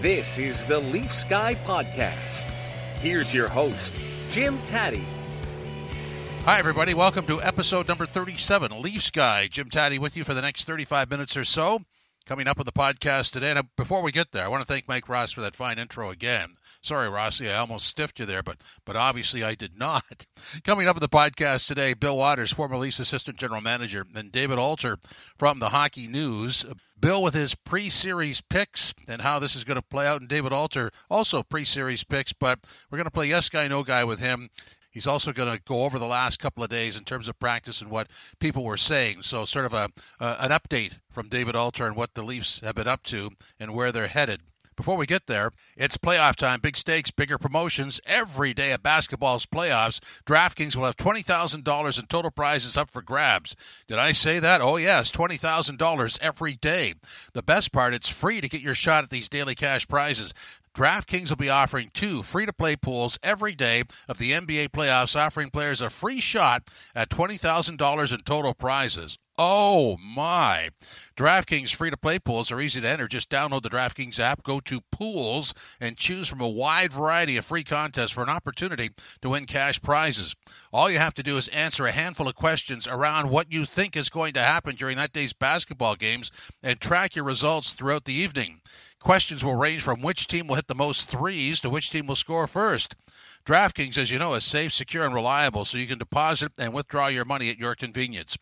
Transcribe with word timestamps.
This 0.00 0.38
is 0.38 0.64
the 0.64 0.78
Leafs 0.78 1.24
Guy 1.24 1.56
Podcast. 1.56 2.44
Here's 3.00 3.34
your 3.34 3.48
host, 3.48 4.00
Jim 4.30 4.58
Tatti. 4.64 5.04
Hi, 6.44 6.58
everybody. 6.58 6.94
Welcome 6.94 7.26
to 7.26 7.42
episode 7.42 7.86
number 7.86 8.06
37, 8.06 8.80
Leafs 8.80 9.10
Guy. 9.10 9.46
Jim 9.48 9.68
Tatti 9.68 9.98
with 9.98 10.16
you 10.16 10.24
for 10.24 10.32
the 10.32 10.40
next 10.40 10.64
35 10.64 11.10
minutes 11.10 11.36
or 11.36 11.44
so. 11.44 11.80
Coming 12.24 12.46
up 12.46 12.58
on 12.58 12.64
the 12.64 12.72
podcast 12.72 13.32
today. 13.32 13.50
And 13.50 13.68
before 13.76 14.00
we 14.00 14.10
get 14.10 14.32
there, 14.32 14.42
I 14.42 14.48
want 14.48 14.62
to 14.62 14.66
thank 14.66 14.88
Mike 14.88 15.06
Ross 15.06 15.32
for 15.32 15.42
that 15.42 15.54
fine 15.54 15.78
intro 15.78 16.08
again. 16.08 16.54
Sorry, 16.82 17.10
Rossi, 17.10 17.50
I 17.50 17.58
almost 17.58 17.86
stiffed 17.86 18.18
you 18.18 18.24
there, 18.24 18.42
but 18.42 18.56
but 18.86 18.96
obviously 18.96 19.42
I 19.44 19.54
did 19.54 19.78
not. 19.78 20.24
Coming 20.64 20.88
up 20.88 20.96
on 20.96 21.00
the 21.00 21.08
podcast 21.08 21.66
today, 21.66 21.92
Bill 21.92 22.16
Waters, 22.16 22.52
former 22.52 22.78
Leafs 22.78 22.98
assistant 22.98 23.36
general 23.36 23.60
manager, 23.60 24.06
and 24.14 24.32
David 24.32 24.58
Alter 24.58 24.98
from 25.38 25.58
the 25.58 25.70
Hockey 25.70 26.08
News. 26.08 26.64
Bill 26.98 27.22
with 27.22 27.34
his 27.34 27.54
pre-series 27.54 28.40
picks 28.40 28.94
and 29.06 29.22
how 29.22 29.38
this 29.38 29.54
is 29.54 29.64
going 29.64 29.76
to 29.76 29.82
play 29.82 30.06
out, 30.06 30.20
and 30.20 30.28
David 30.28 30.52
Alter 30.52 30.90
also 31.10 31.42
pre-series 31.42 32.02
picks. 32.02 32.32
But 32.32 32.60
we're 32.90 32.96
going 32.96 33.04
to 33.04 33.10
play 33.10 33.26
yes 33.26 33.50
guy, 33.50 33.68
no 33.68 33.82
guy 33.82 34.04
with 34.04 34.20
him. 34.20 34.48
He's 34.90 35.06
also 35.06 35.32
going 35.32 35.54
to 35.54 35.62
go 35.62 35.84
over 35.84 35.98
the 35.98 36.06
last 36.06 36.38
couple 36.38 36.64
of 36.64 36.70
days 36.70 36.96
in 36.96 37.04
terms 37.04 37.28
of 37.28 37.38
practice 37.38 37.80
and 37.80 37.90
what 37.90 38.08
people 38.38 38.64
were 38.64 38.76
saying. 38.76 39.22
So, 39.22 39.44
sort 39.44 39.66
of 39.66 39.74
a 39.74 39.90
uh, 40.18 40.36
an 40.40 40.50
update 40.50 40.94
from 41.10 41.28
David 41.28 41.54
Alter 41.54 41.86
and 41.86 41.94
what 41.94 42.14
the 42.14 42.22
Leafs 42.22 42.60
have 42.60 42.74
been 42.74 42.88
up 42.88 43.02
to 43.04 43.30
and 43.58 43.74
where 43.74 43.92
they're 43.92 44.08
headed. 44.08 44.40
Before 44.76 44.96
we 44.96 45.06
get 45.06 45.26
there, 45.26 45.50
it's 45.76 45.98
playoff 45.98 46.36
time. 46.36 46.60
Big 46.60 46.76
stakes, 46.76 47.10
bigger 47.10 47.38
promotions. 47.38 48.00
Every 48.06 48.54
day 48.54 48.72
of 48.72 48.82
basketball's 48.82 49.46
playoffs, 49.46 50.00
DraftKings 50.24 50.74
will 50.74 50.84
have 50.84 50.96
$20,000 50.96 51.98
in 51.98 52.06
total 52.06 52.30
prizes 52.30 52.76
up 52.76 52.90
for 52.90 53.02
grabs. 53.02 53.54
Did 53.86 53.98
I 53.98 54.12
say 54.12 54.38
that? 54.38 54.60
Oh, 54.60 54.76
yes, 54.76 55.10
$20,000 55.10 56.18
every 56.22 56.54
day. 56.54 56.94
The 57.34 57.42
best 57.42 57.72
part, 57.72 57.94
it's 57.94 58.08
free 58.08 58.40
to 58.40 58.48
get 58.48 58.62
your 58.62 58.74
shot 58.74 59.04
at 59.04 59.10
these 59.10 59.28
daily 59.28 59.54
cash 59.54 59.86
prizes. 59.86 60.32
DraftKings 60.74 61.28
will 61.28 61.36
be 61.36 61.50
offering 61.50 61.90
two 61.92 62.22
free 62.22 62.46
to 62.46 62.52
play 62.52 62.76
pools 62.76 63.18
every 63.22 63.54
day 63.54 63.82
of 64.08 64.18
the 64.18 64.30
NBA 64.30 64.68
playoffs, 64.68 65.16
offering 65.16 65.50
players 65.50 65.80
a 65.80 65.90
free 65.90 66.20
shot 66.20 66.62
at 66.94 67.10
$20,000 67.10 68.12
in 68.12 68.20
total 68.22 68.54
prizes. 68.54 69.18
Oh 69.42 69.96
my. 69.96 70.68
DraftKings 71.16 71.74
free 71.74 71.88
to 71.88 71.96
play 71.96 72.18
pools 72.18 72.52
are 72.52 72.60
easy 72.60 72.78
to 72.82 72.86
enter. 72.86 73.08
Just 73.08 73.30
download 73.30 73.62
the 73.62 73.70
DraftKings 73.70 74.20
app, 74.20 74.42
go 74.42 74.60
to 74.60 74.82
pools, 74.92 75.54
and 75.80 75.96
choose 75.96 76.28
from 76.28 76.42
a 76.42 76.48
wide 76.48 76.92
variety 76.92 77.38
of 77.38 77.46
free 77.46 77.64
contests 77.64 78.10
for 78.10 78.22
an 78.22 78.28
opportunity 78.28 78.90
to 79.22 79.30
win 79.30 79.46
cash 79.46 79.80
prizes. 79.80 80.36
All 80.74 80.90
you 80.90 80.98
have 80.98 81.14
to 81.14 81.22
do 81.22 81.38
is 81.38 81.48
answer 81.48 81.86
a 81.86 81.92
handful 81.92 82.28
of 82.28 82.34
questions 82.34 82.86
around 82.86 83.30
what 83.30 83.50
you 83.50 83.64
think 83.64 83.96
is 83.96 84.10
going 84.10 84.34
to 84.34 84.42
happen 84.42 84.76
during 84.76 84.98
that 84.98 85.14
day's 85.14 85.32
basketball 85.32 85.94
games 85.94 86.30
and 86.62 86.78
track 86.78 87.16
your 87.16 87.24
results 87.24 87.70
throughout 87.70 88.04
the 88.04 88.12
evening. 88.12 88.60
Questions 89.00 89.42
will 89.42 89.56
range 89.56 89.80
from 89.80 90.02
which 90.02 90.26
team 90.26 90.48
will 90.48 90.56
hit 90.56 90.68
the 90.68 90.74
most 90.74 91.08
threes 91.08 91.60
to 91.60 91.70
which 91.70 91.88
team 91.88 92.06
will 92.06 92.14
score 92.14 92.46
first. 92.46 92.94
DraftKings, 93.44 93.96
as 93.96 94.10
you 94.10 94.18
know, 94.18 94.34
is 94.34 94.44
safe, 94.44 94.72
secure, 94.72 95.04
and 95.04 95.14
reliable, 95.14 95.64
so 95.64 95.78
you 95.78 95.86
can 95.86 95.98
deposit 95.98 96.52
and 96.58 96.72
withdraw 96.72 97.06
your 97.08 97.24
money 97.24 97.48
at 97.48 97.58
your 97.58 97.74
convenience. 97.74 98.36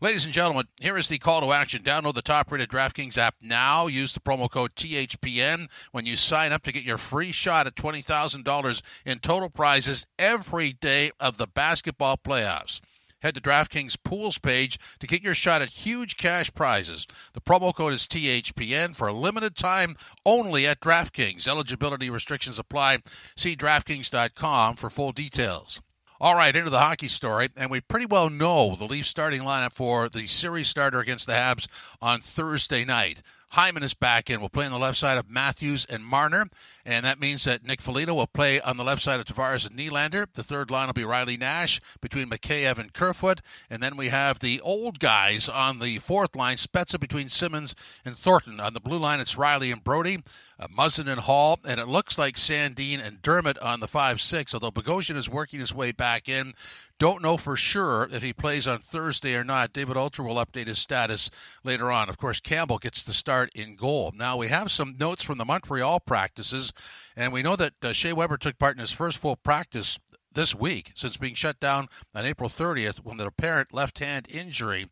Ladies 0.00 0.24
and 0.24 0.32
gentlemen, 0.32 0.66
here 0.80 0.96
is 0.96 1.08
the 1.08 1.18
call 1.18 1.40
to 1.40 1.52
action. 1.52 1.82
Download 1.82 2.14
the 2.14 2.22
top 2.22 2.50
rated 2.50 2.70
DraftKings 2.70 3.18
app 3.18 3.34
now. 3.42 3.86
Use 3.86 4.12
the 4.12 4.20
promo 4.20 4.50
code 4.50 4.74
THPN 4.74 5.66
when 5.92 6.06
you 6.06 6.16
sign 6.16 6.52
up 6.52 6.62
to 6.62 6.72
get 6.72 6.84
your 6.84 6.98
free 6.98 7.32
shot 7.32 7.66
at 7.66 7.74
$20,000 7.74 8.82
in 9.04 9.18
total 9.18 9.50
prizes 9.50 10.06
every 10.18 10.72
day 10.72 11.10
of 11.20 11.36
the 11.36 11.46
basketball 11.46 12.16
playoffs. 12.16 12.80
Head 13.20 13.34
to 13.34 13.40
DraftKings 13.40 13.96
Pools 14.04 14.38
page 14.38 14.78
to 15.00 15.06
get 15.06 15.22
your 15.22 15.34
shot 15.34 15.62
at 15.62 15.70
huge 15.70 16.16
cash 16.16 16.52
prizes. 16.54 17.06
The 17.32 17.40
promo 17.40 17.74
code 17.74 17.92
is 17.92 18.06
THPN 18.06 18.94
for 18.94 19.08
a 19.08 19.12
limited 19.12 19.56
time 19.56 19.96
only 20.24 20.66
at 20.66 20.80
DraftKings. 20.80 21.48
Eligibility 21.48 22.10
restrictions 22.10 22.58
apply. 22.58 22.98
See 23.36 23.56
DraftKings.com 23.56 24.76
for 24.76 24.90
full 24.90 25.12
details. 25.12 25.80
All 26.20 26.34
right, 26.34 26.54
into 26.54 26.70
the 26.70 26.80
hockey 26.80 27.06
story, 27.06 27.48
and 27.56 27.70
we 27.70 27.80
pretty 27.80 28.06
well 28.06 28.28
know 28.28 28.74
the 28.74 28.86
Leafs 28.86 29.08
starting 29.08 29.42
lineup 29.42 29.72
for 29.72 30.08
the 30.08 30.26
series 30.26 30.66
starter 30.66 30.98
against 30.98 31.26
the 31.26 31.32
Habs 31.32 31.68
on 32.02 32.20
Thursday 32.20 32.84
night. 32.84 33.22
Hyman 33.50 33.82
is 33.82 33.94
back 33.94 34.28
in. 34.28 34.40
We'll 34.40 34.50
play 34.50 34.66
on 34.66 34.72
the 34.72 34.78
left 34.78 34.98
side 34.98 35.16
of 35.16 35.30
Matthews 35.30 35.86
and 35.88 36.04
Marner, 36.04 36.48
and 36.84 37.04
that 37.04 37.18
means 37.18 37.44
that 37.44 37.64
Nick 37.64 37.80
Foligno 37.80 38.14
will 38.14 38.26
play 38.26 38.60
on 38.60 38.76
the 38.76 38.84
left 38.84 39.02
side 39.02 39.20
of 39.20 39.26
Tavares 39.26 39.66
and 39.66 39.78
Nylander. 39.78 40.26
The 40.32 40.42
third 40.42 40.70
line 40.70 40.86
will 40.86 40.92
be 40.92 41.04
Riley 41.04 41.36
Nash 41.38 41.80
between 42.00 42.28
Mikheyev 42.28 42.78
and 42.78 42.92
Kerfoot, 42.92 43.40
and 43.70 43.82
then 43.82 43.96
we 43.96 44.08
have 44.08 44.40
the 44.40 44.60
old 44.60 44.98
guys 44.98 45.48
on 45.48 45.78
the 45.78 45.98
fourth 45.98 46.36
line, 46.36 46.56
Spezza 46.56 47.00
between 47.00 47.28
Simmonds 47.28 47.74
and 48.04 48.16
Thornton. 48.16 48.60
On 48.60 48.74
the 48.74 48.80
blue 48.80 48.98
line, 48.98 49.20
it's 49.20 49.36
Rielly 49.36 49.72
and 49.72 49.82
Brodie, 49.82 50.22
uh, 50.58 50.66
Muzzin 50.68 51.08
and 51.08 51.22
Hall, 51.22 51.58
and 51.66 51.80
it 51.80 51.88
looks 51.88 52.18
like 52.18 52.36
Sandin 52.36 53.04
and 53.04 53.22
Dermott 53.22 53.58
on 53.58 53.80
the 53.80 53.88
5-6, 53.88 54.52
although 54.52 54.70
Bogosian 54.70 55.16
is 55.16 55.28
working 55.28 55.60
his 55.60 55.74
way 55.74 55.92
back 55.92 56.28
in. 56.28 56.54
Don't 56.98 57.22
know 57.22 57.36
for 57.36 57.56
sure 57.56 58.08
if 58.10 58.24
he 58.24 58.32
plays 58.32 58.66
on 58.66 58.80
Thursday 58.80 59.36
or 59.36 59.44
not. 59.44 59.72
David 59.72 59.96
Alter 59.96 60.24
will 60.24 60.44
update 60.44 60.66
his 60.66 60.80
status 60.80 61.30
later 61.62 61.92
on. 61.92 62.08
Of 62.08 62.18
course, 62.18 62.40
Campbell 62.40 62.78
gets 62.78 63.04
the 63.04 63.12
start 63.12 63.50
in 63.54 63.76
goal. 63.76 64.12
Now, 64.16 64.36
we 64.36 64.48
have 64.48 64.72
some 64.72 64.96
notes 64.98 65.22
from 65.22 65.38
the 65.38 65.44
Montreal 65.44 66.00
practices, 66.00 66.72
and 67.16 67.32
we 67.32 67.42
know 67.42 67.54
that 67.54 67.74
uh, 67.84 67.92
Shea 67.92 68.12
Weber 68.12 68.36
took 68.36 68.58
part 68.58 68.74
in 68.74 68.80
his 68.80 68.90
first 68.90 69.18
full 69.18 69.36
practice 69.36 70.00
this 70.32 70.56
week 70.56 70.92
since 70.96 71.16
being 71.16 71.34
shut 71.34 71.60
down 71.60 71.86
on 72.14 72.24
April 72.24 72.48
30th 72.48 72.98
when 72.98 73.16
the 73.16 73.26
apparent 73.26 73.72
left 73.72 74.00
hand 74.00 74.26
injury. 74.28 74.88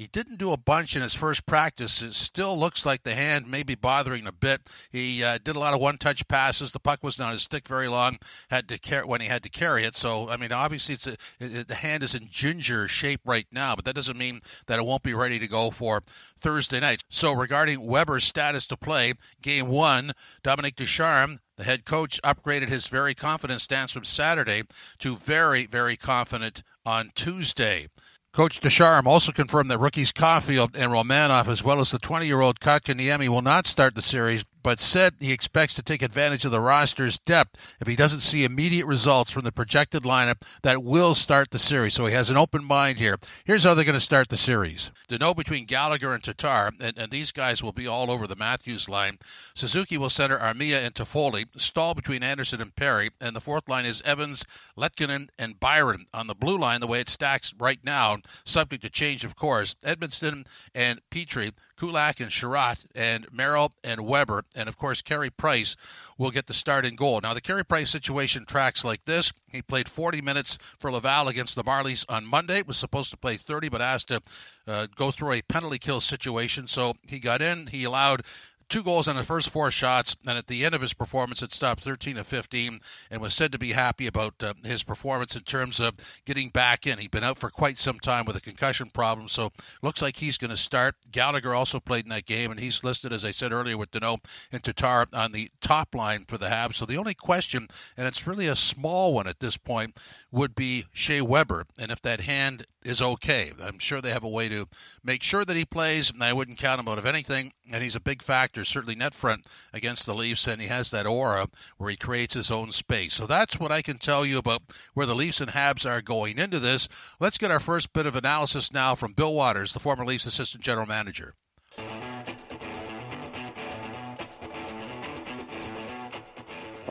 He 0.00 0.06
didn't 0.06 0.38
do 0.38 0.50
a 0.50 0.56
bunch 0.56 0.96
in 0.96 1.02
his 1.02 1.12
first 1.12 1.44
practice. 1.44 2.00
It 2.00 2.14
still 2.14 2.58
looks 2.58 2.86
like 2.86 3.02
the 3.02 3.14
hand 3.14 3.50
may 3.50 3.62
be 3.62 3.74
bothering 3.74 4.26
a 4.26 4.32
bit. 4.32 4.62
He 4.90 5.22
uh, 5.22 5.36
did 5.44 5.56
a 5.56 5.58
lot 5.58 5.74
of 5.74 5.80
one-touch 5.82 6.26
passes. 6.26 6.72
The 6.72 6.80
puck 6.80 7.00
was 7.02 7.18
not 7.18 7.34
his 7.34 7.42
stick 7.42 7.68
very 7.68 7.86
long. 7.86 8.16
Had 8.48 8.66
to 8.70 9.02
when 9.02 9.20
he 9.20 9.26
had 9.26 9.42
to 9.42 9.50
carry 9.50 9.84
it. 9.84 9.94
So 9.94 10.30
I 10.30 10.38
mean, 10.38 10.52
obviously, 10.52 10.94
it's 10.94 11.06
a, 11.06 11.18
it, 11.38 11.68
the 11.68 11.74
hand 11.74 12.02
is 12.02 12.14
in 12.14 12.28
ginger 12.30 12.88
shape 12.88 13.20
right 13.26 13.46
now, 13.52 13.76
but 13.76 13.84
that 13.84 13.94
doesn't 13.94 14.16
mean 14.16 14.40
that 14.68 14.78
it 14.78 14.86
won't 14.86 15.02
be 15.02 15.12
ready 15.12 15.38
to 15.38 15.46
go 15.46 15.68
for 15.70 16.00
Thursday 16.38 16.80
night. 16.80 17.04
So 17.10 17.34
regarding 17.34 17.84
Weber's 17.84 18.24
status 18.24 18.66
to 18.68 18.78
play, 18.78 19.12
Game 19.42 19.68
One, 19.68 20.12
Dominic 20.42 20.76
Ducharme 20.76 21.40
the 21.58 21.64
head 21.64 21.84
coach 21.84 22.18
upgraded 22.24 22.70
his 22.70 22.86
very 22.86 23.14
confident 23.14 23.60
stance 23.60 23.92
from 23.92 24.04
Saturday 24.04 24.62
to 24.98 25.16
very, 25.16 25.66
very 25.66 25.94
confident 25.94 26.62
on 26.86 27.10
Tuesday. 27.14 27.88
Coach 28.32 28.60
Ducharme 28.60 29.08
also 29.08 29.32
confirmed 29.32 29.72
that 29.72 29.78
rookies 29.78 30.12
Caufield 30.12 30.76
and 30.76 30.92
Romanov, 30.92 31.48
as 31.48 31.64
well 31.64 31.80
as 31.80 31.90
the 31.90 31.98
20-year-old 31.98 32.60
Kotkaniemi, 32.60 33.28
will 33.28 33.42
not 33.42 33.66
start 33.66 33.96
the 33.96 34.02
series, 34.02 34.44
but 34.62 34.80
said 34.80 35.14
he 35.20 35.32
expects 35.32 35.74
to 35.74 35.82
take 35.82 36.02
advantage 36.02 36.44
of 36.44 36.50
the 36.50 36.60
roster's 36.60 37.18
depth 37.18 37.76
if 37.80 37.86
he 37.86 37.96
doesn't 37.96 38.20
see 38.20 38.44
immediate 38.44 38.86
results 38.86 39.30
from 39.30 39.44
the 39.44 39.52
projected 39.52 40.02
lineup 40.02 40.42
that 40.62 40.82
will 40.82 41.14
start 41.14 41.50
the 41.50 41.58
series. 41.58 41.94
So 41.94 42.06
he 42.06 42.14
has 42.14 42.30
an 42.30 42.36
open 42.36 42.64
mind 42.64 42.98
here. 42.98 43.18
Here's 43.44 43.64
how 43.64 43.74
they're 43.74 43.84
going 43.84 43.94
to 43.94 44.00
start 44.00 44.28
the 44.28 44.36
series. 44.36 44.90
Danault 45.08 45.36
between 45.36 45.64
Gallagher 45.64 46.12
and 46.12 46.22
Tatar, 46.22 46.72
and, 46.80 46.96
and, 46.96 47.10
these 47.10 47.32
guys 47.32 47.62
will 47.62 47.72
be 47.72 47.86
all 47.86 48.10
over 48.10 48.26
the 48.26 48.36
Matthews 48.36 48.88
line. 48.88 49.18
Suzuki 49.54 49.98
will 49.98 50.10
center 50.10 50.38
Armia 50.38 50.84
and 50.84 50.94
Toffoli. 50.94 51.46
Staal 51.56 51.94
between 51.94 52.22
Anderson 52.22 52.60
and 52.60 52.74
Perry, 52.76 53.10
and 53.20 53.34
the 53.34 53.40
fourth 53.40 53.68
line 53.68 53.84
is 53.84 54.02
Evans, 54.02 54.44
Lehkonen, 54.76 55.28
and 55.38 55.58
Byron. 55.58 56.06
On 56.14 56.28
the 56.28 56.34
blue 56.34 56.56
line, 56.56 56.80
the 56.80 56.86
way 56.86 57.00
it 57.00 57.08
stacks 57.08 57.52
right 57.58 57.80
now, 57.82 58.18
subject 58.44 58.84
to 58.84 58.90
change, 58.90 59.24
of 59.24 59.34
course, 59.34 59.74
Edmundson 59.84 60.46
and 60.74 61.00
Petry 61.10 61.52
Kulak 61.80 62.20
and 62.20 62.30
Chiarot 62.30 62.84
and 62.94 63.26
Merrill 63.32 63.72
and 63.82 64.02
Weber, 64.02 64.44
and 64.54 64.68
of 64.68 64.76
course 64.76 65.00
Carey 65.00 65.30
Price 65.30 65.76
will 66.18 66.30
get 66.30 66.46
the 66.46 66.52
start 66.52 66.84
in 66.84 66.94
goal. 66.94 67.18
Now 67.22 67.32
the 67.32 67.40
Carey 67.40 67.64
Price 67.64 67.88
situation 67.88 68.44
tracks 68.44 68.84
like 68.84 69.06
this. 69.06 69.32
He 69.48 69.62
played 69.62 69.88
40 69.88 70.20
minutes 70.20 70.58
for 70.78 70.92
Laval 70.92 71.28
against 71.28 71.56
the 71.56 71.64
Marlies 71.64 72.04
on 72.06 72.26
Monday. 72.26 72.60
Was 72.60 72.76
supposed 72.76 73.10
to 73.12 73.16
play 73.16 73.38
30, 73.38 73.70
but 73.70 73.80
asked 73.80 74.08
to 74.08 74.20
uh, 74.66 74.88
go 74.94 75.10
through 75.10 75.32
a 75.32 75.42
penalty 75.42 75.78
kill 75.78 76.02
situation. 76.02 76.68
So 76.68 76.96
he 77.08 77.18
got 77.18 77.40
in. 77.40 77.68
He 77.68 77.84
allowed 77.84 78.24
two 78.70 78.82
goals 78.82 79.08
on 79.08 79.16
the 79.16 79.22
first 79.22 79.50
four 79.50 79.70
shots, 79.70 80.16
and 80.26 80.38
at 80.38 80.46
the 80.46 80.64
end 80.64 80.74
of 80.74 80.80
his 80.80 80.94
performance, 80.94 81.42
it 81.42 81.52
stopped 81.52 81.82
13 81.82 82.16
of 82.16 82.26
15, 82.26 82.80
and 83.10 83.20
was 83.20 83.34
said 83.34 83.52
to 83.52 83.58
be 83.58 83.72
happy 83.72 84.06
about 84.06 84.34
uh, 84.42 84.54
his 84.64 84.84
performance 84.84 85.34
in 85.34 85.42
terms 85.42 85.80
of 85.80 85.94
getting 86.24 86.48
back 86.48 86.86
in. 86.86 86.98
He'd 86.98 87.10
been 87.10 87.24
out 87.24 87.36
for 87.36 87.50
quite 87.50 87.78
some 87.78 87.98
time 87.98 88.24
with 88.24 88.36
a 88.36 88.40
concussion 88.40 88.88
problem, 88.90 89.28
so 89.28 89.50
looks 89.82 90.00
like 90.00 90.16
he's 90.16 90.38
going 90.38 90.52
to 90.52 90.56
start. 90.56 90.94
Gallagher 91.10 91.54
also 91.54 91.80
played 91.80 92.04
in 92.04 92.10
that 92.10 92.26
game, 92.26 92.50
and 92.50 92.60
he's 92.60 92.84
listed, 92.84 93.12
as 93.12 93.24
I 93.24 93.32
said 93.32 93.52
earlier, 93.52 93.76
with 93.76 93.90
Danault 93.90 94.24
and 94.52 94.62
Tatar 94.62 95.06
on 95.12 95.32
the 95.32 95.50
top 95.60 95.94
line 95.94 96.24
for 96.26 96.38
the 96.38 96.46
Habs. 96.46 96.74
So 96.74 96.86
the 96.86 96.96
only 96.96 97.14
question, 97.14 97.68
and 97.96 98.06
it's 98.06 98.26
really 98.26 98.46
a 98.46 98.56
small 98.56 99.12
one 99.12 99.26
at 99.26 99.40
this 99.40 99.56
point, 99.56 99.98
would 100.30 100.54
be 100.54 100.86
Shea 100.92 101.20
Weber, 101.20 101.66
and 101.78 101.90
if 101.90 102.00
that 102.02 102.20
hand 102.22 102.66
is 102.84 103.02
okay. 103.02 103.52
I'm 103.62 103.78
sure 103.78 104.00
they 104.00 104.10
have 104.10 104.24
a 104.24 104.28
way 104.28 104.48
to 104.48 104.66
make 105.04 105.22
sure 105.22 105.44
that 105.44 105.56
he 105.56 105.64
plays, 105.64 106.10
and 106.10 106.22
I 106.22 106.32
wouldn't 106.32 106.58
count 106.58 106.80
him 106.80 106.88
out 106.88 106.98
of 106.98 107.06
anything. 107.06 107.52
And 107.70 107.82
he's 107.82 107.96
a 107.96 108.00
big 108.00 108.22
factor, 108.22 108.64
certainly 108.64 108.94
net 108.94 109.14
front 109.14 109.46
against 109.72 110.06
the 110.06 110.14
Leafs, 110.14 110.46
and 110.46 110.60
he 110.60 110.68
has 110.68 110.90
that 110.90 111.06
aura 111.06 111.48
where 111.76 111.90
he 111.90 111.96
creates 111.96 112.34
his 112.34 112.50
own 112.50 112.72
space. 112.72 113.14
So 113.14 113.26
that's 113.26 113.60
what 113.60 113.72
I 113.72 113.82
can 113.82 113.98
tell 113.98 114.24
you 114.24 114.38
about 114.38 114.62
where 114.94 115.06
the 115.06 115.14
Leafs 115.14 115.40
and 115.40 115.50
Habs 115.50 115.88
are 115.88 116.02
going 116.02 116.38
into 116.38 116.58
this. 116.58 116.88
Let's 117.18 117.38
get 117.38 117.50
our 117.50 117.60
first 117.60 117.92
bit 117.92 118.06
of 118.06 118.16
analysis 118.16 118.72
now 118.72 118.94
from 118.94 119.12
Bill 119.12 119.34
Waters, 119.34 119.72
the 119.72 119.80
former 119.80 120.04
Leafs 120.04 120.26
assistant 120.26 120.64
general 120.64 120.86
manager. 120.86 121.34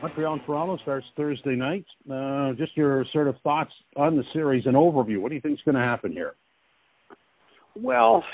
Montreal 0.02 0.34
and 0.34 0.42
Toronto 0.44 0.78
starts 0.78 1.06
Thursday 1.16 1.56
night. 1.56 1.84
Uh, 2.10 2.52
just 2.54 2.76
your 2.76 3.04
sort 3.12 3.28
of 3.28 3.36
thoughts 3.42 3.72
on 3.96 4.16
the 4.16 4.24
series 4.32 4.64
and 4.66 4.74
overview. 4.74 5.18
What 5.18 5.28
do 5.28 5.34
you 5.34 5.40
think 5.40 5.54
is 5.54 5.64
going 5.64 5.74
to 5.74 5.80
happen 5.80 6.12
here? 6.12 6.34
Well, 7.76 8.24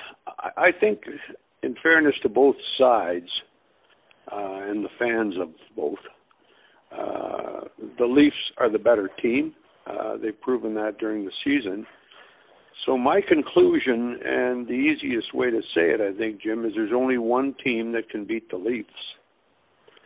I 0.57 0.71
think, 0.79 1.01
in 1.63 1.77
fairness 1.83 2.15
to 2.23 2.29
both 2.29 2.57
sides 2.79 3.29
uh, 4.33 4.37
and 4.37 4.85
the 4.85 4.89
fans 4.99 5.35
of 5.41 5.49
both, 5.77 5.99
uh, 6.93 7.69
the 7.99 8.07
Leafs 8.07 8.37
are 8.59 8.71
the 8.71 8.79
better 8.79 9.11
team. 9.21 9.55
Uh, 9.87 10.17
they've 10.17 10.41
proven 10.41 10.75
that 10.75 10.99
during 10.99 11.25
the 11.25 11.33
season. 11.45 11.87
So 12.87 12.97
my 12.97 13.21
conclusion, 13.21 14.19
and 14.25 14.67
the 14.67 14.73
easiest 14.73 15.35
way 15.35 15.51
to 15.51 15.61
say 15.75 15.91
it, 15.91 16.01
I 16.01 16.17
think, 16.17 16.41
Jim, 16.41 16.65
is 16.65 16.73
there's 16.75 16.93
only 16.95 17.19
one 17.19 17.55
team 17.63 17.93
that 17.93 18.09
can 18.09 18.25
beat 18.25 18.49
the 18.51 18.57
Leafs, 18.57 18.89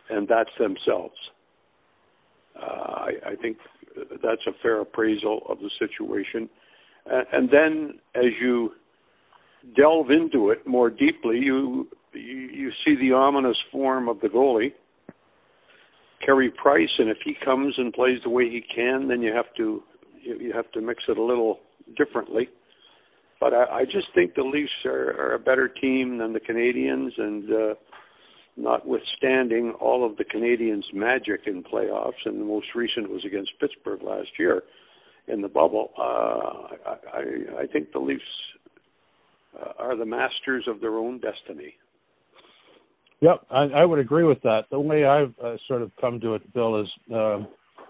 and 0.09 0.27
that's 0.27 0.49
themselves. 0.59 1.15
Uh, 2.55 2.65
I, 2.65 3.11
I 3.31 3.35
think 3.41 3.57
that's 4.23 4.45
a 4.47 4.51
fair 4.61 4.81
appraisal 4.81 5.41
of 5.49 5.59
the 5.59 5.69
situation. 5.79 6.49
Uh, 7.11 7.21
and 7.33 7.49
then, 7.49 7.99
as 8.15 8.31
you 8.41 8.71
delve 9.75 10.11
into 10.11 10.49
it 10.49 10.65
more 10.67 10.89
deeply, 10.89 11.37
you, 11.37 11.87
you 12.13 12.71
see 12.85 12.95
the 12.95 13.13
ominous 13.13 13.57
form 13.71 14.07
of 14.07 14.19
the 14.21 14.27
goalie, 14.27 14.73
Carey 16.25 16.51
Price, 16.51 16.89
and 16.99 17.09
if 17.09 17.17
he 17.25 17.33
comes 17.43 17.73
and 17.77 17.93
plays 17.93 18.19
the 18.23 18.29
way 18.29 18.43
he 18.43 18.61
can, 18.73 19.07
then 19.07 19.21
you 19.21 19.33
have 19.33 19.53
to 19.57 19.81
you, 20.21 20.37
you 20.39 20.53
have 20.53 20.71
to 20.73 20.81
mix 20.81 21.03
it 21.07 21.17
a 21.17 21.23
little 21.23 21.59
differently. 21.97 22.47
But 23.39 23.53
I, 23.53 23.79
I 23.79 23.85
just 23.85 24.07
think 24.13 24.35
the 24.35 24.43
Leafs 24.43 24.71
are, 24.85 25.19
are 25.19 25.33
a 25.33 25.39
better 25.39 25.67
team 25.67 26.19
than 26.19 26.33
the 26.33 26.39
Canadiens, 26.39 27.09
and 27.17 27.51
uh, 27.51 27.73
notwithstanding 28.61 29.73
all 29.79 30.05
of 30.05 30.17
the 30.17 30.23
Canadiens' 30.23 30.93
magic 30.93 31.41
in 31.47 31.63
playoffs, 31.63 32.21
and 32.25 32.39
the 32.39 32.45
most 32.45 32.67
recent 32.75 33.09
was 33.09 33.23
against 33.25 33.51
Pittsburgh 33.59 34.01
last 34.03 34.29
year 34.37 34.63
in 35.27 35.41
the 35.41 35.47
bubble. 35.47 35.91
Uh, 35.97 36.75
I, 37.13 37.61
I 37.61 37.67
think 37.71 37.91
the 37.91 37.99
Leafs 37.99 38.23
uh, 39.59 39.71
are 39.79 39.95
the 39.95 40.05
masters 40.05 40.65
of 40.67 40.81
their 40.81 40.97
own 40.97 41.19
destiny. 41.19 41.75
Yep, 43.21 43.45
I, 43.51 43.63
I 43.63 43.85
would 43.85 43.99
agree 43.99 44.23
with 44.23 44.41
that. 44.43 44.63
The 44.71 44.79
way 44.79 45.05
I've 45.05 45.33
uh, 45.43 45.57
sort 45.67 45.81
of 45.81 45.91
come 45.99 46.19
to 46.21 46.35
it, 46.35 46.53
Bill, 46.53 46.81
is 46.81 46.87
uh, 47.13 47.39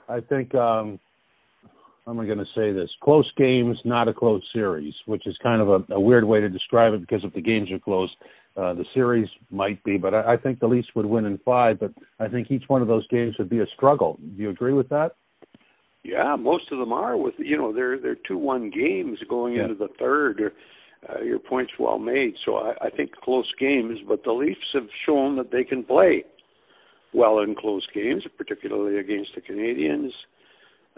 I 0.10 0.20
think 0.28 0.54
um, 0.56 1.00
how 2.06 2.12
am 2.12 2.20
I 2.20 2.26
going 2.26 2.40
to 2.40 2.46
say 2.56 2.74
this? 2.74 2.90
Close 3.02 3.30
games, 3.38 3.78
not 3.86 4.08
a 4.08 4.14
close 4.14 4.42
series, 4.54 4.94
which 5.06 5.26
is 5.28 5.38
kind 5.42 5.62
of 5.62 5.70
a, 5.70 5.94
a 5.94 6.00
weird 6.00 6.26
way 6.26 6.42
to 6.42 6.50
describe 6.50 6.94
it 6.94 7.02
because 7.02 7.24
if 7.24 7.34
the 7.34 7.42
games 7.42 7.72
are 7.72 7.80
close, 7.80 8.10
uh, 8.58 8.74
the 8.74 8.86
series 8.94 9.28
might 9.50 9.84
be, 9.84 9.98
but 9.98 10.14
I, 10.14 10.34
I 10.34 10.38
think 10.38 10.60
the 10.60 10.68
Leafs 10.68 10.90
would 10.96 11.06
win 11.06 11.26
in 11.26 11.38
five. 11.40 11.80
But 11.80 11.92
I 12.20 12.28
think 12.28 12.52
each 12.52 12.66
one 12.68 12.82
of 12.82 12.88
those 12.88 13.08
games 13.08 13.36
would 13.40 13.50
be 13.50 13.60
a 13.60 13.66
struggle. 13.76 14.20
Do 14.36 14.44
you 14.44 14.50
agree 14.50 14.74
with 14.74 14.90
that? 14.90 15.16
Yeah, 16.04 16.36
most 16.36 16.72
of 16.72 16.80
them 16.80 16.92
are. 16.92 17.16
With 17.18 17.36
you 17.38 17.58
know, 17.58 17.72
they're 17.74 18.00
they're 18.00 18.18
two 18.28 18.38
one 18.38 18.70
games 18.70 19.20
going 19.30 19.56
yeah. 19.56 19.64
into 19.64 19.76
the 19.76 19.90
third. 20.00 20.42
Or, 20.42 20.52
uh, 21.10 21.22
your 21.22 21.40
point's 21.40 21.74
well 21.80 21.98
made. 21.98 22.34
So 22.46 22.58
I, 22.58 22.74
I 22.88 22.90
think 22.90 23.12
close 23.16 23.52
games, 23.60 24.00
but 24.08 24.24
the 24.24 24.34
Leafs 24.34 24.60
have 24.74 24.88
shown 25.06 25.36
that 25.38 25.52
they 25.52 25.64
can 25.64 25.84
play 25.84 26.24
well 27.14 27.40
in 27.40 27.56
close 27.56 27.88
games, 27.94 28.24
particularly 28.38 29.00
against 29.00 29.32
the 29.36 29.42
Canadiens, 29.42 30.12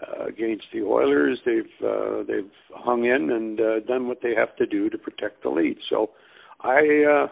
Uh, 0.01 0.25
against 0.25 0.65
the 0.73 0.81
Oilers, 0.81 1.37
they've 1.45 1.77
uh, 1.87 2.23
they've 2.27 2.51
hung 2.73 3.05
in 3.05 3.29
and 3.31 3.59
uh, 3.59 3.79
done 3.81 4.07
what 4.07 4.21
they 4.23 4.33
have 4.35 4.55
to 4.57 4.65
do 4.65 4.89
to 4.89 4.97
protect 4.97 5.43
the 5.43 5.49
lead. 5.49 5.77
So, 5.87 6.09
I 6.61 6.81
uh, 7.15 7.27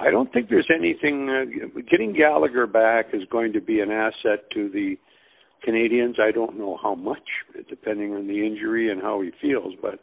I 0.00 0.10
don't 0.10 0.32
think 0.32 0.48
there's 0.48 0.70
anything. 0.74 1.28
Uh, 1.28 1.80
getting 1.90 2.14
Gallagher 2.14 2.66
back 2.66 3.06
is 3.12 3.22
going 3.30 3.52
to 3.52 3.60
be 3.60 3.80
an 3.80 3.90
asset 3.90 4.50
to 4.54 4.70
the 4.70 4.96
Canadiens. 5.66 6.18
I 6.18 6.32
don't 6.32 6.58
know 6.58 6.78
how 6.82 6.94
much, 6.94 7.18
depending 7.68 8.14
on 8.14 8.26
the 8.26 8.46
injury 8.46 8.90
and 8.90 9.02
how 9.02 9.20
he 9.20 9.30
feels, 9.42 9.74
but 9.82 10.00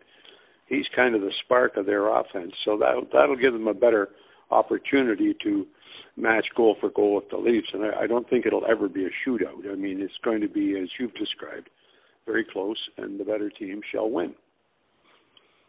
he's 0.67 0.85
kind 0.95 1.15
of 1.15 1.21
the 1.21 1.31
spark 1.43 1.77
of 1.77 1.87
their 1.87 2.07
offense. 2.15 2.53
So 2.63 2.77
that 2.77 3.07
that'll 3.11 3.35
give 3.37 3.53
them 3.53 3.67
a 3.67 3.73
better 3.73 4.09
opportunity 4.51 5.35
to 5.43 5.65
match 6.15 6.45
goal 6.55 6.75
for 6.79 6.89
goal 6.89 7.15
with 7.15 7.29
the 7.31 7.37
Leafs, 7.37 7.67
and 7.73 7.83
I, 7.83 8.03
I 8.03 8.07
don't 8.07 8.29
think 8.29 8.45
it'll 8.45 8.65
ever 8.69 8.87
be 8.87 9.05
a 9.05 9.29
shootout. 9.29 9.71
I 9.71 9.75
mean, 9.75 9.99
it's 10.01 10.13
going 10.23 10.41
to 10.41 10.47
be 10.47 10.79
as 10.79 10.89
you've 10.99 11.13
described, 11.15 11.69
very 12.25 12.45
close, 12.51 12.77
and 12.97 13.19
the 13.19 13.23
better 13.23 13.49
team 13.49 13.81
shall 13.91 14.09
win. 14.09 14.33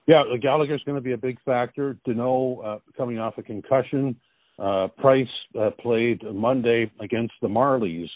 Yeah, 0.08 0.22
Gallagher's 0.40 0.82
going 0.87 0.96
to 0.96 1.02
be 1.02 1.12
a 1.12 1.19
big 1.19 1.38
factor. 1.44 1.99
Danault 2.08 2.64
uh, 2.64 2.78
coming 2.96 3.19
off 3.19 3.34
a 3.37 3.43
concussion. 3.43 4.16
Uh, 4.58 4.88
Price 4.96 5.28
uh, 5.60 5.69
played 5.78 6.22
Monday 6.34 6.90
against 6.99 7.34
the 7.43 7.49
Marlies 7.49 8.08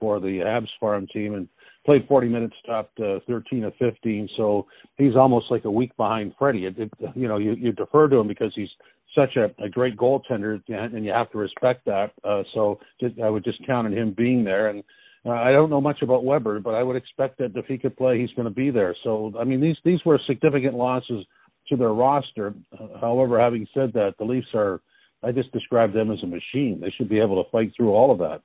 for 0.00 0.18
the 0.18 0.40
Habs 0.44 0.66
farm 0.80 1.06
team 1.06 1.34
and 1.34 1.48
played 1.86 2.04
40 2.08 2.28
minutes, 2.28 2.54
stopped 2.64 2.98
uh, 2.98 3.20
13 3.28 3.62
of 3.62 3.74
15. 3.78 4.28
So 4.36 4.66
he's 4.98 5.14
almost 5.14 5.46
like 5.48 5.64
a 5.64 5.70
week 5.70 5.96
behind 5.96 6.34
Freddie. 6.36 6.66
It, 6.66 6.78
it, 6.78 6.92
you 7.14 7.28
know, 7.28 7.38
you, 7.38 7.52
you 7.52 7.70
defer 7.70 8.08
to 8.08 8.16
him 8.16 8.26
because 8.26 8.52
he's 8.56 8.68
such 9.14 9.36
a, 9.36 9.44
a 9.64 9.68
great 9.68 9.96
goaltender, 9.96 10.60
and 10.68 11.04
you 11.04 11.12
have 11.12 11.30
to 11.30 11.38
respect 11.38 11.84
that. 11.84 12.10
Uh, 12.24 12.42
so 12.54 12.80
just, 13.00 13.20
I 13.20 13.30
would 13.30 13.44
just 13.44 13.64
count 13.64 13.86
on 13.86 13.92
him 13.92 14.12
being 14.18 14.42
there. 14.42 14.68
And 14.68 14.82
uh, 15.24 15.30
I 15.30 15.52
don't 15.52 15.70
know 15.70 15.80
much 15.80 16.02
about 16.02 16.24
Weber, 16.24 16.58
but 16.58 16.74
I 16.74 16.82
would 16.82 16.96
expect 16.96 17.38
that 17.38 17.52
if 17.54 17.66
he 17.66 17.78
could 17.78 17.96
play, 17.96 18.20
he's 18.20 18.32
going 18.32 18.48
to 18.48 18.54
be 18.54 18.70
there. 18.70 18.96
So 19.04 19.32
I 19.38 19.44
mean, 19.44 19.60
these 19.60 19.76
these 19.84 20.00
were 20.04 20.20
significant 20.26 20.74
losses 20.74 21.24
to 21.68 21.76
their 21.76 21.92
roster. 21.92 22.54
However, 23.00 23.40
having 23.40 23.66
said 23.74 23.92
that, 23.94 24.14
the 24.18 24.24
Leafs 24.24 24.48
are. 24.54 24.80
I 25.22 25.32
just 25.32 25.50
described 25.50 25.94
them 25.94 26.12
as 26.12 26.22
a 26.22 26.26
machine. 26.26 26.78
They 26.80 26.90
should 26.90 27.08
be 27.08 27.18
able 27.18 27.42
to 27.42 27.50
fight 27.50 27.72
through 27.76 27.90
all 27.90 28.12
of 28.12 28.18
that. 28.18 28.42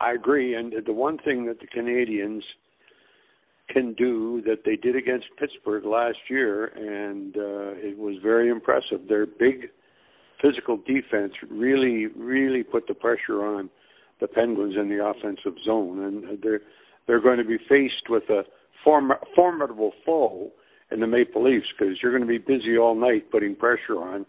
I 0.00 0.12
agree, 0.12 0.54
and 0.54 0.74
the 0.84 0.92
one 0.92 1.16
thing 1.18 1.46
that 1.46 1.60
the 1.60 1.66
Canadiens 1.68 2.42
can 3.68 3.94
do 3.94 4.42
that 4.42 4.64
they 4.64 4.76
did 4.76 4.96
against 4.96 5.26
Pittsburgh 5.38 5.84
last 5.84 6.18
year, 6.28 6.66
and 6.66 7.36
uh, 7.36 7.78
it 7.78 7.96
was 7.96 8.16
very 8.22 8.50
impressive. 8.50 9.08
Their 9.08 9.26
big 9.26 9.70
physical 10.42 10.76
defense 10.76 11.32
really, 11.48 12.06
really 12.06 12.64
put 12.64 12.88
the 12.88 12.94
pressure 12.94 13.44
on 13.44 13.70
the 14.20 14.26
Penguins 14.26 14.74
in 14.76 14.88
the 14.88 15.04
offensive 15.04 15.54
zone, 15.64 16.02
and 16.02 16.42
they're 16.42 16.60
they're 17.06 17.20
going 17.20 17.38
to 17.38 17.44
be 17.44 17.58
faced 17.68 18.08
with 18.08 18.24
a 18.30 18.42
form, 18.84 19.12
formidable 19.34 19.92
foe 20.06 20.50
in 20.92 21.00
the 21.00 21.06
Maple 21.06 21.44
Leafs 21.44 21.66
because 21.78 21.96
you're 22.02 22.12
going 22.12 22.22
to 22.22 22.28
be 22.28 22.38
busy 22.38 22.76
all 22.76 22.94
night 22.94 23.30
putting 23.30 23.56
pressure 23.56 23.98
on 23.98 24.26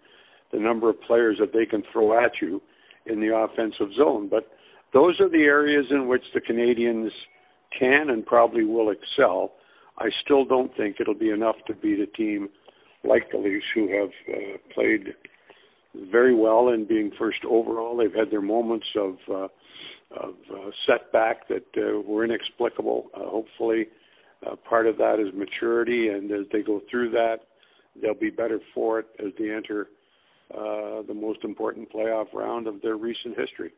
the 0.51 0.59
number 0.59 0.89
of 0.89 1.01
players 1.01 1.37
that 1.39 1.53
they 1.53 1.65
can 1.65 1.83
throw 1.91 2.23
at 2.23 2.31
you 2.41 2.61
in 3.05 3.19
the 3.19 3.35
offensive 3.35 3.93
zone. 3.97 4.29
But 4.29 4.47
those 4.93 5.19
are 5.19 5.29
the 5.29 5.43
areas 5.43 5.85
in 5.89 6.07
which 6.07 6.23
the 6.33 6.41
Canadiens 6.41 7.09
can 7.77 8.09
and 8.09 8.25
probably 8.25 8.63
will 8.63 8.91
excel. 8.91 9.53
I 9.97 10.09
still 10.23 10.45
don't 10.45 10.75
think 10.77 10.97
it'll 10.99 11.13
be 11.13 11.31
enough 11.31 11.55
to 11.67 11.73
beat 11.73 11.99
a 11.99 12.07
team 12.07 12.49
like 13.03 13.31
the 13.31 13.37
Leafs 13.37 13.65
who 13.73 13.89
have 13.89 14.09
uh, 14.29 14.57
played 14.73 15.13
very 16.11 16.33
well 16.33 16.69
in 16.69 16.87
being 16.87 17.11
first 17.19 17.39
overall. 17.47 17.97
They've 17.97 18.13
had 18.13 18.31
their 18.31 18.41
moments 18.41 18.87
of 18.95 19.15
uh, 19.29 19.47
of 20.15 20.35
uh, 20.51 20.69
setback 20.87 21.47
that 21.47 21.65
uh, 21.75 21.99
were 22.01 22.23
inexplicable. 22.23 23.07
Uh, 23.15 23.25
hopefully, 23.25 23.87
part 24.69 24.87
of 24.87 24.97
that 24.97 25.19
is 25.19 25.33
maturity, 25.33 26.09
and 26.09 26.31
as 26.31 26.45
they 26.51 26.61
go 26.61 26.81
through 26.89 27.11
that, 27.11 27.37
they'll 28.01 28.13
be 28.13 28.29
better 28.29 28.59
for 28.73 28.99
it 28.99 29.07
as 29.19 29.31
they 29.37 29.51
enter 29.51 29.87
uh, 30.53 31.01
the 31.07 31.13
most 31.13 31.39
important 31.43 31.91
playoff 31.91 32.33
round 32.33 32.67
of 32.67 32.81
their 32.81 32.97
recent 32.97 33.37
history. 33.37 33.71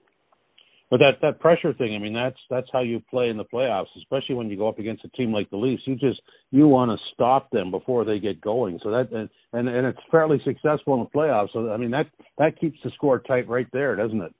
But 0.91 0.97
that 0.97 1.13
that 1.23 1.39
pressure 1.39 1.73
thing, 1.73 1.95
I 1.95 1.99
mean, 1.99 2.13
that's 2.13 2.37
that's 2.49 2.67
how 2.71 2.81
you 2.81 3.01
play 3.09 3.29
in 3.29 3.37
the 3.37 3.45
playoffs, 3.45 3.87
especially 3.97 4.35
when 4.35 4.49
you 4.49 4.57
go 4.57 4.69
up 4.69 4.77
against 4.77 5.03
a 5.03 5.09
team 5.09 5.33
like 5.33 5.49
the 5.49 5.57
Leafs. 5.57 5.81
You 5.85 5.95
just 5.95 6.21
you 6.51 6.67
want 6.67 6.91
to 6.91 6.97
stop 7.13 7.49
them 7.49 7.71
before 7.71 8.05
they 8.05 8.19
get 8.19 8.39
going. 8.39 8.79
So 8.83 8.91
that 8.91 9.11
and 9.11 9.27
and, 9.53 9.67
and 9.67 9.87
it's 9.87 9.99
fairly 10.11 10.39
successful 10.45 10.93
in 10.93 10.99
the 10.99 11.09
playoffs. 11.17 11.49
So 11.53 11.71
I 11.71 11.77
mean, 11.77 11.91
that 11.91 12.05
that 12.37 12.59
keeps 12.59 12.77
the 12.83 12.91
score 12.91 13.19
tight 13.19 13.47
right 13.49 13.67
there, 13.73 13.95
doesn't 13.95 14.21
it? 14.21 14.33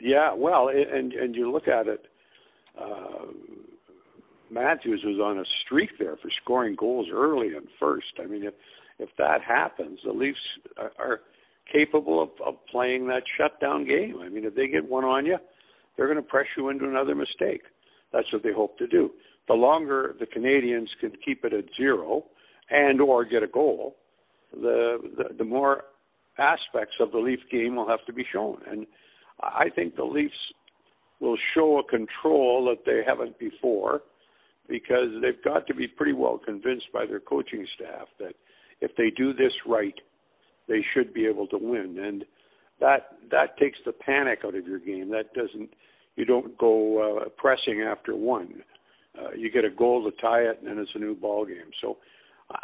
Yeah, 0.00 0.34
well, 0.34 0.68
and 0.68 1.12
and 1.12 1.36
you 1.36 1.52
look 1.52 1.68
at 1.68 1.86
it. 1.86 2.04
Uh, 2.76 3.26
Matthews 4.52 5.02
was 5.04 5.18
on 5.18 5.38
a 5.38 5.44
streak 5.64 5.90
there 5.98 6.16
for 6.16 6.30
scoring 6.42 6.76
goals 6.78 7.08
early 7.12 7.54
and 7.56 7.66
first. 7.80 8.12
I 8.22 8.26
mean, 8.26 8.44
if 8.44 8.54
if 8.98 9.08
that 9.18 9.40
happens, 9.46 9.98
the 10.04 10.12
Leafs 10.12 10.38
are, 10.76 10.92
are 10.98 11.20
capable 11.72 12.22
of, 12.22 12.28
of 12.46 12.54
playing 12.70 13.06
that 13.08 13.22
shutdown 13.38 13.86
game. 13.86 14.20
I 14.22 14.28
mean, 14.28 14.44
if 14.44 14.54
they 14.54 14.68
get 14.68 14.88
one 14.88 15.04
on 15.04 15.24
you, 15.24 15.38
they're 15.96 16.06
going 16.06 16.22
to 16.22 16.22
press 16.22 16.46
you 16.56 16.68
into 16.68 16.86
another 16.86 17.14
mistake. 17.14 17.62
That's 18.12 18.30
what 18.32 18.42
they 18.42 18.52
hope 18.52 18.78
to 18.78 18.86
do. 18.86 19.10
The 19.48 19.54
longer 19.54 20.14
the 20.20 20.26
Canadiens 20.26 20.88
can 21.00 21.12
keep 21.24 21.44
it 21.44 21.52
at 21.52 21.64
zero 21.76 22.24
and 22.70 23.00
or 23.00 23.24
get 23.24 23.42
a 23.42 23.48
goal, 23.48 23.96
the 24.52 24.98
the, 25.16 25.34
the 25.38 25.44
more 25.44 25.84
aspects 26.38 26.94
of 27.00 27.12
the 27.12 27.18
Leaf 27.18 27.40
game 27.50 27.76
will 27.76 27.88
have 27.88 28.04
to 28.06 28.12
be 28.12 28.24
shown. 28.32 28.58
And 28.70 28.86
I 29.42 29.70
think 29.74 29.96
the 29.96 30.04
Leafs 30.04 30.34
will 31.20 31.38
show 31.54 31.78
a 31.78 31.84
control 31.84 32.64
that 32.66 32.84
they 32.84 33.02
haven't 33.06 33.38
before 33.38 34.02
because 34.72 35.08
they've 35.20 35.44
got 35.44 35.66
to 35.66 35.74
be 35.74 35.86
pretty 35.86 36.14
well 36.14 36.40
convinced 36.42 36.86
by 36.94 37.04
their 37.04 37.20
coaching 37.20 37.66
staff 37.76 38.08
that 38.18 38.32
if 38.80 38.90
they 38.96 39.10
do 39.10 39.34
this 39.34 39.52
right, 39.66 39.94
they 40.66 40.82
should 40.94 41.12
be 41.12 41.26
able 41.26 41.46
to 41.48 41.58
win. 41.58 41.98
And 42.02 42.24
that 42.80 43.18
that 43.30 43.58
takes 43.58 43.78
the 43.84 43.92
panic 43.92 44.40
out 44.46 44.54
of 44.54 44.66
your 44.66 44.78
game. 44.78 45.10
That 45.10 45.34
doesn't 45.34 45.68
you 46.16 46.24
don't 46.24 46.56
go 46.56 47.18
uh, 47.20 47.28
pressing 47.36 47.82
after 47.82 48.16
one. 48.16 48.62
Uh, 49.16 49.32
you 49.36 49.50
get 49.50 49.66
a 49.66 49.70
goal 49.70 50.10
to 50.10 50.22
tie 50.22 50.40
it, 50.40 50.58
and 50.60 50.68
then 50.68 50.78
it's 50.78 50.90
a 50.94 50.98
new 50.98 51.14
ball 51.14 51.44
game. 51.44 51.70
So 51.82 51.98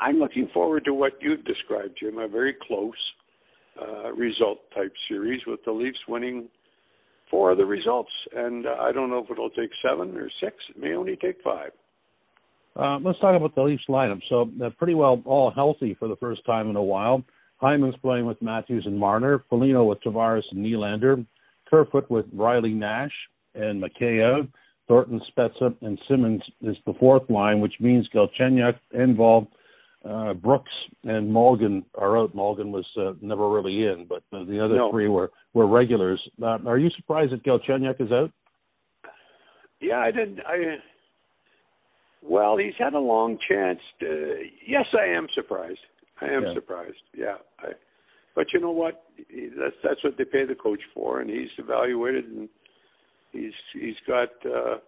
I'm 0.01 0.19
looking 0.19 0.49
forward 0.55 0.87
to 0.87 0.95
what 0.95 1.13
you've 1.21 1.45
described, 1.45 1.99
Jim. 2.01 2.17
A 2.17 2.27
very 2.27 2.57
close 2.67 2.93
uh, 3.81 4.13
result 4.13 4.61
type 4.75 4.95
series 5.11 5.43
with 5.47 5.61
the 5.67 5.73
Leafs 5.73 5.99
winning 6.09 6.49
four 7.31 7.51
of 7.51 7.59
the 7.59 7.67
results. 7.67 8.11
And 8.35 8.67
uh, 8.67 8.77
I 8.81 8.93
don't 8.93 9.11
know 9.11 9.19
if 9.19 9.31
it'll 9.31 9.51
take 9.51 9.71
seven 9.87 10.17
or 10.17 10.31
six. 10.43 10.57
It 10.71 10.81
may 10.81 10.95
only 10.95 11.17
take 11.17 11.37
five. 11.45 11.73
Uh, 12.79 12.99
let's 13.03 13.19
talk 13.19 13.35
about 13.35 13.55
the 13.55 13.63
Leafs 13.63 13.83
lineup. 13.89 14.21
So 14.29 14.51
they're 14.57 14.71
pretty 14.71 14.95
well 14.95 15.21
all 15.25 15.51
healthy 15.51 15.97
for 15.99 16.07
the 16.07 16.17
first 16.17 16.45
time 16.47 16.71
in 16.71 16.77
a 16.77 16.83
while. 16.83 17.25
Hyman's 17.57 17.97
playing 18.03 18.25
with 18.25 18.41
Matthews 18.41 18.85
and 18.87 18.97
Marner, 18.97 19.45
Foligno 19.51 19.85
with 19.85 20.01
Tavares 20.03 20.45
and 20.53 20.65
Nylander, 20.65 21.27
Kerfoot 21.69 22.09
with 22.09 22.27
Riley 22.33 22.73
Nash 22.73 23.13
and 23.55 23.83
Mikheyev, 23.83 24.49
Thornton, 24.87 25.21
Spezza, 25.31 25.75
and 25.83 25.99
Simmonds 26.09 26.45
is 26.63 26.77
the 26.87 26.95
fourth 27.01 27.29
line, 27.29 27.61
which 27.61 27.75
means 27.81 28.09
Galchenyuk, 28.15 28.77
Engvall, 28.97 29.49
uh, 30.09 30.35
Brooks, 30.35 30.71
and 31.03 31.31
Morgan 31.33 31.85
are 31.97 32.17
out. 32.17 32.33
Morgan 32.35 32.71
was 32.71 32.87
uh, 32.97 33.13
never 33.21 33.51
really 33.51 33.87
in, 33.87 34.07
but 34.09 34.23
uh, 34.33 34.45
the 34.45 34.65
other 34.65 34.77
no. 34.77 34.91
three 34.93 35.09
were 35.09 35.33
were 35.53 35.67
regulars. 35.67 36.21
Uh, 36.41 36.59
are 36.65 36.79
you 36.79 36.91
surprised 36.97 37.33
that 37.33 37.43
Galchenyuk 37.45 38.01
is 38.01 38.13
out? 38.13 38.31
Yeah, 39.81 39.99
I 39.99 40.13
didn't. 40.13 40.41
I 40.47 40.77
well, 42.23 42.57
he's 42.57 42.75
had 42.79 42.95
a 42.95 42.99
long 42.99 43.39
chance. 43.49 43.81
To, 44.01 44.43
yes, 44.67 44.87
I 44.99 45.07
am 45.07 45.29
surprised. 45.35 45.81
I 46.21 46.27
am 46.27 46.45
Yeah. 46.45 46.55
surprised. 46.55 47.03
Yeah, 47.17 47.37
I, 47.61 47.73
but 48.35 48.53
you 48.53 48.61
know 48.61 48.71
what? 48.71 49.05
That's 49.17 49.77
that's 49.83 50.03
what 50.05 50.17
they 50.17 50.25
pay 50.25 50.45
the 50.45 50.55
coach 50.55 50.83
for, 50.95 51.21
and 51.21 51.31
he's 51.31 51.51
evaluated, 51.59 52.27
and 52.27 52.49
he's 53.33 53.53
he's 53.73 53.97
got 54.07 54.31
uh, 54.45 54.79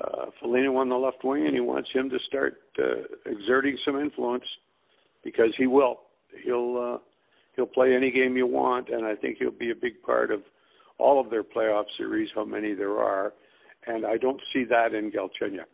uh, 0.00 0.26
Foligno 0.40 0.76
on 0.76 0.88
the 0.88 0.96
left 0.96 1.24
wing, 1.24 1.46
and 1.46 1.54
he 1.54 1.60
wants 1.60 1.90
him 1.92 2.10
to 2.10 2.18
start 2.26 2.60
uh, 2.78 3.02
exerting 3.26 3.76
some 3.84 3.98
influence 4.00 4.44
because 5.24 5.54
he 5.56 5.66
will. 5.66 6.00
He'll 6.44 6.94
uh, 6.94 6.98
he'll 7.56 7.66
play 7.66 7.94
any 7.94 8.10
game 8.10 8.36
you 8.36 8.46
want, 8.46 8.88
and 8.88 9.04
I 9.04 9.14
think 9.14 9.38
he'll 9.38 9.50
be 9.50 9.70
a 9.70 9.76
big 9.76 10.02
part 10.02 10.30
of 10.30 10.42
all 10.98 11.20
of 11.20 11.30
their 11.30 11.44
playoff 11.44 11.84
series, 11.96 12.28
how 12.34 12.44
many 12.44 12.74
there 12.74 12.98
are, 12.98 13.32
and 13.86 14.04
I 14.04 14.16
don't 14.16 14.40
see 14.52 14.64
that 14.64 14.94
in 14.94 15.10
Galchenyuk. 15.12 15.66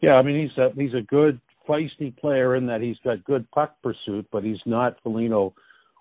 Yeah, 0.00 0.14
I 0.14 0.22
mean 0.22 0.40
he's 0.40 0.58
a 0.58 0.70
he's 0.76 0.94
a 0.94 1.02
good 1.02 1.40
feisty 1.68 2.16
player 2.16 2.56
in 2.56 2.66
that 2.66 2.80
he's 2.80 2.96
got 3.04 3.24
good 3.24 3.50
puck 3.50 3.76
pursuit, 3.82 4.26
but 4.30 4.44
he's 4.44 4.60
not 4.66 4.98
Foligno 5.02 5.54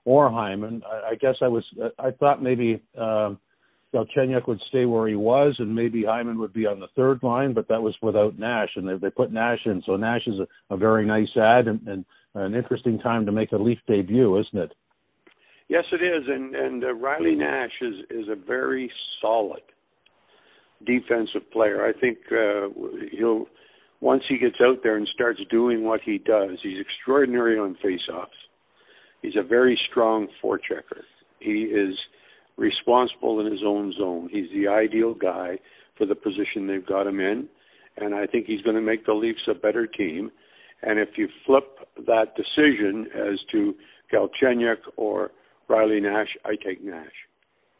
or 0.06 0.30
Hyman. 0.30 0.84
I, 0.86 1.12
I 1.12 1.16
guess 1.16 1.36
I 1.42 1.48
was 1.48 1.64
I 2.00 2.12
thought 2.12 2.44
maybe 2.44 2.82
um, 2.98 3.40
would 3.94 4.62
stay 4.70 4.86
where 4.86 5.08
he 5.08 5.16
was, 5.16 5.56
and 5.60 5.74
maybe 5.74 6.04
Hyman 6.04 6.40
would 6.40 6.54
be 6.54 6.66
on 6.66 6.80
the 6.80 6.88
third 6.96 7.22
line, 7.24 7.54
but 7.54 7.68
that 7.68 7.82
was 7.82 7.96
without 8.02 8.40
Nash, 8.40 8.70
and 8.76 8.88
they, 8.88 8.98
they 8.98 9.10
put 9.10 9.32
Nash 9.32 9.60
in, 9.66 9.84
so 9.86 9.96
Nash 9.96 10.26
is 10.28 10.36
a, 10.40 10.74
a 10.74 10.78
very 10.78 11.06
nice 11.06 11.30
ad 11.38 11.68
and, 11.68 11.88
and 11.88 12.06
an 12.34 12.56
interesting 12.56 13.00
time 13.00 13.26
to 13.26 13.32
make 13.32 13.52
a 13.52 13.58
Leaf 13.58 13.78
debut, 13.88 14.40
isn't 14.40 14.60
it? 14.60 14.74
Yes, 15.70 15.86
it 15.92 16.04
is, 16.04 16.24
and 16.28 16.56
and 16.56 16.84
uh, 16.84 16.94
Riley 16.94 17.36
Nash 17.36 17.72
is 17.82 17.96
is 18.10 18.28
a 18.30 18.36
very 18.36 18.92
solid 19.22 19.62
defensive 20.86 21.50
player. 21.52 21.86
I 21.86 21.98
think 21.98 22.18
uh, 22.32 22.68
he'll 23.12 23.46
once 24.04 24.24
he 24.28 24.38
gets 24.38 24.58
out 24.62 24.80
there 24.84 24.98
and 24.98 25.08
starts 25.14 25.40
doing 25.50 25.86
what 25.86 26.02
he 26.04 26.18
does, 26.18 26.60
he's 26.62 26.78
extraordinary 26.80 27.58
on 27.58 27.78
faceoffs. 27.84 28.28
He's 29.22 29.38
a 29.40 29.48
very 29.48 29.80
strong 29.90 30.28
forechecker. 30.44 31.04
He 31.40 31.64
is 31.64 31.96
responsible 32.58 33.40
in 33.40 33.50
his 33.50 33.62
own 33.66 33.94
zone. 33.98 34.30
He's 34.30 34.50
the 34.54 34.68
ideal 34.68 35.14
guy 35.14 35.58
for 35.98 36.06
the 36.06 36.16
position 36.16 36.68
they've 36.68 36.86
got 36.86 37.08
him 37.08 37.22
in, 37.22 37.48
and 37.96 38.14
I 38.14 38.26
think 38.28 38.46
he's 38.46 38.62
going 38.62 38.76
to 38.76 38.82
make 38.82 39.06
the 39.06 39.14
Leafs 39.14 39.48
a 39.50 39.54
better 39.54 39.88
team. 39.88 40.32
And 40.82 41.00
if 41.00 41.10
you 41.16 41.30
flip 41.46 41.64
that 42.06 42.36
decision 42.36 43.08
as 43.16 43.40
to 43.54 43.74
Galchenyuk 44.14 44.80
or 44.98 45.32
Riley 45.70 46.02
Nash, 46.02 46.36
I 46.44 46.56
take 46.56 46.84
Nash. 46.84 47.08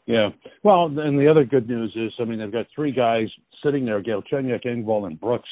Yeah. 0.06 0.30
Well, 0.62 0.86
and 0.86 1.18
the 1.18 1.28
other 1.30 1.44
good 1.44 1.68
news 1.68 1.92
is, 1.94 2.12
I 2.18 2.24
mean, 2.24 2.38
they've 2.38 2.50
got 2.50 2.66
three 2.74 2.92
guys 2.92 3.26
sitting 3.62 3.84
there: 3.84 4.02
Galchenyuk, 4.02 4.64
Engvall, 4.64 5.06
and 5.06 5.20
Brooks, 5.20 5.48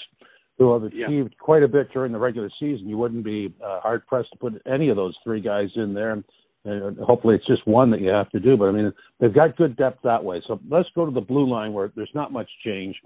who 0.59 0.73
have 0.73 0.93
Yeah. 0.93 1.07
achieved 1.07 1.37
quite 1.39 1.63
a 1.63 1.69
bit 1.69 1.91
during 1.93 2.13
the 2.13 2.19
regular 2.19 2.51
season. 2.61 2.89
You 2.89 2.99
wouldn't 2.99 3.25
be 3.25 3.53
uh, 3.63 3.81
hard 3.81 4.07
pressed 4.07 4.31
to 4.33 4.39
put 4.39 4.63
any 4.67 4.89
of 4.89 4.97
those 4.97 5.17
three 5.25 5.41
guys 5.41 5.71
in 5.77 5.95
there. 5.95 6.23
And 6.65 6.99
hopefully, 6.99 7.35
it's 7.35 7.47
just 7.47 7.67
one 7.67 7.91
that 7.91 8.01
you 8.01 8.11
have 8.11 8.31
to 8.31 8.41
do. 8.41 8.57
But 8.57 8.69
I 8.69 8.73
mean, 8.73 8.93
they've 9.19 9.35
got 9.35 9.57
good 9.57 9.77
depth 9.77 10.03
that 10.03 10.23
way. 10.23 10.41
So 10.47 10.61
let's 10.69 10.89
go 10.95 11.05
to 11.05 11.11
the 11.11 11.21
blue 11.21 11.49
line 11.49 11.73
where 11.73 11.91
there's 11.97 12.15
not 12.15 12.33
much 12.33 12.49
change. 12.65 13.01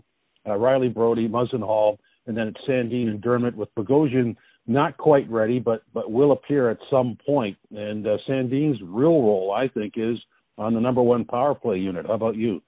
Uh, 0.44 0.50
Rielly 0.50 0.92
Brodie, 0.92 1.28
Muzzin 1.28 1.62
Hall, 1.62 1.98
and 2.26 2.36
then 2.36 2.48
it's 2.48 2.60
Sandin 2.68 3.08
and 3.08 3.20
Dermott 3.20 3.56
with 3.56 3.74
Bogosian 3.74 4.36
not 4.66 4.96
quite 4.96 5.28
ready, 5.30 5.58
but 5.58 5.82
but 5.94 6.10
will 6.10 6.32
appear 6.32 6.70
at 6.70 6.78
some 6.90 7.16
point. 7.24 7.56
And 7.74 8.06
uh, 8.06 8.18
Sandin's 8.28 8.80
real 8.82 9.22
role, 9.22 9.52
I 9.56 9.68
think, 9.68 9.94
is 9.96 10.18
on 10.58 10.74
the 10.74 10.80
number 10.80 11.02
one 11.02 11.24
power 11.24 11.54
play 11.54 11.78
unit. 11.78 12.06
How 12.06 12.14
about 12.14 12.36
you? 12.36 12.62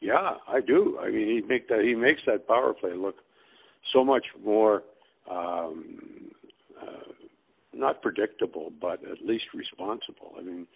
Yeah, 0.00 0.34
I 0.46 0.60
do. 0.60 0.98
I 1.00 1.10
mean, 1.10 1.28
he 1.28 1.40
make 1.46 1.68
that 1.68 1.82
he 1.82 1.94
makes 1.94 2.20
that 2.26 2.46
power 2.46 2.74
play 2.74 2.92
look 2.94 3.16
so 3.92 4.04
much 4.04 4.26
more 4.44 4.82
um, 5.30 5.98
uh, 6.80 7.12
not 7.72 8.02
predictable, 8.02 8.72
but 8.80 9.00
at 9.04 9.24
least 9.24 9.44
responsible. 9.54 10.34
I 10.38 10.42
mean, 10.42 10.66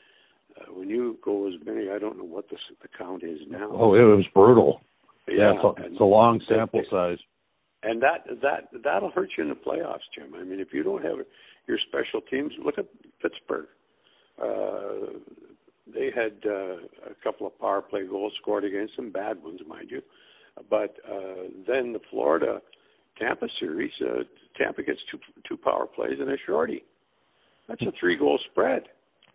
uh, 0.61 0.73
when 0.73 0.89
you 0.89 1.19
go 1.25 1.47
as 1.49 1.55
many, 1.65 1.91
I 1.91 1.99
don't 1.99 2.19
know 2.19 2.25
what 2.25 2.49
the 2.49 2.57
the 2.83 2.89
count 2.97 3.23
is 3.23 3.41
now. 3.49 3.71
Oh, 3.73 3.95
it 3.95 4.03
was 4.03 4.25
brutal. 4.35 4.81
yeah, 5.29 5.53
it's, 5.55 5.65
a, 5.65 5.85
it's 5.87 6.01
a 6.01 6.05
long 6.05 6.41
sample 6.49 6.83
size. 6.91 7.19
and 7.83 8.03
that 8.03 8.27
that 8.43 8.69
that'll 8.83 9.11
hurt 9.11 9.31
you 9.37 9.45
in 9.45 9.51
the 9.51 9.57
playoffs, 9.57 10.09
Jim. 10.15 10.35
I 10.35 10.45
mean, 10.45 10.61
if 10.61 10.69
you 10.73 10.83
don't 10.83 11.03
have 11.05 11.19
your 11.67 11.79
special 11.89 12.21
teams, 12.21 12.53
look 12.65 12.79
at 12.79 12.87
Pittsburgh. 13.23 13.67
Uh, 14.43 15.19
they 15.93 16.11
had 16.15 16.33
uh, 16.47 16.77
a 17.11 17.15
couple 17.23 17.47
of 17.47 17.59
power 17.59 17.83
play 17.83 18.07
goals 18.07 18.33
scored 18.41 18.65
against 18.65 18.97
them, 18.97 19.11
bad 19.11 19.43
ones, 19.43 19.61
mind 19.67 19.91
you. 19.91 20.03
But 20.69 20.97
uh, 21.09 21.49
then 21.67 21.93
the 21.93 22.01
Florida 22.11 22.61
Tampa 23.21 23.47
series, 23.59 23.93
uh, 24.01 24.23
Tampa 24.57 24.83
gets 24.83 24.99
two 25.11 25.19
two 25.49 25.57
power 25.57 25.87
plays 25.87 26.19
and 26.21 26.31
a 26.31 26.37
shorty. 26.47 26.83
That's 27.69 27.83
a 27.83 27.93
three 28.01 28.17
goal 28.17 28.39
spread. 28.51 28.83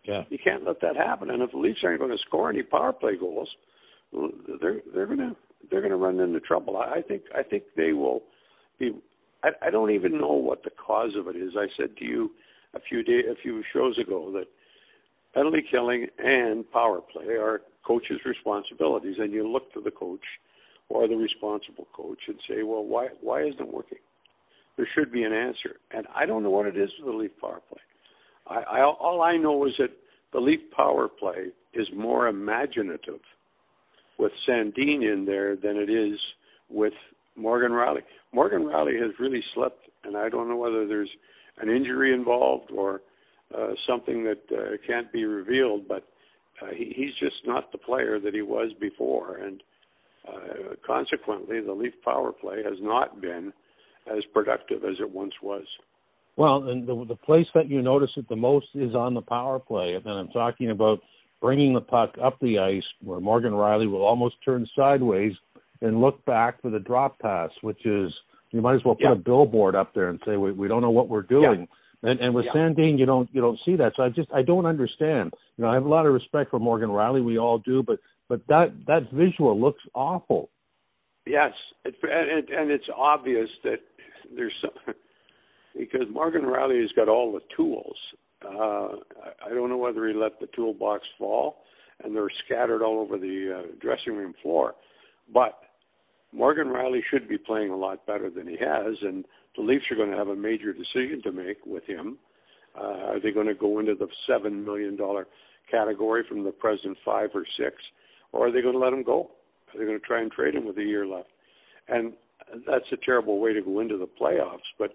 Yeah. 0.04 0.22
You 0.28 0.38
can't 0.42 0.64
let 0.64 0.80
that 0.82 0.96
happen. 0.96 1.30
And 1.30 1.42
if 1.42 1.50
the 1.52 1.58
Leafs 1.58 1.80
aren't 1.82 2.00
going 2.00 2.10
to 2.10 2.18
score 2.26 2.50
any 2.50 2.62
power 2.62 2.92
play 2.92 3.16
goals, 3.18 3.48
they're 4.60 4.80
they're 4.94 5.06
going 5.06 5.18
to 5.18 5.36
they're 5.70 5.80
going 5.80 5.90
to 5.90 5.96
run 5.96 6.20
into 6.20 6.40
trouble. 6.40 6.76
I 6.76 6.98
I 6.98 7.02
think 7.02 7.22
I 7.34 7.42
think 7.42 7.64
they 7.76 7.92
will 7.92 8.22
be. 8.78 8.92
I, 9.42 9.50
I 9.66 9.70
don't 9.70 9.90
even 9.90 10.18
know 10.18 10.32
what 10.32 10.64
the 10.64 10.70
cause 10.70 11.12
of 11.18 11.28
it 11.28 11.36
is. 11.36 11.52
I 11.56 11.66
said 11.76 11.96
to 11.98 12.04
you 12.04 12.30
a 12.74 12.80
few 12.80 13.02
day 13.02 13.20
a 13.30 13.34
few 13.42 13.62
shows 13.72 13.98
ago 13.98 14.30
that 14.32 14.46
penalty 15.34 15.64
killing 15.70 16.06
and 16.18 16.70
power 16.70 17.00
play 17.00 17.34
are 17.34 17.62
coaches' 17.86 18.20
responsibilities, 18.24 19.16
and 19.18 19.32
you 19.32 19.48
look 19.48 19.72
to 19.74 19.80
the 19.80 19.90
coach 19.90 20.24
or 20.88 21.08
the 21.08 21.16
responsible 21.16 21.86
coach 21.94 22.18
and 22.28 22.36
say, 22.48 22.62
well, 22.62 22.84
why 22.84 23.08
why 23.20 23.42
isn't 23.42 23.60
it 23.60 23.72
working? 23.72 23.98
There 24.76 24.88
should 24.94 25.10
be 25.10 25.22
an 25.22 25.32
answer, 25.32 25.76
and 25.90 26.06
I 26.14 26.26
don't 26.26 26.42
know 26.42 26.50
what 26.50 26.66
it 26.66 26.76
is 26.76 26.90
with 26.98 27.12
the 27.12 27.18
Leaf 27.18 27.30
power 27.40 27.60
play. 27.68 27.80
I, 28.46 28.78
I 28.78 28.82
all 28.82 29.22
I 29.22 29.36
know 29.36 29.66
is 29.66 29.72
that 29.78 29.90
the 30.32 30.40
Leaf 30.40 30.60
power 30.76 31.08
play 31.08 31.46
is 31.72 31.86
more 31.96 32.28
imaginative 32.28 33.20
with 34.18 34.32
Sandine 34.48 35.12
in 35.12 35.24
there 35.26 35.56
than 35.56 35.76
it 35.76 35.90
is 35.90 36.18
with 36.70 36.92
Morgan 37.36 37.72
Rielly. 37.72 38.02
Morgan 38.32 38.62
Rielly 38.62 39.00
has 39.00 39.12
really 39.18 39.42
slipped, 39.54 39.88
and 40.04 40.16
I 40.16 40.28
don't 40.28 40.48
know 40.48 40.56
whether 40.56 40.86
there's 40.86 41.10
an 41.58 41.68
injury 41.68 42.12
involved 42.12 42.70
or 42.70 43.02
uh, 43.56 43.68
something 43.86 44.24
that 44.24 44.42
uh, 44.52 44.76
can't 44.86 45.12
be 45.12 45.24
revealed. 45.24 45.88
But 45.88 46.06
uh, 46.62 46.70
he, 46.74 46.92
he's 46.96 47.14
just 47.20 47.46
not 47.46 47.72
the 47.72 47.78
player 47.78 48.18
that 48.20 48.34
he 48.34 48.42
was 48.42 48.72
before, 48.80 49.36
and 49.36 49.62
uh, 50.28 50.74
consequently, 50.86 51.60
the 51.60 51.72
Leaf 51.72 51.94
power 52.04 52.32
play 52.32 52.62
has 52.64 52.78
not 52.80 53.20
been 53.20 53.52
as 54.10 54.22
productive 54.32 54.84
as 54.84 54.96
it 55.00 55.10
once 55.10 55.34
was. 55.42 55.64
Well, 56.36 56.68
and 56.68 56.86
the 56.86 57.04
the 57.08 57.16
place 57.16 57.46
that 57.54 57.68
you 57.68 57.80
notice 57.80 58.10
it 58.16 58.28
the 58.28 58.36
most 58.36 58.66
is 58.74 58.94
on 58.94 59.14
the 59.14 59.22
power 59.22 59.58
play, 59.58 59.94
and 59.94 60.04
then 60.04 60.12
I'm 60.12 60.28
talking 60.28 60.70
about 60.70 61.00
bringing 61.40 61.74
the 61.74 61.80
puck 61.80 62.14
up 62.22 62.38
the 62.40 62.58
ice, 62.58 62.84
where 63.02 63.20
Morgan 63.20 63.52
Rielly 63.52 63.90
will 63.90 64.04
almost 64.04 64.36
turn 64.44 64.66
sideways 64.76 65.32
and 65.80 66.00
look 66.00 66.24
back 66.24 66.60
for 66.60 66.70
the 66.70 66.78
drop 66.78 67.18
pass, 67.18 67.50
which 67.62 67.84
is 67.86 68.12
you 68.50 68.60
might 68.60 68.74
as 68.74 68.84
well 68.84 68.94
put 68.94 69.04
yeah. 69.04 69.12
a 69.12 69.16
billboard 69.16 69.74
up 69.74 69.94
there 69.94 70.08
and 70.08 70.20
say 70.26 70.36
we, 70.36 70.52
we 70.52 70.68
don't 70.68 70.82
know 70.82 70.90
what 70.90 71.08
we're 71.08 71.22
doing. 71.22 71.66
Yeah. 72.02 72.10
And 72.10 72.20
and 72.20 72.34
with 72.34 72.44
yeah. 72.46 72.52
Sandin, 72.52 72.98
you 72.98 73.06
don't 73.06 73.28
you 73.32 73.40
don't 73.40 73.58
see 73.64 73.76
that. 73.76 73.92
So 73.96 74.02
I 74.02 74.10
just 74.10 74.30
I 74.32 74.42
don't 74.42 74.66
understand. 74.66 75.32
You 75.56 75.64
know, 75.64 75.70
I 75.70 75.74
have 75.74 75.86
a 75.86 75.88
lot 75.88 76.06
of 76.06 76.12
respect 76.12 76.50
for 76.50 76.58
Morgan 76.58 76.90
Rielly. 76.90 77.24
We 77.24 77.38
all 77.38 77.58
do, 77.58 77.82
but 77.82 77.98
but 78.28 78.46
that 78.48 78.72
that 78.86 79.10
visual 79.12 79.58
looks 79.60 79.82
awful. 79.94 80.50
Yes, 81.26 81.52
it, 81.84 81.94
and 82.02 82.48
and 82.48 82.70
it's 82.70 82.88
obvious 82.96 83.48
that 83.64 83.80
there's 84.34 84.54
some, 84.60 84.94
because 85.78 86.06
Morgan 86.12 86.42
Rielly 86.42 86.80
has 86.80 86.92
got 86.92 87.08
all 87.08 87.32
the 87.32 87.40
tools. 87.56 87.96
Uh, 88.44 88.96
I 89.44 89.50
don't 89.54 89.70
know 89.70 89.78
whether 89.78 90.06
he 90.06 90.14
let 90.14 90.38
the 90.40 90.48
toolbox 90.54 91.04
fall, 91.18 91.62
and 92.04 92.14
they're 92.14 92.28
scattered 92.44 92.82
all 92.82 93.00
over 93.00 93.18
the 93.18 93.58
uh, 93.58 93.72
dressing 93.80 94.14
room 94.14 94.34
floor. 94.42 94.74
But 95.32 95.58
Morgan 96.32 96.68
Rielly 96.68 97.00
should 97.10 97.28
be 97.28 97.38
playing 97.38 97.70
a 97.70 97.76
lot 97.76 98.06
better 98.06 98.30
than 98.30 98.46
he 98.46 98.56
has, 98.60 98.94
and 99.02 99.24
the 99.56 99.62
Leafs 99.62 99.84
are 99.90 99.96
going 99.96 100.10
to 100.10 100.16
have 100.16 100.28
a 100.28 100.36
major 100.36 100.72
decision 100.72 101.22
to 101.24 101.32
make 101.32 101.64
with 101.64 101.84
him. 101.84 102.18
Uh, 102.78 103.14
are 103.14 103.20
they 103.20 103.30
going 103.30 103.46
to 103.46 103.54
go 103.54 103.78
into 103.78 103.94
the 103.94 104.06
seven 104.28 104.64
million 104.64 104.96
dollar 104.96 105.26
category 105.70 106.24
from 106.28 106.44
the 106.44 106.50
present 106.50 106.96
five 107.04 107.30
or 107.34 107.44
six, 107.58 107.74
or 108.36 108.48
are 108.48 108.52
they 108.52 108.62
going 108.62 108.74
to 108.74 108.78
let 108.78 108.92
him 108.92 109.02
go? 109.02 109.30
Are 109.72 109.78
they 109.78 109.84
going 109.84 109.98
to 109.98 110.06
try 110.06 110.20
and 110.20 110.30
trade 110.30 110.54
him 110.54 110.66
with 110.66 110.78
a 110.78 110.82
year 110.82 111.06
left? 111.06 111.28
And 111.88 112.12
that's 112.66 112.84
a 112.92 112.96
terrible 113.04 113.40
way 113.40 113.52
to 113.52 113.62
go 113.62 113.80
into 113.80 113.96
the 113.96 114.06
playoffs. 114.06 114.68
But 114.78 114.90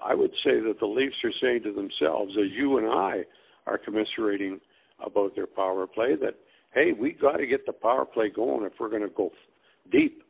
I 0.00 0.14
would 0.14 0.32
say 0.44 0.60
that 0.60 0.76
the 0.80 0.86
Leafs 0.86 1.16
are 1.24 1.32
saying 1.40 1.62
to 1.64 1.72
themselves, 1.72 2.32
as 2.38 2.50
you 2.52 2.78
and 2.78 2.86
I 2.86 3.22
are 3.66 3.78
commiserating 3.78 4.60
about 5.04 5.34
their 5.36 5.46
power 5.46 5.86
play, 5.86 6.16
that 6.20 6.34
hey, 6.74 6.92
we 6.98 7.12
got 7.12 7.36
to 7.36 7.46
get 7.46 7.66
the 7.66 7.72
power 7.72 8.04
play 8.04 8.30
going 8.34 8.64
if 8.64 8.72
we're 8.78 8.90
going 8.90 9.02
to 9.02 9.08
go 9.08 9.30
deep. 9.90 10.22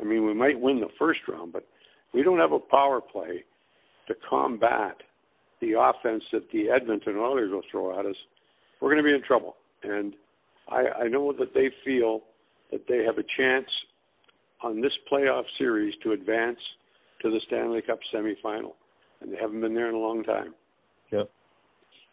I 0.00 0.04
mean, 0.04 0.26
we 0.26 0.34
might 0.34 0.60
win 0.60 0.80
the 0.80 0.88
first 0.98 1.20
round, 1.28 1.52
but 1.52 1.66
we 2.12 2.22
don't 2.22 2.38
have 2.38 2.52
a 2.52 2.58
power 2.58 3.00
play 3.00 3.44
to 4.08 4.14
combat 4.28 4.96
the 5.60 5.72
offense 5.72 6.22
that 6.32 6.50
the 6.52 6.68
Edmonton 6.70 7.16
Oilers 7.16 7.50
will 7.50 7.62
throw 7.70 7.98
at 7.98 8.06
us. 8.06 8.16
We're 8.80 8.90
going 8.90 9.02
to 9.02 9.08
be 9.08 9.14
in 9.14 9.22
trouble. 9.22 9.56
And 9.82 10.14
I, 10.68 11.04
I 11.04 11.08
know 11.08 11.32
that 11.38 11.54
they 11.54 11.70
feel 11.84 12.22
that 12.72 12.82
they 12.88 13.04
have 13.04 13.18
a 13.18 13.24
chance 13.36 13.68
on 14.62 14.80
this 14.80 14.92
playoff 15.10 15.44
series 15.58 15.94
to 16.02 16.12
advance 16.12 16.58
to 17.22 17.30
the 17.30 17.40
Stanley 17.46 17.82
Cup 17.82 17.98
semifinal, 18.14 18.72
and 19.20 19.32
they 19.32 19.36
haven't 19.40 19.60
been 19.60 19.74
there 19.74 19.88
in 19.88 19.94
a 19.94 19.98
long 19.98 20.24
time. 20.24 20.54
Yep. 21.12 21.30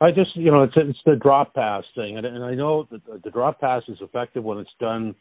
I 0.01 0.12
just, 0.12 0.36
you 0.36 0.51
know, 0.51 0.63
it's 0.63 0.74
it's 0.75 1.00
the 1.05 1.15
drop 1.15 1.53
pass 1.53 1.83
thing, 1.95 2.17
and, 2.17 2.25
and 2.25 2.43
I 2.43 2.55
know 2.55 2.88
that 2.91 3.24
the, 3.24 3.31
drop 3.31 3.62
pass 3.62 3.83
is 3.88 3.98
effective 4.01 4.43
when 4.43 4.57
it's 4.57 4.69
done 4.79 5.15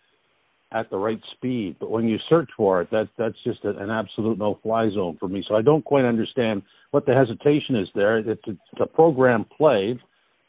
at 0.72 0.90
the 0.90 0.96
right 0.96 1.20
speed. 1.36 1.76
But 1.78 1.90
when 1.90 2.08
you 2.08 2.16
search 2.28 2.48
for 2.56 2.82
it, 2.82 2.90
that 2.90 3.08
that's 3.16 3.36
just 3.44 3.64
an 3.64 3.90
absolute 3.90 4.38
no-fly 4.38 4.90
zone 4.94 5.16
for 5.20 5.28
me. 5.28 5.44
So 5.46 5.54
I 5.54 5.62
don't 5.62 5.84
quite 5.84 6.04
understand 6.04 6.62
what 6.90 7.06
the 7.06 7.14
hesitation 7.14 7.76
is 7.76 7.88
there. 7.94 8.18
It's 8.18 8.42
it's 8.46 8.58
a 8.80 8.86
program 8.86 9.46
play, 9.56 9.98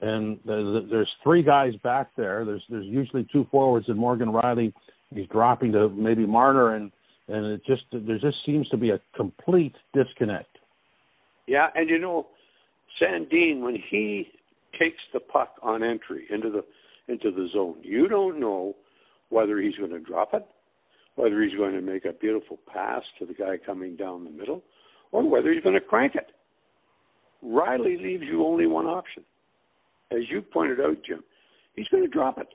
and 0.03 0.37
there's, 0.45 1.07
three 1.23 1.43
guys 1.43 1.73
back 1.81 2.09
there. 2.17 2.43
There's 2.43 2.63
there's 2.69 2.85
usually 2.85 3.25
two 3.31 3.47
forwards, 3.49 3.87
and 3.87 3.97
Morgan 3.97 4.29
Rielly. 4.29 4.73
he's 5.13 5.27
dropping 5.27 5.71
to 5.71 5.89
maybe 5.89 6.25
Marner, 6.25 6.75
and 6.75 6.91
and 7.29 7.45
it 7.45 7.61
just 7.65 7.83
there 7.91 8.19
just 8.19 8.37
seems 8.45 8.67
to 8.69 8.77
be 8.77 8.89
a 8.89 8.99
complete 9.15 9.75
disconnect. 9.93 10.57
Yeah, 11.47 11.67
and 11.75 11.89
you 11.89 11.99
know, 11.99 12.27
Sandin 13.01 13.61
when 13.61 13.77
he 13.89 14.27
takes 14.77 14.99
the 15.13 15.21
puck 15.21 15.55
on 15.61 15.83
entry 15.83 16.25
into 16.29 16.49
the 16.49 16.63
into 17.11 17.31
the 17.31 17.47
zone, 17.53 17.77
you 17.81 18.09
don't 18.09 18.39
know 18.39 18.75
whether 19.29 19.59
he's 19.59 19.75
going 19.75 19.91
to 19.91 19.99
drop 19.99 20.33
it, 20.33 20.45
whether 21.15 21.41
he's 21.41 21.57
going 21.57 21.73
to 21.73 21.81
make 21.81 22.03
a 22.03 22.11
beautiful 22.11 22.59
pass 22.71 23.03
to 23.19 23.25
the 23.25 23.33
guy 23.33 23.55
coming 23.65 23.95
down 23.95 24.25
the 24.25 24.31
middle, 24.31 24.63
or 25.13 25.27
whether 25.27 25.53
he's 25.53 25.63
going 25.63 25.75
to 25.75 25.81
crank 25.81 26.15
it. 26.15 26.27
Rielly 27.43 28.01
leaves 28.01 28.23
you 28.23 28.45
only 28.45 28.67
one 28.67 28.85
option. 28.85 29.23
As 30.11 30.19
you 30.29 30.41
pointed 30.41 30.79
out, 30.79 30.97
Jim, 31.07 31.23
he's 31.75 31.87
going 31.87 32.03
to 32.03 32.09
drop 32.09 32.37
it. 32.37 32.47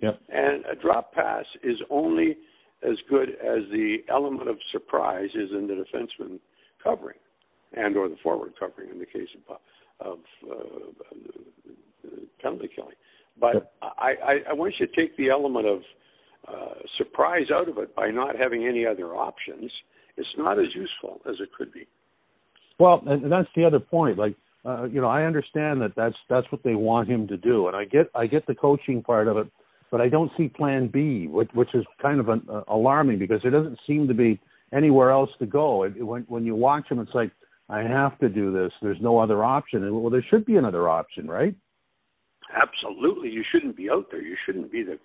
Yep. 0.00 0.20
And 0.28 0.64
a 0.66 0.74
drop 0.80 1.12
pass 1.12 1.44
is 1.62 1.76
only 1.90 2.36
as 2.82 2.96
good 3.08 3.30
as 3.30 3.62
the 3.70 3.98
element 4.08 4.48
of 4.48 4.56
surprise 4.70 5.30
is 5.34 5.50
in 5.50 5.66
the 5.66 5.74
defenseman 5.74 6.38
covering, 6.82 7.16
and 7.74 7.96
or 7.96 8.08
the 8.08 8.16
forward 8.22 8.52
covering 8.58 8.90
in 8.90 8.98
the 8.98 9.06
case 9.06 9.28
of 9.48 9.56
of 10.00 10.18
uh, 10.50 12.08
penalty 12.42 12.68
killing. 12.74 12.96
But 13.40 13.54
yep. 13.54 13.72
I, 13.82 14.14
I, 14.22 14.34
I 14.50 14.52
want 14.52 14.74
you 14.78 14.86
to 14.86 14.94
take 14.94 15.16
the 15.16 15.30
element 15.30 15.66
of 15.66 15.80
uh, 16.46 16.74
surprise 16.98 17.46
out 17.52 17.68
of 17.68 17.78
it 17.78 17.94
by 17.94 18.10
not 18.10 18.36
having 18.36 18.66
any 18.66 18.86
other 18.86 19.14
options, 19.14 19.70
it's 20.16 20.28
not 20.36 20.58
as 20.58 20.66
useful 20.74 21.20
as 21.28 21.36
it 21.40 21.48
could 21.56 21.72
be. 21.72 21.86
Well, 22.78 23.02
and 23.06 23.30
that's 23.30 23.48
the 23.56 23.64
other 23.64 23.80
point. 23.80 24.18
Like, 24.18 24.34
uh, 24.64 24.84
you 24.84 25.00
know, 25.00 25.08
I 25.08 25.24
understand 25.24 25.82
that 25.82 25.92
that's 25.94 26.16
that's 26.28 26.50
what 26.50 26.62
they 26.62 26.74
want 26.74 27.08
him 27.08 27.28
to 27.28 27.36
do, 27.36 27.68
and 27.68 27.76
I 27.76 27.84
get 27.84 28.10
I 28.14 28.26
get 28.26 28.46
the 28.46 28.54
coaching 28.54 29.02
part 29.02 29.28
of 29.28 29.36
it, 29.36 29.46
but 29.90 30.00
I 30.00 30.08
don't 30.08 30.30
see 30.36 30.48
Plan 30.48 30.88
B, 30.88 31.26
which, 31.26 31.50
which 31.52 31.74
is 31.74 31.84
kind 32.00 32.18
of 32.18 32.28
an, 32.30 32.42
uh, 32.50 32.62
alarming 32.68 33.18
because 33.18 33.40
there 33.42 33.50
doesn't 33.50 33.78
seem 33.86 34.08
to 34.08 34.14
be 34.14 34.40
anywhere 34.72 35.10
else 35.10 35.30
to 35.38 35.46
go. 35.46 35.82
It, 35.82 36.02
when 36.02 36.22
when 36.28 36.46
you 36.46 36.54
watch 36.54 36.90
him, 36.90 36.98
it's 36.98 37.14
like 37.14 37.30
I 37.68 37.80
have 37.80 38.18
to 38.20 38.28
do 38.28 38.52
this. 38.52 38.72
There's 38.80 39.00
no 39.00 39.18
other 39.18 39.44
option. 39.44 39.84
And, 39.84 40.00
well, 40.00 40.10
there 40.10 40.24
should 40.30 40.46
be 40.46 40.56
another 40.56 40.88
option, 40.88 41.28
right? 41.28 41.54
Absolutely, 42.54 43.30
you 43.30 43.42
shouldn't 43.50 43.76
be 43.76 43.90
out 43.90 44.06
there. 44.10 44.22
You 44.22 44.36
shouldn't 44.46 44.72
be 44.72 44.82
the 44.82 44.98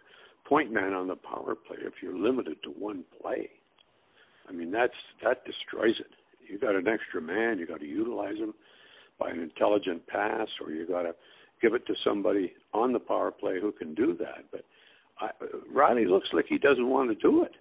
point 0.45 0.71
man 0.71 0.93
on 0.93 1.07
the 1.07 1.15
power 1.15 1.55
play 1.55 1.77
if 1.81 1.93
you're 2.01 2.17
limited 2.17 2.57
to 2.63 2.69
one 2.69 3.03
play. 3.21 3.49
I 4.47 4.53
mean, 4.53 4.71
that's 4.71 4.93
that 5.23 5.43
destroys 5.45 5.95
it. 5.99 6.11
You 6.49 6.57
got 6.57 6.75
an 6.75 6.87
extra 6.87 7.21
man, 7.21 7.59
you 7.59 7.67
got 7.67 7.81
to 7.81 7.85
utilize 7.85 8.37
him 8.37 8.53
by 9.19 9.29
an 9.29 9.39
intelligent 9.39 10.05
pass, 10.07 10.47
or 10.61 10.71
you 10.71 10.87
got 10.87 11.03
to 11.03 11.13
give 11.61 11.73
it 11.73 11.85
to 11.87 11.93
somebody 12.03 12.53
on 12.73 12.93
the 12.93 12.99
power 12.99 13.31
play 13.31 13.59
who 13.59 13.71
can 13.71 13.93
do 13.93 14.15
that. 14.17 14.45
But 14.51 14.63
I, 15.19 15.29
Rielly 15.73 16.07
looks 16.07 16.27
like 16.33 16.45
he 16.47 16.57
doesn't 16.57 16.87
want 16.87 17.09
to 17.09 17.15
do 17.15 17.43
it, 17.43 17.51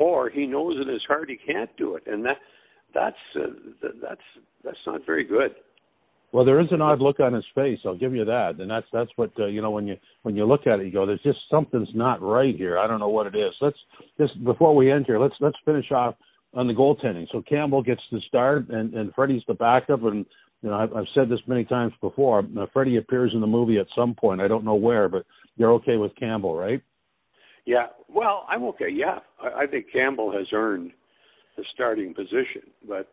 or 0.00 0.30
he 0.30 0.46
knows 0.46 0.76
in 0.80 0.88
his 0.88 1.02
heart 1.06 1.28
he 1.28 1.36
can't 1.36 1.70
do 1.76 1.96
it, 1.96 2.04
and 2.06 2.24
that 2.24 2.38
that's 2.94 3.16
uh, 3.36 3.46
that's 4.02 4.20
that's 4.64 4.78
not 4.86 5.04
very 5.04 5.24
good. 5.24 5.54
Well, 6.32 6.44
there 6.44 6.60
is 6.60 6.66
an 6.72 6.80
odd 6.80 7.00
look 7.00 7.20
on 7.20 7.32
his 7.32 7.44
face. 7.54 7.78
I'll 7.84 7.96
give 7.96 8.12
you 8.12 8.24
that, 8.24 8.56
and 8.58 8.68
that's 8.68 8.86
that's 8.92 9.10
what 9.16 9.30
uh, 9.38 9.46
you 9.46 9.62
know 9.62 9.70
when 9.70 9.86
you 9.86 9.96
when 10.22 10.34
you 10.34 10.44
look 10.44 10.66
at 10.66 10.80
it, 10.80 10.86
you 10.86 10.92
go, 10.92 11.06
"There's 11.06 11.22
just 11.22 11.38
something's 11.50 11.90
not 11.94 12.20
right 12.22 12.56
here." 12.56 12.78
I 12.78 12.86
don't 12.86 12.98
know 12.98 13.08
what 13.08 13.26
it 13.26 13.36
is. 13.36 13.52
Let's 13.60 13.76
just 14.18 14.42
before 14.44 14.74
we 14.74 14.90
end 14.90 15.04
here, 15.06 15.20
let's 15.20 15.36
let's 15.38 15.56
finish 15.64 15.92
off 15.92 16.16
on 16.54 16.66
the 16.66 16.72
goaltending. 16.72 17.26
So 17.30 17.42
Campbell 17.42 17.82
gets 17.82 18.00
the 18.10 18.20
start, 18.26 18.68
and 18.70 18.94
and 18.94 19.14
Freddie's 19.14 19.44
the 19.46 19.54
backup, 19.54 20.02
and 20.02 20.26
you 20.64 20.70
know 20.70 20.76
I've, 20.76 20.94
I've 20.94 21.06
said 21.14 21.28
this 21.28 21.40
many 21.46 21.64
times 21.64 21.92
before. 22.00 22.38
Uh, 22.58 22.64
Freddie 22.72 22.96
appears 22.96 23.32
in 23.34 23.42
the 23.42 23.46
movie 23.46 23.78
at 23.78 23.86
some 23.94 24.14
point. 24.14 24.40
I 24.40 24.48
don't 24.48 24.64
know 24.64 24.74
where, 24.74 25.10
but 25.10 25.26
you're 25.56 25.72
okay 25.74 25.98
with 25.98 26.16
Campbell, 26.16 26.56
right? 26.56 26.82
Yeah. 27.66 27.88
Well, 28.08 28.46
I'm 28.48 28.64
okay. 28.64 28.88
Yeah, 28.90 29.18
I, 29.42 29.64
I 29.64 29.66
think 29.66 29.86
Campbell 29.92 30.32
has 30.32 30.46
earned 30.54 30.92
the 31.58 31.64
starting 31.74 32.14
position, 32.14 32.62
but 32.88 33.08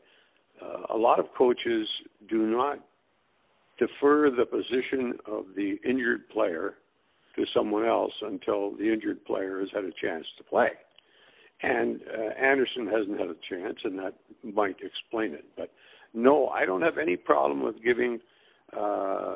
uh, 0.63 0.95
a 0.95 0.97
lot 0.97 1.19
of 1.19 1.25
coaches 1.37 1.87
do 2.29 2.47
not 2.47 2.79
defer 3.77 4.29
the 4.29 4.45
position 4.45 5.17
of 5.29 5.43
the 5.55 5.75
injured 5.85 6.29
player 6.29 6.75
to 7.35 7.43
someone 7.53 7.85
else 7.85 8.13
until 8.21 8.75
the 8.77 8.91
injured 8.91 9.25
player 9.25 9.59
has 9.59 9.69
had 9.73 9.83
a 9.83 9.91
chance 10.01 10.25
to 10.37 10.43
play. 10.45 10.69
And 11.63 11.99
uh, 12.17 12.41
Andersen 12.41 12.87
hasn't 12.87 13.19
had 13.19 13.29
a 13.29 13.35
chance, 13.49 13.77
and 13.83 13.99
that 13.99 14.13
might 14.41 14.77
explain 14.81 15.33
it. 15.33 15.45
But 15.57 15.69
no, 16.13 16.47
I 16.47 16.65
don't 16.65 16.81
have 16.81 16.97
any 16.97 17.15
problem 17.15 17.63
with 17.63 17.75
giving 17.83 18.19
uh, 18.77 19.35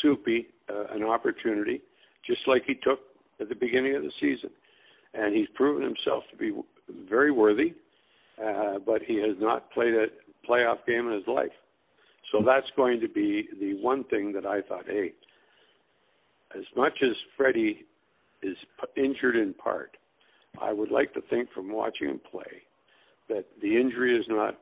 Soupy 0.00 0.46
uh, 0.70 0.94
an 0.94 1.02
opportunity, 1.02 1.80
just 2.26 2.40
like 2.46 2.62
he 2.66 2.74
took 2.74 3.00
at 3.40 3.48
the 3.48 3.54
beginning 3.54 3.96
of 3.96 4.02
the 4.02 4.12
season. 4.20 4.50
And 5.12 5.34
he's 5.34 5.48
proven 5.54 5.82
himself 5.82 6.24
to 6.30 6.36
be 6.36 6.52
very 7.08 7.30
worthy, 7.30 7.74
uh, 8.42 8.78
but 8.84 9.02
he 9.02 9.16
has 9.16 9.36
not 9.38 9.70
played 9.70 9.94
a 9.94 10.06
playoff 10.48 10.78
game 10.86 11.06
in 11.08 11.14
his 11.14 11.26
life. 11.26 11.52
So 12.32 12.42
that's 12.44 12.66
going 12.76 13.00
to 13.00 13.08
be 13.08 13.48
the 13.60 13.74
one 13.80 14.04
thing 14.04 14.32
that 14.32 14.46
I 14.46 14.62
thought, 14.62 14.86
hey, 14.86 15.12
as 16.56 16.64
much 16.76 16.94
as 17.02 17.12
Freddie 17.36 17.84
is 18.42 18.56
injured 18.96 19.36
in 19.36 19.54
part, 19.54 19.96
I 20.60 20.72
would 20.72 20.90
like 20.90 21.12
to 21.14 21.20
think 21.30 21.48
from 21.52 21.72
watching 21.72 22.08
him 22.08 22.20
play 22.30 22.62
that 23.28 23.44
the 23.62 23.76
injury 23.80 24.16
is 24.18 24.24
not 24.28 24.58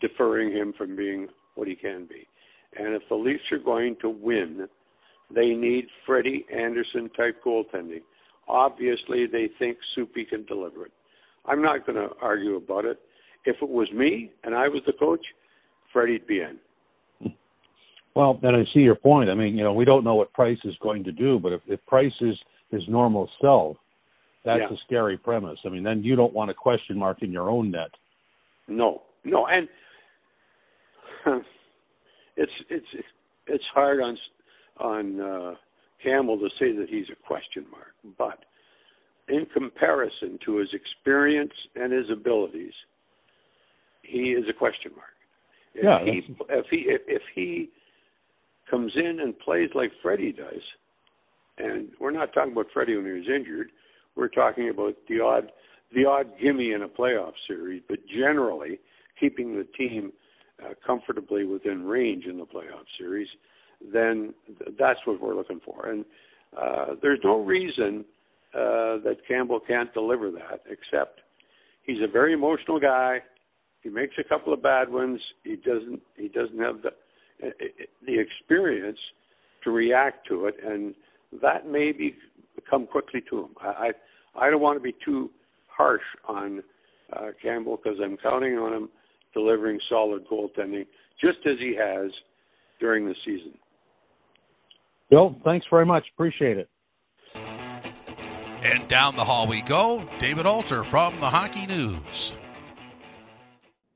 deferring 0.00 0.52
him 0.52 0.72
from 0.76 0.96
being 0.96 1.28
what 1.54 1.68
he 1.68 1.74
can 1.74 2.06
be. 2.06 2.26
And 2.78 2.94
if 2.94 3.02
the 3.08 3.14
Leafs 3.14 3.44
are 3.52 3.58
going 3.58 3.96
to 4.02 4.10
win 4.10 4.68
they 5.34 5.48
need 5.48 5.86
Freddie 6.04 6.46
Andersen 6.54 7.10
type 7.16 7.42
goaltending. 7.44 8.02
Obviously, 8.48 9.26
they 9.26 9.50
think 9.58 9.78
Soupy 9.94 10.24
can 10.24 10.44
deliver 10.44 10.86
it. 10.86 10.92
I'm 11.46 11.62
not 11.62 11.86
going 11.86 11.96
to 11.96 12.14
argue 12.22 12.56
about 12.56 12.84
it. 12.84 13.00
If 13.44 13.56
it 13.62 13.68
was 13.68 13.88
me 13.92 14.30
and 14.44 14.54
I 14.54 14.68
was 14.68 14.82
the 14.86 14.92
coach, 14.92 15.24
Freddie'd 15.92 16.26
be 16.26 16.40
in. 16.40 16.58
Well, 18.14 18.38
and 18.42 18.56
I 18.56 18.62
see 18.72 18.80
your 18.80 18.94
point. 18.94 19.30
I 19.30 19.34
mean, 19.34 19.56
you 19.56 19.62
know, 19.62 19.74
we 19.74 19.84
don't 19.84 20.04
know 20.04 20.14
what 20.14 20.32
Price 20.32 20.58
is 20.64 20.74
going 20.80 21.04
to 21.04 21.12
do, 21.12 21.38
but 21.38 21.52
if, 21.52 21.60
if 21.66 21.84
Price 21.86 22.14
is 22.20 22.34
his 22.70 22.82
normal 22.88 23.28
self, 23.40 23.76
that's 24.44 24.62
yeah. 24.70 24.74
a 24.74 24.78
scary 24.86 25.18
premise. 25.18 25.58
I 25.66 25.68
mean, 25.68 25.82
then 25.82 26.02
you 26.02 26.16
don't 26.16 26.32
want 26.32 26.50
a 26.50 26.54
question 26.54 26.98
mark 26.98 27.22
in 27.22 27.30
your 27.30 27.50
own 27.50 27.70
net. 27.70 27.90
No, 28.68 29.02
no, 29.26 29.46
and 29.46 29.68
it's 32.36 32.52
it's 32.70 32.86
it's 33.46 33.64
hard 33.74 34.00
on 34.00 34.16
on 34.78 35.20
uh, 35.20 35.54
Campbell 36.02 36.38
to 36.38 36.48
say 36.58 36.72
that 36.72 36.88
he's 36.88 37.06
a 37.10 37.26
question 37.26 37.66
mark, 37.70 37.94
but 38.16 38.44
in 39.28 39.46
comparison 39.52 40.38
to 40.44 40.58
his 40.58 40.68
experience 40.72 41.52
and 41.74 41.92
his 41.92 42.06
abilities, 42.10 42.72
he 44.02 44.30
is 44.30 44.44
a 44.48 44.52
question 44.52 44.92
mark. 44.94 45.08
If 45.74 45.84
yeah, 45.84 46.04
he 46.04 46.22
if 46.48 46.66
he 46.70 46.76
if, 46.86 47.00
if 47.06 47.22
he 47.34 47.70
comes 48.70 48.92
in 48.94 49.20
and 49.20 49.38
plays 49.38 49.70
like 49.74 49.90
Freddie 50.02 50.32
does, 50.32 50.62
and 51.58 51.88
we're 52.00 52.12
not 52.12 52.32
talking 52.32 52.52
about 52.52 52.66
Freddie 52.72 52.96
when 52.96 53.06
he 53.06 53.12
was 53.12 53.28
injured, 53.28 53.70
we're 54.14 54.28
talking 54.28 54.68
about 54.68 54.94
the 55.08 55.20
odd 55.20 55.50
the 55.94 56.04
odd 56.04 56.26
gimme 56.40 56.72
in 56.72 56.82
a 56.82 56.88
playoff 56.88 57.32
series, 57.46 57.82
but 57.88 57.98
generally 58.06 58.78
keeping 59.18 59.56
the 59.56 59.66
team 59.76 60.12
uh, 60.64 60.74
comfortably 60.86 61.44
within 61.44 61.84
range 61.84 62.24
in 62.24 62.38
the 62.38 62.44
playoff 62.44 62.86
series, 62.98 63.28
then 63.92 64.34
th- 64.46 64.76
that's 64.78 65.00
what 65.04 65.20
we're 65.20 65.34
looking 65.34 65.60
for. 65.64 65.90
And 65.90 66.04
uh, 66.56 66.94
there's 67.02 67.20
no 67.22 67.42
reason 67.42 68.04
uh, 68.54 69.04
that 69.04 69.16
Campbell 69.28 69.60
can't 69.60 69.92
deliver 69.92 70.30
that, 70.30 70.62
except 70.70 71.20
he's 71.82 72.02
a 72.02 72.10
very 72.10 72.32
emotional 72.32 72.80
guy. 72.80 73.18
He 73.82 73.90
makes 73.90 74.14
a 74.18 74.24
couple 74.24 74.52
of 74.52 74.62
bad 74.62 74.90
ones. 74.90 75.20
He 75.44 75.56
doesn't. 75.56 76.00
He 76.16 76.28
doesn't 76.28 76.58
have 76.58 76.76
the 76.82 76.88
uh, 77.46 77.50
the 78.06 78.18
experience 78.18 78.98
to 79.64 79.70
react 79.70 80.26
to 80.28 80.46
it, 80.46 80.54
and 80.64 80.94
that 81.42 81.68
may 81.68 81.92
be 81.92 82.14
come 82.68 82.86
quickly 82.86 83.22
to 83.28 83.40
him. 83.40 83.50
I 83.60 83.92
I, 84.36 84.46
I 84.46 84.50
don't 84.50 84.62
want 84.62 84.78
to 84.78 84.82
be 84.82 84.94
too 85.04 85.30
harsh 85.68 86.02
on 86.26 86.62
uh, 87.12 87.28
Campbell 87.42 87.78
because 87.82 87.98
I'm 88.02 88.16
counting 88.16 88.56
on 88.58 88.72
him 88.72 88.88
delivering 89.36 89.78
solid 89.90 90.26
goaltending, 90.26 90.86
just 91.20 91.38
as 91.44 91.58
he 91.58 91.76
has 91.78 92.10
during 92.80 93.06
the 93.06 93.14
season. 93.24 93.52
Bill, 95.10 95.36
thanks 95.44 95.66
very 95.68 95.84
much. 95.84 96.04
Appreciate 96.14 96.56
it. 96.56 96.68
And 98.62 98.88
down 98.88 99.14
the 99.14 99.24
hall 99.24 99.46
we 99.46 99.60
go. 99.60 100.02
David 100.18 100.46
Alter 100.46 100.82
from 100.82 101.14
the 101.20 101.28
Hockey 101.28 101.66
News. 101.66 102.32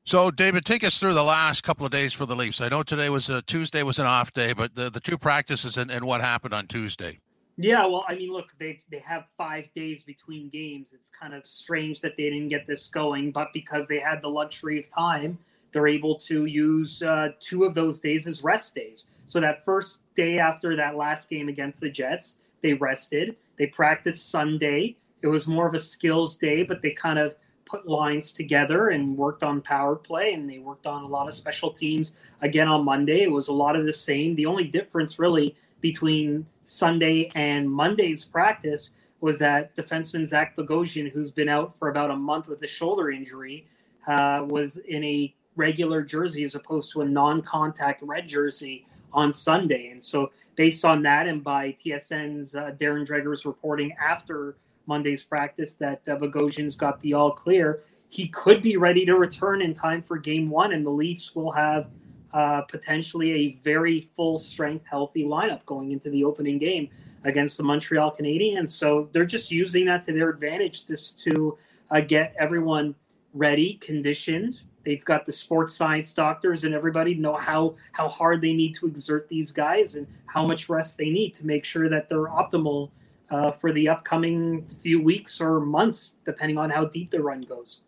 So, 0.05 0.31
David, 0.31 0.64
take 0.66 0.85
us 0.85 0.98
through 0.98 1.14
the 1.14 1.22
last 1.22 1.62
couple 1.62 1.87
of 1.87 1.92
days 1.92 2.12
for 2.12 2.26
the 2.26 2.37
Leafs. 2.37 2.61
I 2.61 2.68
know 2.68 2.83
today 2.83 3.09
was 3.09 3.31
a 3.31 3.40
Tuesday 3.42 3.83
was 3.83 3.98
an 3.98 4.07
off 4.07 4.33
day, 4.33 4.53
but 4.53 4.74
the, 4.74 4.90
the 4.90 5.00
two 5.00 5.16
practices 5.16 5.76
and, 5.76 5.90
and 5.90 6.05
what 6.05 6.20
happened 6.20 6.53
on 6.53 6.66
Tuesday. 6.66 7.18
Yeah, 7.62 7.85
well, 7.85 8.07
I 8.09 8.14
mean, 8.14 8.33
look, 8.33 8.55
they 8.59 8.81
they 8.90 9.01
have 9.01 9.27
five 9.37 9.68
days 9.75 10.03
between 10.03 10.49
games. 10.49 10.94
It's 10.94 11.11
kind 11.11 11.35
of 11.35 11.44
strange 11.46 12.01
that 12.01 12.16
they 12.16 12.31
didn't 12.31 12.49
get 12.49 12.66
this 12.66 12.88
going, 12.88 13.33
but 13.33 13.53
because 13.53 13.87
they 13.87 13.99
had 13.99 14.23
the 14.23 14.29
luxury 14.31 14.79
of 14.79 14.88
time, 14.88 15.38
they're 15.70 15.87
able 15.87 16.14
to 16.20 16.46
use 16.46 17.03
uh, 17.03 17.33
two 17.38 17.64
of 17.64 17.75
those 17.75 18.01
days 18.01 18.27
as 18.27 18.42
rest 18.42 18.75
days. 18.75 19.09
So 19.27 19.40
that 19.40 19.62
first 19.66 19.99
day 20.16 20.38
after 20.38 20.75
that 20.77 20.96
last 20.96 21.29
game 21.29 21.51
against 21.51 21.81
the 21.81 21.90
Jets, 21.90 22.38
they 22.62 22.73
rested. 22.73 23.37
They 23.59 23.66
practiced 23.66 24.31
Sunday. 24.31 24.96
It 25.20 25.27
was 25.27 25.46
more 25.46 25.66
of 25.66 25.75
a 25.75 25.79
skills 25.79 26.38
day, 26.38 26.62
but 26.62 26.81
they 26.81 26.92
kind 26.92 27.18
of 27.18 27.37
put 27.66 27.87
lines 27.87 28.33
together 28.33 28.88
and 28.88 29.16
worked 29.18 29.42
on 29.42 29.61
power 29.61 29.96
play 29.96 30.33
and 30.33 30.49
they 30.49 30.59
worked 30.59 30.87
on 30.87 31.05
a 31.05 31.07
lot 31.07 31.29
of 31.29 31.35
special 31.35 31.70
teams 31.70 32.14
again 32.40 32.68
on 32.68 32.87
Monday. 32.87 33.20
It 33.20 33.31
was 33.31 33.49
a 33.49 33.53
lot 33.53 33.77
of 33.77 33.85
the 33.85 33.92
same. 33.92 34.35
The 34.35 34.46
only 34.46 34.64
difference 34.64 35.18
really 35.18 35.55
between 35.81 36.47
Sunday 36.62 37.31
and 37.35 37.71
Monday's 37.71 38.25
practice 38.25 38.90
was 39.21 39.38
that 39.38 39.75
defenseman 39.77 40.27
Zach 40.27 40.57
Bogosian, 40.57 41.11
who's 41.11 41.31
been 41.31 41.49
out 41.49 41.79
for 41.79 41.88
about 41.88 42.11
a 42.11 42.16
month 42.16 42.49
with 42.49 42.62
a 42.62 42.66
shoulder 42.66 43.11
injury, 43.11 43.66
uh, 44.07 44.45
was 44.49 44.79
in 44.79 45.05
a 45.05 45.35
regular 45.57 46.03
jersey 46.03 46.45
as 46.45 46.55
opposed 46.55 46.90
to 46.93 47.03
a 47.03 47.05
non-contact 47.05 48.03
red 48.03 48.27
jersey 48.27 48.87
on 49.12 49.33
Sunday. 49.33 49.88
And 49.88 50.03
so, 50.03 50.31
based 50.57 50.85
on 50.85 51.03
that, 51.03 51.27
and 51.27 51.43
by 51.43 51.73
TSN's 51.73 52.55
uh, 52.55 52.73
Darren 52.79 53.07
Dreger's 53.07 53.45
reporting 53.45 53.93
after 54.01 54.57
Monday's 54.87 55.23
practice 55.23 55.75
that 55.75 56.09
uh, 56.09 56.16
Bogosian's 56.16 56.77
got 56.77 57.01
the 57.01 57.14
all 57.14 57.33
clear, 57.33 57.83
he 58.09 58.29
could 58.29 58.62
be 58.62 58.77
ready 58.77 59.05
to 59.07 59.16
return 59.16 59.62
in 59.62 59.75
time 59.75 60.03
for 60.03 60.19
Game 60.19 60.49
One, 60.51 60.73
and 60.73 60.85
the 60.85 60.90
Leafs 60.90 61.35
will 61.35 61.53
have 61.53 61.88
uh, 62.33 62.62
potentially 62.62 63.33
a 63.33 63.53
very 63.62 64.01
full 64.01 64.38
strength, 64.38 64.85
healthy 64.88 65.25
lineup 65.25 65.64
going 65.66 65.93
into 65.93 66.11
the 66.11 66.25
opening 66.25 66.59
game 66.59 66.88
against 67.25 67.57
the 67.57 67.62
Montreal 67.62 68.12
Canadiens. 68.12 68.71
So 68.71 69.09
they're 69.12 69.25
just 69.25 69.51
using 69.51 69.87
that 69.87 70.03
to 70.05 70.12
their 70.12 70.31
advantage 70.31 70.87
just 70.87 71.21
to 71.21 71.59
uh, 71.90 72.01
get 72.01 72.35
everyone 72.38 72.95
ready, 73.35 73.75
conditioned. 73.75 74.61
They've 74.85 75.05
got 75.05 75.27
the 75.27 75.33
sports 75.33 75.75
science 75.75 76.14
doctors 76.14 76.64
and 76.64 76.75
everybody 76.75 77.14
know 77.14 77.37
how 77.37 77.75
how 77.93 78.09
hard 78.09 78.40
they 78.40 78.55
need 78.55 78.75
to 78.77 78.87
exert 78.87 79.29
these 79.29 79.53
guys 79.53 79.97
and 79.97 80.07
how 80.27 80.47
much 80.47 80.69
rest 80.69 80.97
they 80.97 81.11
need 81.11 81.35
to 81.35 81.47
make 81.47 81.64
sure 81.64 81.88
that 81.88 82.09
they're 82.09 82.29
optimal 82.29 82.90
uh, 83.31 83.51
for 83.51 83.73
the 83.73 83.88
upcoming 83.88 84.62
few 84.62 85.03
weeks 85.03 85.40
or 85.40 85.61
months, 85.61 86.16
depending 86.25 86.59
on 86.59 86.71
how 86.71 86.85
deep 86.87 87.11
the 87.11 87.21
run 87.21 87.43
goes. 87.43 87.83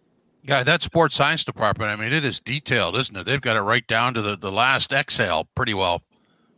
Yeah, 0.44 0.64
that 0.64 0.82
sports 0.82 1.14
science 1.14 1.44
department, 1.44 1.90
I 1.90 1.96
mean, 1.96 2.12
it 2.12 2.24
is 2.24 2.40
detailed, 2.40 2.96
isn't 2.96 3.16
it? 3.16 3.24
They've 3.24 3.40
got 3.40 3.56
it 3.56 3.60
right 3.60 3.86
down 3.86 4.14
to 4.14 4.22
the, 4.22 4.36
the 4.36 4.50
last 4.50 4.92
exhale 4.92 5.48
pretty 5.54 5.74
well. 5.74 6.02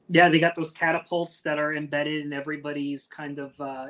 Yeah, 0.09 0.29
they 0.29 0.39
got 0.39 0.55
those 0.55 0.71
catapults 0.71 1.41
that 1.43 1.59
are 1.59 1.75
embedded 1.75 2.25
in 2.25 2.33
everybody's 2.33 3.07
kind 3.07 3.39
of 3.39 3.59
uh, 3.61 3.87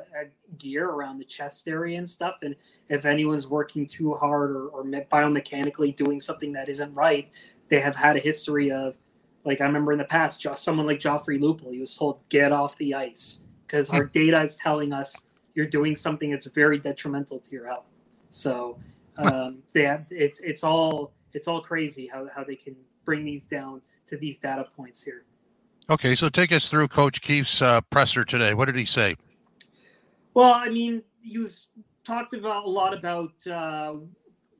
gear 0.57 0.89
around 0.89 1.19
the 1.19 1.25
chest 1.25 1.67
area 1.67 1.97
and 1.97 2.07
stuff. 2.07 2.37
And 2.41 2.55
if 2.89 3.05
anyone's 3.05 3.47
working 3.47 3.85
too 3.85 4.13
hard 4.13 4.51
or, 4.51 4.67
or 4.67 4.83
biomechanically 4.83 5.95
doing 5.95 6.19
something 6.21 6.53
that 6.53 6.69
isn't 6.69 6.93
right, 6.93 7.29
they 7.69 7.79
have 7.79 7.95
had 7.95 8.15
a 8.15 8.19
history 8.19 8.71
of, 8.71 8.97
like 9.43 9.61
I 9.61 9.65
remember 9.65 9.91
in 9.91 9.97
the 9.97 10.05
past, 10.05 10.41
just 10.41 10.63
someone 10.63 10.87
like 10.87 10.99
Joffrey 10.99 11.39
Lupul, 11.39 11.71
he 11.71 11.79
was 11.79 11.95
told 11.95 12.19
get 12.29 12.51
off 12.51 12.77
the 12.77 12.95
ice 12.95 13.39
because 13.67 13.89
our 13.89 14.05
data 14.05 14.41
is 14.41 14.55
telling 14.57 14.93
us 14.93 15.27
you're 15.53 15.67
doing 15.67 15.95
something 15.95 16.31
that's 16.31 16.47
very 16.47 16.79
detrimental 16.79 17.39
to 17.39 17.51
your 17.51 17.67
health. 17.67 17.85
So 18.29 18.79
um, 19.17 19.59
they 19.73 19.83
have, 19.83 20.05
it's 20.09 20.39
it's 20.41 20.63
all 20.63 21.13
it's 21.33 21.47
all 21.47 21.61
crazy 21.61 22.07
how, 22.11 22.27
how 22.33 22.43
they 22.43 22.55
can 22.55 22.75
bring 23.03 23.23
these 23.23 23.45
down 23.45 23.81
to 24.07 24.17
these 24.17 24.39
data 24.39 24.65
points 24.75 25.03
here. 25.03 25.25
Okay, 25.89 26.15
so 26.15 26.29
take 26.29 26.51
us 26.51 26.67
through 26.67 26.87
Coach 26.87 27.21
Keefe's 27.21 27.61
uh, 27.61 27.81
presser 27.81 28.23
today. 28.23 28.53
What 28.53 28.65
did 28.65 28.75
he 28.75 28.85
say? 28.85 29.15
Well, 30.33 30.51
I 30.51 30.69
mean, 30.69 31.03
he 31.21 31.37
was 31.37 31.69
talked 32.03 32.33
about 32.33 32.65
a 32.65 32.69
lot 32.69 32.93
about 32.93 33.31
uh, 33.47 33.95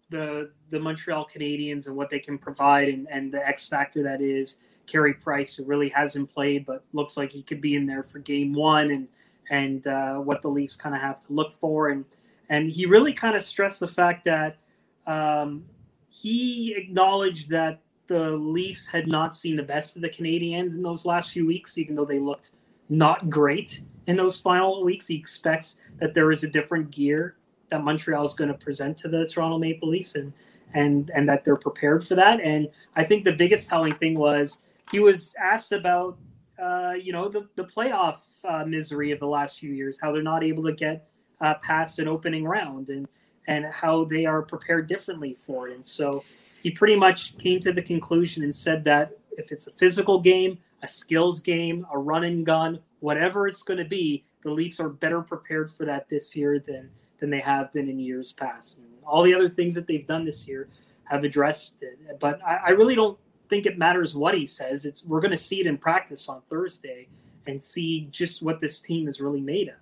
the 0.09 0.51
the 0.69 0.79
Montreal 0.79 1.27
Canadiens 1.33 1.87
and 1.87 1.95
what 1.95 2.09
they 2.09 2.19
can 2.19 2.37
provide, 2.37 2.89
and, 2.89 3.07
and 3.09 3.31
the 3.31 3.45
X 3.45 3.67
factor 3.67 4.03
that 4.03 4.21
is 4.21 4.59
Carey 4.85 5.13
Price, 5.13 5.55
who 5.55 5.65
really 5.65 5.89
hasn't 5.89 6.29
played, 6.29 6.65
but 6.65 6.83
looks 6.93 7.17
like 7.17 7.31
he 7.31 7.41
could 7.41 7.61
be 7.61 7.75
in 7.75 7.85
there 7.85 8.03
for 8.03 8.19
Game 8.19 8.53
One, 8.53 8.91
and 8.91 9.07
and 9.49 9.87
uh, 9.87 10.15
what 10.15 10.41
the 10.41 10.49
Leafs 10.49 10.75
kind 10.75 10.95
of 10.95 11.01
have 11.01 11.19
to 11.21 11.33
look 11.33 11.53
for, 11.53 11.89
and 11.89 12.05
and 12.49 12.69
he 12.69 12.85
really 12.85 13.13
kind 13.13 13.35
of 13.35 13.43
stressed 13.43 13.79
the 13.79 13.87
fact 13.87 14.23
that 14.25 14.57
um, 15.07 15.65
he 16.09 16.73
acknowledged 16.75 17.49
that 17.49 17.81
the 18.07 18.31
Leafs 18.31 18.87
had 18.87 19.07
not 19.07 19.35
seen 19.35 19.55
the 19.55 19.63
best 19.63 19.95
of 19.95 20.01
the 20.01 20.09
Canadiens 20.09 20.75
in 20.75 20.83
those 20.83 21.05
last 21.05 21.31
few 21.31 21.45
weeks, 21.45 21.77
even 21.77 21.95
though 21.95 22.05
they 22.05 22.19
looked 22.19 22.51
not 22.89 23.29
great 23.29 23.81
in 24.07 24.15
those 24.15 24.39
final 24.39 24.83
weeks. 24.83 25.07
He 25.07 25.15
expects 25.15 25.77
that 25.99 26.13
there 26.13 26.31
is 26.31 26.43
a 26.43 26.49
different 26.49 26.91
gear 26.91 27.37
that 27.69 27.83
Montreal 27.83 28.25
is 28.25 28.33
going 28.33 28.49
to 28.49 28.57
present 28.57 28.97
to 28.99 29.07
the 29.07 29.27
Toronto 29.27 29.57
Maple 29.57 29.89
Leafs, 29.89 30.15
and 30.15 30.31
and 30.73 31.09
and 31.15 31.27
that 31.27 31.43
they're 31.43 31.55
prepared 31.55 32.05
for 32.05 32.15
that. 32.15 32.39
And 32.41 32.69
I 32.95 33.03
think 33.03 33.23
the 33.23 33.31
biggest 33.31 33.67
telling 33.69 33.93
thing 33.93 34.17
was 34.17 34.59
he 34.91 34.99
was 34.99 35.33
asked 35.41 35.71
about, 35.71 36.17
uh, 36.61 36.93
you 37.01 37.11
know, 37.11 37.27
the 37.27 37.47
the 37.55 37.65
playoff 37.65 38.17
uh, 38.43 38.65
misery 38.65 39.11
of 39.11 39.19
the 39.19 39.27
last 39.27 39.59
few 39.59 39.71
years, 39.71 39.99
how 39.99 40.11
they're 40.11 40.21
not 40.21 40.43
able 40.43 40.63
to 40.63 40.73
get 40.73 41.07
uh, 41.41 41.55
past 41.55 41.99
an 41.99 42.07
opening 42.07 42.45
round, 42.45 42.89
and 42.89 43.07
and 43.47 43.65
how 43.65 44.05
they 44.05 44.25
are 44.25 44.41
prepared 44.41 44.87
differently 44.87 45.35
for 45.35 45.67
it. 45.67 45.75
And 45.75 45.85
so 45.85 46.23
he 46.61 46.71
pretty 46.71 46.95
much 46.95 47.37
came 47.37 47.59
to 47.59 47.71
the 47.71 47.81
conclusion 47.81 48.43
and 48.43 48.55
said 48.55 48.83
that 48.85 49.11
if 49.37 49.51
it's 49.51 49.67
a 49.67 49.71
physical 49.71 50.19
game, 50.19 50.57
a 50.81 50.87
skills 50.87 51.39
game, 51.39 51.85
a 51.93 51.97
run 51.97 52.23
and 52.23 52.45
gun, 52.45 52.79
whatever 53.01 53.47
it's 53.47 53.61
going 53.61 53.77
to 53.77 53.85
be, 53.85 54.25
the 54.43 54.49
Leafs 54.49 54.79
are 54.79 54.89
better 54.89 55.21
prepared 55.21 55.69
for 55.69 55.85
that 55.85 56.09
this 56.09 56.35
year 56.35 56.59
than 56.59 56.89
than 57.19 57.29
they 57.29 57.39
have 57.39 57.71
been 57.71 57.89
in 57.89 57.99
years 57.99 58.31
past. 58.31 58.79
And 58.79 58.87
all 59.05 59.23
the 59.23 59.33
other 59.33 59.49
things 59.49 59.75
that 59.75 59.87
they've 59.87 60.05
done 60.05 60.25
this 60.25 60.47
year 60.47 60.67
have 61.03 61.23
addressed 61.23 61.77
it. 61.81 62.19
But 62.19 62.43
I, 62.43 62.55
I 62.55 62.69
really 62.69 62.95
don't 62.95 63.17
think 63.47 63.65
it 63.65 63.77
matters 63.77 64.15
what 64.15 64.33
he 64.33 64.47
says. 64.47 64.85
It's 64.85 65.03
we're 65.05 65.21
going 65.21 65.31
to 65.31 65.37
see 65.37 65.59
it 65.59 65.67
in 65.67 65.77
practice 65.77 66.27
on 66.27 66.41
Thursday, 66.49 67.07
and 67.47 67.61
see 67.61 68.07
just 68.09 68.41
what 68.41 68.59
this 68.59 68.79
team 68.79 69.07
is 69.07 69.21
really 69.21 69.41
made 69.41 69.67
of. 69.67 69.75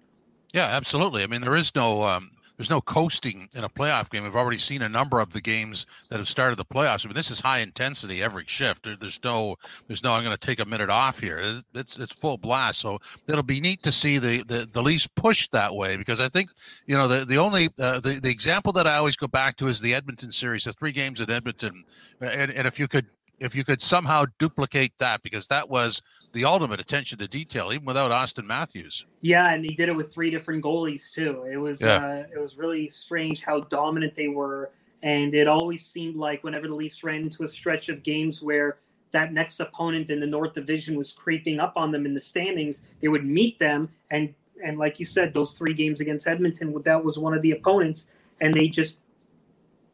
Yeah, 0.54 0.68
absolutely. 0.68 1.24
I 1.24 1.28
mean, 1.28 1.42
there 1.42 1.56
is 1.56 1.74
no 1.76 2.04
um, 2.04 2.32
there's 2.58 2.70
no 2.70 2.80
coasting 2.80 3.50
in 3.56 3.63
a 3.63 3.70
playoff 3.70 4.12
game. 4.12 4.24
We've 4.24 4.36
already 4.36 4.60
seen 4.60 4.84
a 4.84 4.89
number 4.89 5.20
of 5.20 5.34
the 5.34 5.42
games 5.42 5.88
that 6.10 6.20
have 6.20 6.30
started 6.30 6.58
the 6.58 6.66
playoffs. 6.66 7.04
I 7.04 7.08
mean, 7.08 7.16
this 7.16 7.32
is 7.32 7.39
high 7.39 7.60
intensity 7.60 8.22
every 8.22 8.46
shift. 8.46 8.84
There, 8.84 8.96
there's 8.96 9.20
no, 9.24 9.56
there's 9.88 10.04
no. 10.04 10.13
I'm 10.13 10.24
going 10.24 10.36
to 10.38 10.39
take 10.39 10.60
a 10.60 10.66
minute 10.66 10.92
off 10.92 11.20
here. 11.20 11.62
It's 11.74 11.98
it's 11.98 12.13
full 12.13 12.38
blast. 12.38 12.80
So 12.80 13.00
it'll 13.28 13.42
be 13.42 13.60
neat 13.60 13.82
to 13.84 13.92
see 13.92 14.20
the 14.20 14.44
the, 14.44 14.70
the 14.72 14.84
Leafs 14.84 15.08
pushed 15.08 15.52
that 15.54 15.74
way 15.74 15.98
because 15.98 16.20
I 16.20 16.30
think 16.30 16.52
you 16.86 16.96
know 16.96 17.08
the 17.08 17.26
the 17.26 17.38
only 17.38 17.70
uh, 17.80 18.00
the 18.00 18.20
the 18.22 18.30
example 18.30 18.72
that 18.74 18.86
I 18.86 18.98
always 18.98 19.16
go 19.16 19.28
back 19.28 19.58
to 19.58 19.68
is 19.68 19.82
the 19.82 19.96
Edmonton 19.96 20.32
series, 20.32 20.66
the 20.66 20.74
three 20.74 20.92
games 20.92 21.20
at 21.20 21.32
Edmonton, 21.32 21.84
and 22.22 22.52
and 22.52 22.68
if 22.68 22.80
you 22.80 22.88
could 22.88 23.08
if 23.39 23.56
you 23.56 23.63
could 23.63 23.82
somehow 23.82 24.26
duplicate 24.39 24.93
that 25.00 25.22
because 25.24 25.48
that 25.48 25.69
was 25.69 26.02
the 26.34 26.46
ultimate 26.46 26.80
attention 26.80 27.17
to 27.19 27.28
detail 27.28 27.72
even 27.74 27.86
without 27.86 28.12
Auston 28.12 28.46
Matthews. 28.46 29.06
Yeah, 29.22 29.54
and 29.54 29.63
he 29.63 29.76
did 29.76 29.89
it 29.89 29.96
with 29.96 30.13
three 30.13 30.30
different 30.30 30.63
goalies 30.63 31.12
too. 31.12 31.46
It 31.52 31.58
was 31.58 31.82
yeah. 31.82 31.98
uh, 31.98 32.24
it 32.34 32.39
was 32.39 32.58
really 32.58 32.88
strange 32.88 33.43
how 33.43 33.62
dominant 33.62 34.15
they 34.15 34.28
were 34.28 34.72
and 35.04 35.36
it 35.36 35.50
always 35.50 35.86
seemed 35.86 36.15
like 36.15 36.43
whenever 36.43 36.67
the 36.67 36.74
Leafs 36.74 37.04
ran 37.04 37.24
into 37.24 37.43
a 37.43 37.48
stretch 37.48 37.89
of 37.89 38.04
games 38.04 38.41
where 38.41 38.78
that 39.12 39.34
next 39.34 39.60
opponent 39.60 40.10
in 40.10 40.22
the 40.22 40.26
North 40.26 40.54
Division 40.54 40.98
was 40.98 41.12
creeping 41.12 41.60
up 41.60 41.74
on 41.76 41.91
them 41.91 42.06
in 42.06 42.13
the 42.13 42.22
standings, 42.22 42.84
they 43.02 43.10
would 43.10 43.26
meet 43.26 43.60
them 43.60 43.89
and 44.10 44.34
and 44.63 44.80
like 44.80 45.00
you 45.00 45.06
said 45.06 45.34
those 45.34 45.54
three 45.54 45.74
games 45.74 46.00
against 46.00 46.26
Edmonton 46.26 46.74
that 46.84 47.04
was 47.04 47.19
one 47.19 47.34
of 47.34 47.41
the 47.41 47.52
opponents 47.52 48.08
and 48.39 48.54
they 48.54 48.67
just 48.67 49.00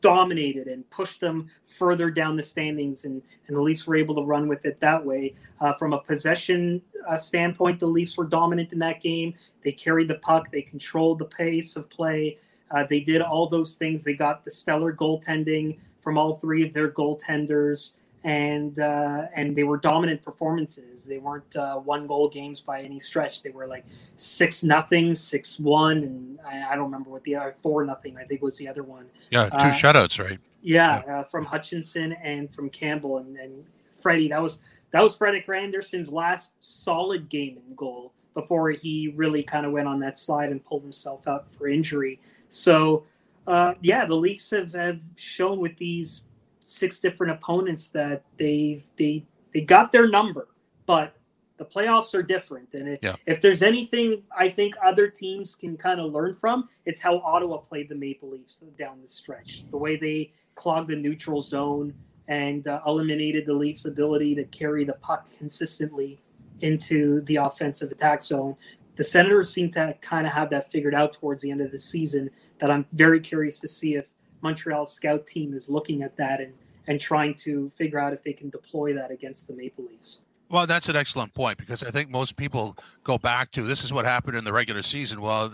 dominated 0.01 0.67
and 0.67 0.89
pushed 0.89 1.19
them 1.19 1.49
further 1.63 2.09
down 2.09 2.35
the 2.35 2.43
standings, 2.43 3.05
and, 3.05 3.21
and 3.47 3.55
the 3.55 3.62
Leafs 3.62 3.85
were 3.85 3.95
able 3.95 4.15
to 4.15 4.21
run 4.21 4.47
with 4.47 4.65
it 4.65 4.79
that 4.79 5.03
way. 5.03 5.33
Uh, 5.59 5.73
from 5.73 5.93
a 5.93 5.99
possession 5.99 6.81
uh, 7.07 7.17
standpoint, 7.17 7.79
the 7.79 7.88
Leafs 7.88 8.17
were 8.17 8.25
dominant 8.25 8.73
in 8.73 8.79
that 8.79 9.01
game. 9.01 9.33
They 9.63 9.71
carried 9.71 10.07
the 10.07 10.15
puck, 10.15 10.51
they 10.51 10.62
controlled 10.62 11.19
the 11.19 11.25
pace 11.25 11.75
of 11.75 11.89
play. 11.89 12.38
Uh, 12.71 12.85
they 12.88 12.99
did 12.99 13.21
all 13.21 13.47
those 13.47 13.73
things. 13.73 14.03
They 14.03 14.13
got 14.13 14.43
the 14.43 14.51
stellar 14.51 14.93
goaltending 14.93 15.79
from 15.97 16.17
all 16.17 16.35
three 16.35 16.63
of 16.63 16.73
their 16.73 16.89
goaltenders 16.89 17.91
and 18.23 18.79
uh, 18.79 19.27
and 19.34 19.55
they 19.55 19.63
were 19.63 19.77
dominant 19.77 20.21
performances. 20.21 21.05
They 21.05 21.19
weren't 21.19 21.55
uh, 21.55 21.77
one 21.77 22.05
goal 22.05 22.27
games 22.27 22.60
by 22.60 22.82
any 22.82 22.99
stretch. 22.99 23.43
They 23.43 23.49
were 23.49 23.65
like 23.65 23.86
six 24.17 24.62
nothing, 24.62 25.13
six 25.13 25.58
one, 25.60 25.97
and 25.97 26.39
I, 26.45 26.71
I 26.71 26.75
don't 26.75 26.86
remember 26.86 27.10
what 27.10 27.23
the 27.23 27.36
other 27.36 27.51
four 27.53 27.86
nothing. 27.86 28.17
I 28.17 28.25
think 28.25 28.41
was 28.41 28.58
the 28.58 28.67
other 28.67 28.84
one. 28.84 29.05
Yeah, 29.29 29.47
two 29.49 29.55
uh, 29.55 29.71
shutouts, 29.71 30.23
right? 30.23 30.39
Yeah, 30.62 31.01
yeah. 31.05 31.19
Uh, 31.19 31.23
from 31.23 31.45
Hutchinson 31.45 32.13
and 32.13 32.51
from 32.53 32.69
Campbell 32.69 33.19
and, 33.19 33.38
and 33.38 33.63
Freddie. 33.91 34.27
That 34.27 34.41
was 34.41 34.60
that 34.91 35.01
was 35.01 35.15
Frederick 35.15 35.47
Andersen's 35.47 36.12
last 36.12 36.53
solid 36.60 37.29
game 37.29 37.58
in 37.65 37.75
goal 37.75 38.12
before 38.34 38.71
he 38.71 39.13
really 39.15 39.43
kind 39.43 39.65
of 39.65 39.71
went 39.71 39.88
on 39.88 39.99
that 40.01 40.19
slide 40.19 40.49
and 40.49 40.63
pulled 40.65 40.84
himself 40.84 41.27
out 41.27 41.53
for 41.53 41.67
injury. 41.67 42.19
So. 42.49 43.05
Uh, 43.47 43.73
yeah, 43.82 44.05
the 44.05 44.13
Leafs 44.13 44.51
have, 44.51 44.73
have 44.73 44.99
shown 45.15 45.60
with 45.60 45.75
these 45.77 46.23
six 46.69 46.99
different 46.99 47.34
opponents 47.34 47.88
that 47.88 48.23
they've 48.38 48.84
they 48.97 49.25
they 49.53 49.62
got 49.62 49.91
their 49.91 50.08
number, 50.08 50.47
but 50.86 51.15
the 51.58 51.65
playoffs 51.65 52.13
are 52.13 52.23
different. 52.23 52.73
And 52.73 52.88
it, 52.88 52.99
yeah. 53.03 53.15
if 53.25 53.41
there's 53.41 53.62
anything 53.62 54.23
I 54.36 54.49
think 54.49 54.75
other 54.82 55.08
teams 55.08 55.55
can 55.55 55.75
kind 55.75 55.99
of 55.99 56.12
learn 56.12 56.34
from, 56.34 56.69
it's 56.86 57.01
how 57.01 57.19
Ottawa 57.19 57.58
played 57.58 57.89
the 57.89 57.95
Maple 57.95 58.29
Leafs 58.29 58.63
down 58.77 59.01
the 59.01 59.08
stretch. 59.08 59.69
The 59.69 59.77
way 59.77 59.97
they 59.97 60.32
clogged 60.55 60.89
the 60.89 60.95
neutral 60.95 61.41
zone 61.41 61.93
and 62.29 62.67
uh, 62.67 62.79
eliminated 62.86 63.45
the 63.45 63.53
Leafs' 63.53 63.86
ability 63.86 64.36
to 64.36 64.45
carry 64.45 64.86
the 64.86 64.93
puck 64.93 65.27
consistently 65.38 66.21
into 66.62 67.21
the 67.21 67.38
offensive 67.38 67.91
attack 67.91 68.21
zone. 68.21 68.55
The 68.95 69.03
Senators 69.03 69.51
seem 69.51 69.71
to 69.71 69.95
kind 70.01 70.27
of 70.27 70.34
have 70.34 70.49
that 70.51 70.71
figured 70.71 70.93
out 70.93 71.13
towards 71.13 71.41
the 71.41 71.51
end 71.51 71.62
of 71.62 71.71
the 71.71 71.79
season. 71.79 72.29
That 72.60 72.71
I'm 72.71 72.86
very 72.91 73.19
curious 73.19 73.60
to 73.62 73.67
see 73.67 73.95
if 73.95 74.10
Montreal 74.41 74.86
scout 74.86 75.28
team 75.28 75.54
is 75.54 75.69
looking 75.69 76.02
at 76.04 76.17
that 76.17 76.41
and 76.41 76.54
and 76.88 76.99
trying 76.99 77.36
to 77.36 77.69
figure 77.69 77.99
out 77.99 78.13
if 78.13 78.23
they 78.23 78.34
can 78.34 78.49
deploy 78.49 78.93
that 78.95 79.12
against 79.12 79.47
the 79.47 79.54
Maple 79.54 79.86
Leafs. 79.86 80.21
Well, 80.49 80.65
that's 80.65 80.89
an 80.89 80.95
excellent 80.95 81.34
point 81.36 81.60
because 81.60 81.84
I 81.84 81.91
think 81.91 82.10
most 82.10 82.36
people 82.36 82.75
go 83.04 83.19
back 83.19 83.52
to 83.52 83.62
this 83.62 83.84
is 83.84 83.93
what 83.93 84.06
happened 84.06 84.36
in 84.36 84.43
the 84.43 84.52
regular 84.52 84.82
season. 84.82 85.21
Well, 85.21 85.54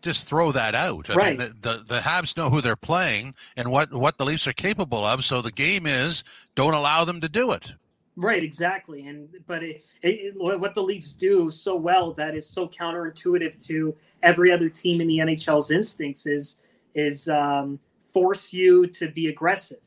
just 0.00 0.26
throw 0.26 0.52
that 0.52 0.74
out. 0.74 1.10
I 1.10 1.14
right. 1.14 1.38
Mean, 1.38 1.52
the, 1.60 1.68
the, 1.68 1.84
the 1.86 2.00
Habs 2.00 2.34
know 2.36 2.48
who 2.48 2.62
they're 2.62 2.76
playing 2.76 3.34
and 3.56 3.70
what 3.70 3.92
what 3.92 4.16
the 4.16 4.24
Leafs 4.24 4.46
are 4.46 4.54
capable 4.54 5.04
of. 5.04 5.24
So 5.24 5.42
the 5.42 5.52
game 5.52 5.86
is 5.86 6.24
don't 6.54 6.74
allow 6.74 7.04
them 7.04 7.20
to 7.20 7.28
do 7.28 7.52
it. 7.52 7.72
Right, 8.16 8.42
exactly. 8.42 9.06
And 9.06 9.28
but 9.46 9.62
it, 9.62 9.84
it, 10.02 10.34
what 10.36 10.74
the 10.74 10.82
Leafs 10.82 11.12
do 11.12 11.50
so 11.50 11.74
well 11.74 12.12
that 12.12 12.34
is 12.34 12.48
so 12.48 12.68
counterintuitive 12.68 13.62
to 13.66 13.94
every 14.22 14.52
other 14.52 14.68
team 14.68 15.00
in 15.00 15.08
the 15.08 15.18
NHL's 15.18 15.70
instincts 15.70 16.26
is 16.26 16.56
is 16.94 17.28
um, 17.28 17.78
force 18.14 18.52
you 18.52 18.86
to 18.86 19.08
be 19.08 19.26
aggressive. 19.26 19.82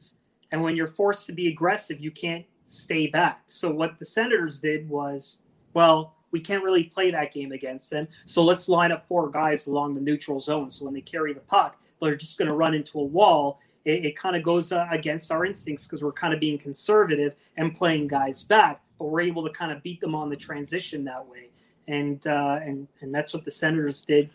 And 0.52 0.62
when 0.62 0.76
you're 0.76 0.86
forced 0.86 1.26
to 1.28 1.32
be 1.32 1.48
aggressive, 1.48 2.00
you 2.00 2.12
can't 2.12 2.46
stay 2.66 3.08
back. 3.08 3.44
So 3.48 3.72
what 3.72 3.98
the 3.98 4.06
Senators 4.06 4.60
did 4.60 4.88
was, 4.90 5.40
well, 5.74 6.14
we 6.32 6.42
can't 6.42 6.64
really 6.64 6.84
play 6.84 7.10
that 7.10 7.34
game 7.34 7.54
against 7.54 7.90
them. 7.90 8.08
So 8.26 8.44
let's 8.44 8.68
line 8.68 8.92
up 8.92 9.08
four 9.08 9.30
guys 9.30 9.68
along 9.68 9.96
the 9.96 10.02
neutral 10.02 10.42
zone. 10.42 10.70
So 10.70 10.84
when 10.86 10.94
they 10.94 11.02
carry 11.02 11.34
the 11.34 11.40
puck, 11.40 11.82
they're 12.02 12.18
just 12.18 12.38
going 12.38 12.50
to 12.50 12.54
run 12.54 12.74
into 12.74 13.00
a 13.00 13.04
wall. 13.04 13.60
It, 13.86 14.06
it 14.06 14.18
kind 14.18 14.36
of 14.36 14.44
goes 14.44 14.74
uh, 14.74 14.88
against 14.92 15.32
our 15.32 15.46
instincts 15.46 15.86
because 15.86 16.04
we're 16.04 16.12
kind 16.12 16.34
of 16.34 16.40
being 16.42 16.58
conservative 16.58 17.36
and 17.56 17.74
playing 17.74 18.08
guys 18.08 18.44
back, 18.44 18.82
but 19.00 19.06
we're 19.06 19.22
able 19.22 19.44
to 19.48 19.54
kind 19.54 19.72
of 19.72 19.82
beat 19.82 20.02
them 20.02 20.14
on 20.14 20.30
the 20.30 20.36
transition 20.36 21.06
that 21.06 21.26
way. 21.26 21.50
And 21.88 22.28
uh, 22.28 22.60
and 22.62 22.90
and 23.00 23.16
that's 23.16 23.34
what 23.34 23.46
the 23.46 23.52
Senators 23.52 24.02
did 24.02 24.30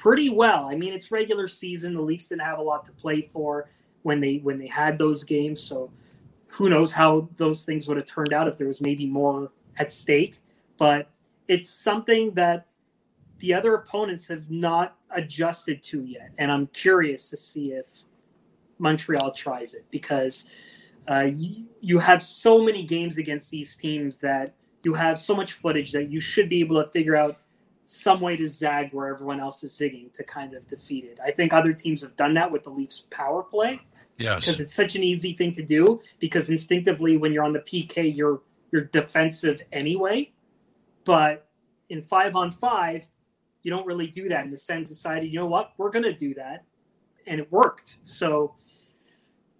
pretty 0.00 0.30
well. 0.30 0.64
I 0.64 0.76
mean, 0.76 0.94
it's 0.94 1.12
regular 1.12 1.46
season. 1.46 1.92
The 1.92 2.00
Leafs 2.00 2.28
didn't 2.28 2.40
have 2.40 2.58
a 2.58 2.62
lot 2.62 2.86
to 2.86 2.92
play 2.92 3.20
for 3.20 3.68
when 4.02 4.18
they 4.18 4.38
when 4.38 4.58
they 4.58 4.66
had 4.66 4.96
those 4.96 5.24
games. 5.24 5.60
So 5.60 5.92
who 6.46 6.70
knows 6.70 6.90
how 6.90 7.28
those 7.36 7.64
things 7.64 7.86
would 7.86 7.98
have 7.98 8.06
turned 8.06 8.32
out 8.32 8.48
if 8.48 8.56
there 8.56 8.66
was 8.66 8.80
maybe 8.80 9.06
more 9.06 9.52
at 9.76 9.92
stake. 9.92 10.38
But 10.78 11.10
it's 11.48 11.68
something 11.68 12.32
that 12.32 12.66
the 13.40 13.52
other 13.52 13.74
opponents 13.74 14.26
have 14.28 14.50
not 14.50 14.96
adjusted 15.10 15.82
to 15.82 16.02
yet, 16.04 16.30
and 16.38 16.50
I'm 16.50 16.66
curious 16.68 17.28
to 17.30 17.36
see 17.36 17.72
if 17.72 17.86
Montreal 18.78 19.32
tries 19.32 19.74
it 19.74 19.84
because 19.90 20.48
uh, 21.10 21.28
you, 21.34 21.66
you 21.80 21.98
have 21.98 22.22
so 22.22 22.62
many 22.62 22.84
games 22.84 23.18
against 23.18 23.50
these 23.50 23.76
teams 23.76 24.18
that 24.20 24.54
you 24.82 24.94
have 24.94 25.18
so 25.18 25.36
much 25.36 25.52
footage 25.52 25.92
that 25.92 26.10
you 26.10 26.20
should 26.20 26.48
be 26.48 26.60
able 26.60 26.82
to 26.82 26.88
figure 26.90 27.16
out 27.16 27.38
some 27.92 28.20
way 28.20 28.36
to 28.36 28.46
zag 28.46 28.92
where 28.92 29.08
everyone 29.08 29.40
else 29.40 29.64
is 29.64 29.72
zigging 29.72 30.12
to 30.12 30.22
kind 30.22 30.54
of 30.54 30.64
defeat 30.68 31.04
it. 31.04 31.18
I 31.24 31.32
think 31.32 31.52
other 31.52 31.72
teams 31.72 32.02
have 32.02 32.14
done 32.14 32.34
that 32.34 32.48
with 32.48 32.62
the 32.62 32.70
Leafs 32.70 33.06
power 33.10 33.42
play. 33.42 33.80
Yes. 34.16 34.44
Because 34.44 34.60
it's 34.60 34.72
such 34.72 34.94
an 34.94 35.02
easy 35.02 35.32
thing 35.32 35.50
to 35.52 35.62
do 35.62 36.00
because 36.20 36.50
instinctively 36.50 37.16
when 37.16 37.32
you're 37.32 37.42
on 37.42 37.52
the 37.52 37.60
PK 37.60 38.14
you're 38.14 38.42
you're 38.70 38.84
defensive 38.84 39.60
anyway. 39.72 40.30
But 41.04 41.48
in 41.88 42.00
5 42.00 42.36
on 42.36 42.52
5 42.52 43.06
you 43.64 43.70
don't 43.72 43.86
really 43.86 44.06
do 44.06 44.28
that 44.28 44.44
and 44.44 44.52
the 44.52 44.58
Sens 44.58 44.88
decided, 44.88 45.32
you 45.32 45.40
know 45.40 45.46
what, 45.46 45.72
we're 45.76 45.90
going 45.90 46.04
to 46.04 46.12
do 46.12 46.32
that 46.34 46.64
and 47.26 47.40
it 47.40 47.50
worked. 47.50 47.96
So 48.04 48.54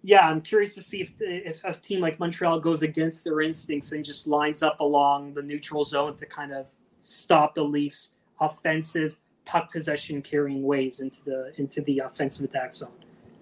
yeah, 0.03 0.29
I'm 0.29 0.39
curious 0.39 0.73
to 0.75 0.81
see 0.81 1.01
if, 1.01 1.11
if 1.19 1.65
a 1.65 1.73
team 1.73 1.99
like 1.99 2.17
Montreal 2.17 2.61
goes 2.61 2.81
against 2.81 3.25
their 3.25 3.41
instincts 3.41 3.91
and 3.91 4.05
just 4.05 4.25
lines 4.25 4.63
up 4.63 4.79
along 4.79 5.33
the 5.33 5.41
neutral 5.41 5.83
zone 5.83 6.15
to 6.15 6.25
kind 6.25 6.53
of 6.53 6.71
stop 6.99 7.55
the 7.55 7.63
Leafs 7.63 8.11
offensive 8.41 9.15
puck 9.45 9.71
possession 9.71 10.21
carrying 10.21 10.63
ways 10.63 10.99
into 10.99 11.23
the 11.23 11.53
into 11.57 11.81
the 11.81 11.99
offensive 11.99 12.43
attack 12.43 12.73
zone. 12.73 12.91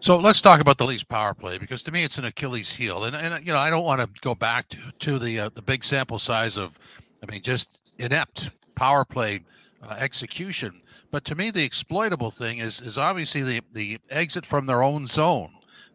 So 0.01 0.17
let's 0.17 0.39
talk 0.39 0.61
about 0.61 0.77
the 0.77 0.85
Leafs 0.85 1.03
power 1.03 1.33
play 1.33 1.57
because 1.57 1.83
to 1.83 1.91
me 1.91 2.03
it's 2.03 2.17
an 2.17 2.25
Achilles 2.25 2.71
heel, 2.71 3.05
and 3.05 3.15
and 3.15 3.45
you 3.45 3.51
know 3.51 3.59
I 3.59 3.69
don't 3.69 3.83
want 3.83 4.01
to 4.01 4.21
go 4.21 4.35
back 4.35 4.69
to 4.69 4.77
to 4.99 5.19
the 5.19 5.39
uh, 5.39 5.49
the 5.53 5.61
big 5.61 5.83
sample 5.83 6.19
size 6.19 6.57
of, 6.57 6.77
I 7.21 7.31
mean 7.31 7.41
just 7.41 7.79
inept 7.97 8.51
power 8.75 9.03
play 9.03 9.41
uh, 9.83 9.95
execution, 9.99 10.81
but 11.11 11.25
to 11.25 11.35
me 11.35 11.51
the 11.51 11.63
exploitable 11.63 12.31
thing 12.31 12.59
is 12.59 12.79
is 12.81 12.97
obviously 12.97 13.41
the 13.41 13.61
the 13.73 13.97
exit 14.09 14.45
from 14.45 14.65
their 14.65 14.83
own 14.83 15.07
zone. 15.07 15.51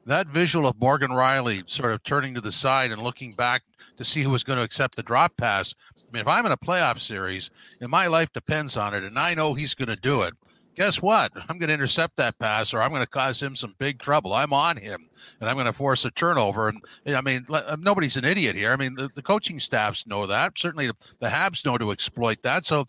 That 0.07 0.27
visual 0.27 0.67
of 0.67 0.79
Morgan 0.79 1.13
Rielly 1.13 1.69
sort 1.69 1.93
of 1.93 2.05
turning 2.05 2.35
to 2.35 2.43
the 2.43 2.53
side 2.53 2.93
and 2.93 3.01
looking 3.01 3.33
back 3.35 3.63
to 3.97 4.05
see 4.05 4.23
who 4.23 4.29
was 4.29 4.45
going 4.45 4.59
to 4.59 4.65
accept 4.65 4.97
the 4.97 5.03
drop 5.03 5.35
pass 5.39 5.75
mean, 6.15 6.23
if 6.23 6.29
I'm 6.29 6.47
in 6.47 6.53
a 6.53 6.57
playoff 6.57 7.01
series 7.01 7.51
and 7.81 7.91
my 7.91 8.07
life 8.07 8.33
depends 8.33 8.77
on 8.77 8.95
it, 8.95 9.03
and 9.03 9.19
I 9.19 9.35
know 9.35 9.53
he's 9.53 9.75
going 9.75 9.89
to 9.89 9.97
do 9.97 10.23
it, 10.23 10.35
guess 10.77 11.03
what? 11.03 11.33
I'm 11.49 11.59
going 11.59 11.69
to 11.69 11.75
intercept 11.75 12.17
that 12.17 12.39
pass, 12.39 12.73
or 12.73 12.81
I'm 12.81 12.91
going 12.91 13.03
to 13.03 13.09
cause 13.09 13.43
him 13.43 13.57
some 13.57 13.75
big 13.79 13.99
trouble. 13.99 14.33
I'm 14.33 14.53
on 14.53 14.77
him, 14.77 15.09
and 15.41 15.49
I'm 15.51 15.57
going 15.57 15.67
to 15.67 15.73
force 15.73 16.05
a 16.05 16.13
turnover. 16.13 16.69
And 16.69 16.81
I 17.07 17.21
mean, 17.21 17.47
uh, 17.51 17.77
nobody's 17.81 18.17
an 18.17 18.25
idiot 18.25 18.55
here. 18.55 18.73
I 18.73 18.77
mean, 18.77 18.95
the, 18.95 19.11
the 19.15 19.23
coaching 19.23 19.59
staffs 19.59 20.07
know 20.07 20.27
that. 20.27 20.57
Certainly, 20.57 20.91
the, 21.21 21.29
Habs 21.29 21.65
know 21.65 21.77
to 21.79 21.91
exploit 21.91 22.43
that. 22.43 22.65
So, 22.65 22.87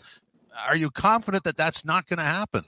are 0.67 0.75
you 0.75 0.91
confident 0.91 1.43
that 1.45 1.57
that's 1.57 1.83
not 1.83 2.07
going 2.07 2.19
to 2.19 2.25
happen? 2.25 2.63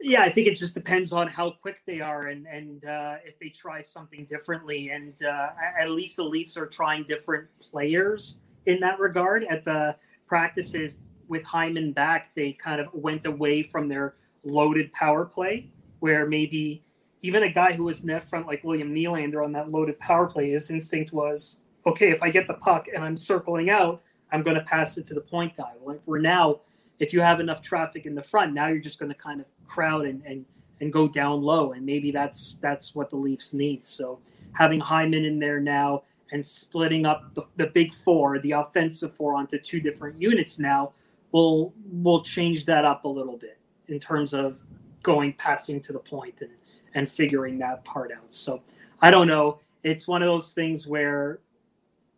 Yeah, 0.00 0.22
I 0.22 0.30
think 0.30 0.46
it 0.46 0.56
just 0.56 0.74
depends 0.74 1.12
on 1.12 1.28
how 1.28 1.50
quick 1.50 1.82
they 1.86 2.00
are 2.00 2.26
and 2.28 2.46
and 2.46 2.84
uh, 2.84 3.16
if 3.24 3.38
they 3.38 3.48
try 3.50 3.80
something 3.80 4.24
differently. 4.24 4.90
And 4.90 5.22
uh, 5.22 5.50
at 5.78 5.90
least 5.90 6.16
the 6.16 6.24
Leafs 6.24 6.56
are 6.56 6.66
trying 6.66 7.04
different 7.04 7.48
players 7.60 8.36
in 8.66 8.80
that 8.80 8.98
regard 8.98 9.44
at 9.44 9.64
the 9.64 9.96
practices 10.26 11.00
with 11.28 11.42
Hyman 11.44 11.92
back, 11.92 12.34
they 12.34 12.52
kind 12.52 12.80
of 12.80 12.88
went 12.92 13.24
away 13.26 13.62
from 13.62 13.88
their 13.88 14.14
loaded 14.44 14.92
power 14.92 15.24
play, 15.24 15.70
where 16.00 16.26
maybe 16.26 16.82
even 17.22 17.42
a 17.44 17.50
guy 17.50 17.72
who 17.72 17.84
was 17.84 18.04
net 18.04 18.22
front 18.22 18.46
like 18.46 18.62
William 18.64 18.94
Nylander 18.94 19.42
on 19.42 19.52
that 19.52 19.70
loaded 19.70 19.98
power 19.98 20.26
play, 20.26 20.50
his 20.50 20.70
instinct 20.70 21.12
was, 21.12 21.60
okay, 21.86 22.10
if 22.10 22.22
I 22.22 22.30
get 22.30 22.46
the 22.46 22.54
puck 22.54 22.86
and 22.94 23.02
I'm 23.02 23.16
circling 23.16 23.70
out, 23.70 24.02
I'm 24.30 24.42
going 24.42 24.56
to 24.56 24.64
pass 24.64 24.98
it 24.98 25.06
to 25.06 25.14
the 25.14 25.20
point 25.20 25.56
guy. 25.56 25.72
Like 25.82 26.00
we're 26.04 26.18
now, 26.18 26.60
if 26.98 27.12
you 27.12 27.20
have 27.22 27.40
enough 27.40 27.62
traffic 27.62 28.04
in 28.04 28.14
the 28.14 28.22
front, 28.22 28.52
now 28.52 28.66
you're 28.66 28.78
just 28.78 28.98
going 28.98 29.10
to 29.10 29.18
kind 29.18 29.40
of 29.40 29.46
crowd 29.66 30.06
and, 30.06 30.22
and 30.26 30.44
and 30.80 30.92
go 30.92 31.08
down 31.08 31.40
low, 31.40 31.72
and 31.72 31.86
maybe 31.86 32.10
that's 32.10 32.56
that's 32.60 32.94
what 32.94 33.10
the 33.10 33.16
Leafs 33.16 33.52
need. 33.54 33.84
So 33.84 34.20
having 34.52 34.80
Hyman 34.80 35.24
in 35.24 35.38
there 35.38 35.60
now 35.60 36.02
and 36.34 36.44
splitting 36.44 37.06
up 37.06 37.32
the, 37.34 37.42
the 37.56 37.68
big 37.68 37.94
four, 37.94 38.40
the 38.40 38.50
offensive 38.50 39.14
four, 39.14 39.36
onto 39.36 39.56
two 39.56 39.80
different 39.80 40.20
units 40.20 40.58
now 40.58 40.92
will 41.30 41.72
will 42.02 42.22
change 42.22 42.66
that 42.66 42.84
up 42.84 43.04
a 43.04 43.08
little 43.08 43.38
bit 43.38 43.56
in 43.86 44.00
terms 44.00 44.34
of 44.34 44.60
going 45.02 45.32
passing 45.34 45.80
to 45.80 45.92
the 45.92 45.98
point 45.98 46.42
and 46.42 46.50
and 46.94 47.08
figuring 47.08 47.56
that 47.58 47.84
part 47.84 48.10
out. 48.10 48.32
So 48.32 48.62
I 49.00 49.12
don't 49.12 49.28
know. 49.28 49.60
It's 49.84 50.08
one 50.08 50.22
of 50.22 50.26
those 50.26 50.50
things 50.50 50.88
where 50.88 51.38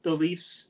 the 0.02 0.12
Leafs 0.12 0.68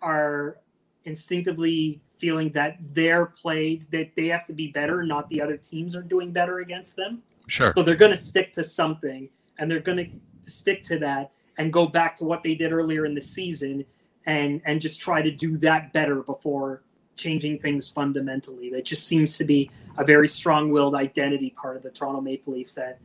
are 0.00 0.58
instinctively 1.04 2.00
feeling 2.18 2.50
that 2.50 2.76
their 2.94 3.26
play 3.26 3.82
that 3.90 4.14
they 4.14 4.28
have 4.28 4.46
to 4.46 4.52
be 4.52 4.68
better, 4.68 5.02
not 5.02 5.28
the 5.28 5.42
other 5.42 5.56
teams 5.56 5.96
are 5.96 6.02
doing 6.02 6.30
better 6.30 6.60
against 6.60 6.94
them. 6.94 7.18
Sure. 7.48 7.72
So 7.74 7.82
they're 7.82 7.96
going 7.96 8.12
to 8.12 8.16
stick 8.16 8.52
to 8.52 8.62
something, 8.62 9.28
and 9.58 9.68
they're 9.68 9.80
going 9.80 9.98
to 9.98 10.50
stick 10.50 10.84
to 10.84 11.00
that 11.00 11.32
and 11.58 11.72
go 11.72 11.86
back 11.86 12.16
to 12.16 12.24
what 12.24 12.42
they 12.42 12.54
did 12.54 12.72
earlier 12.72 13.06
in 13.06 13.14
the 13.14 13.20
season, 13.20 13.84
and 14.26 14.62
and 14.64 14.80
just 14.80 15.00
try 15.00 15.22
to 15.22 15.30
do 15.30 15.56
that 15.58 15.92
better 15.92 16.22
before 16.22 16.82
changing 17.16 17.58
things 17.58 17.88
fundamentally. 17.88 18.70
That 18.70 18.84
just 18.84 19.06
seems 19.06 19.36
to 19.38 19.44
be 19.44 19.70
a 19.98 20.04
very 20.04 20.28
strong-willed 20.28 20.94
identity 20.94 21.50
part 21.50 21.76
of 21.76 21.82
the 21.82 21.90
Toronto 21.90 22.20
Maple 22.20 22.54
Leafs. 22.54 22.74
That 22.74 22.98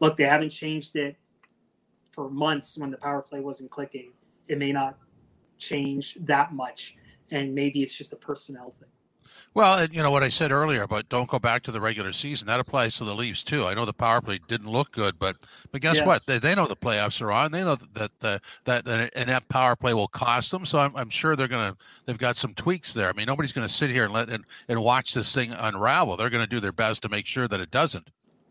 look, 0.00 0.16
they 0.16 0.24
haven't 0.26 0.50
changed 0.50 0.96
it 0.96 1.16
for 2.12 2.30
months 2.30 2.78
when 2.78 2.90
the 2.90 2.98
power 2.98 3.22
play 3.22 3.40
wasn't 3.40 3.70
clicking. 3.70 4.12
It 4.48 4.58
may 4.58 4.72
not 4.72 4.98
change 5.58 6.18
that 6.22 6.54
much, 6.54 6.96
and 7.30 7.54
maybe 7.54 7.82
it's 7.82 7.96
just 7.96 8.12
a 8.12 8.16
personnel 8.16 8.72
thing. 8.72 8.88
Well, 9.54 9.86
you 9.86 10.02
know 10.02 10.10
what 10.10 10.22
I 10.22 10.30
said 10.30 10.50
earlier, 10.50 10.86
but 10.86 11.10
don't 11.10 11.28
go 11.28 11.38
back 11.38 11.62
to 11.64 11.72
the 11.72 11.80
regular 11.80 12.12
season. 12.12 12.46
That 12.46 12.58
applies 12.58 12.96
to 12.96 13.04
the 13.04 13.14
Leafs 13.14 13.42
too. 13.42 13.66
I 13.66 13.74
know 13.74 13.84
the 13.84 13.92
power 13.92 14.22
play 14.22 14.40
didn't 14.48 14.70
look 14.70 14.92
good, 14.92 15.18
but 15.18 15.36
but 15.70 15.82
guess 15.82 15.96
yeah. 15.96 16.06
what? 16.06 16.26
They, 16.26 16.38
they 16.38 16.54
know 16.54 16.66
the 16.66 16.74
playoffs 16.74 17.20
are 17.20 17.30
on. 17.30 17.52
They 17.52 17.62
know 17.62 17.76
that 17.76 18.18
that 18.20 18.42
that, 18.64 18.84
that 18.86 19.10
an 19.14 19.26
that 19.26 19.48
power 19.48 19.76
play 19.76 19.92
will 19.92 20.08
cost 20.08 20.50
them. 20.50 20.64
So 20.64 20.78
I'm, 20.78 20.96
I'm 20.96 21.10
sure 21.10 21.36
they're 21.36 21.48
gonna 21.48 21.76
they've 22.06 22.16
got 22.16 22.36
some 22.36 22.54
tweaks 22.54 22.94
there. 22.94 23.10
I 23.10 23.12
mean, 23.12 23.26
nobody's 23.26 23.52
gonna 23.52 23.68
sit 23.68 23.90
here 23.90 24.04
and 24.04 24.12
let 24.14 24.30
and, 24.30 24.44
and 24.68 24.80
watch 24.82 25.12
this 25.12 25.34
thing 25.34 25.52
unravel. 25.52 26.16
They're 26.16 26.30
gonna 26.30 26.46
do 26.46 26.60
their 26.60 26.72
best 26.72 27.02
to 27.02 27.10
make 27.10 27.26
sure 27.26 27.46
that 27.46 27.60
it 27.60 27.70
doesn't. 27.70 28.08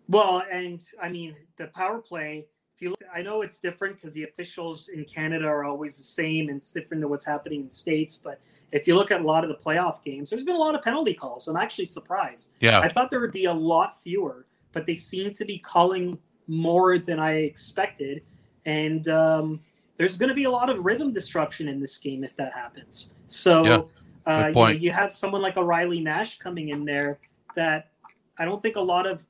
Well, 0.08 0.44
and 0.52 0.80
I 1.02 1.10
mean 1.10 1.36
the 1.58 1.68
power 1.68 1.98
play 1.98 2.46
you 2.82 2.90
look, 2.90 3.02
I 3.14 3.22
know 3.22 3.42
it's 3.42 3.60
different 3.60 3.96
because 3.96 4.14
the 4.14 4.24
officials 4.24 4.90
in 4.90 5.06
Canada 5.06 5.46
are 5.46 5.64
always 5.64 5.98
the 5.98 6.04
same, 6.04 6.50
and 6.50 6.58
it's 6.58 6.72
different 6.72 7.02
than 7.02 7.10
what's 7.10 7.26
happening 7.26 7.62
in 7.62 7.66
the 7.68 7.74
states. 7.74 8.18
But 8.18 8.40
if 8.72 8.88
you 8.88 8.96
look 8.96 9.12
at 9.12 9.22
a 9.22 9.24
lot 9.24 9.44
of 9.44 9.50
the 9.50 9.56
playoff 9.64 10.04
games, 10.04 10.30
there's 10.30 10.44
been 10.44 10.56
a 10.56 10.60
lot 10.60 10.76
of 10.76 10.82
penalty 10.82 11.14
calls. 11.14 11.48
I'm 11.48 11.58
actually 11.58 11.86
surprised. 11.86 12.52
Yeah, 12.60 12.80
I 12.80 12.90
thought 12.90 13.10
there 13.10 13.20
would 13.20 13.32
be 13.32 13.46
a 13.46 13.54
lot 13.54 14.02
fewer, 14.02 14.46
but 14.72 14.86
they 14.86 14.96
seem 14.96 15.34
to 15.34 15.46
be 15.46 15.58
calling 15.58 16.18
more 16.48 16.98
than 16.98 17.20
I 17.20 17.34
expected, 17.42 18.24
and 18.66 19.08
um, 19.08 19.60
there's 19.96 20.18
going 20.18 20.30
to 20.30 20.36
be 20.36 20.46
a 20.46 20.52
lot 20.52 20.70
of 20.70 20.84
rhythm 20.84 21.14
disruption 21.14 21.68
in 21.68 21.80
this 21.80 21.98
game 21.98 22.24
if 22.24 22.36
that 22.38 22.54
happens. 22.54 23.12
So, 23.28 23.64
yeah, 23.64 23.82
uh, 24.26 24.48
you, 24.48 24.54
know, 24.54 24.68
you 24.70 24.92
have 24.92 25.14
someone 25.14 25.42
like 25.42 25.58
a 25.58 25.64
Riley 25.64 26.00
Nash 26.00 26.40
coming 26.40 26.70
in 26.70 26.86
there 26.86 27.20
that 27.56 27.92
I 28.38 28.46
don't 28.46 28.62
think 28.62 28.76
a 28.76 28.82
lot 28.82 29.06
of 29.06 29.26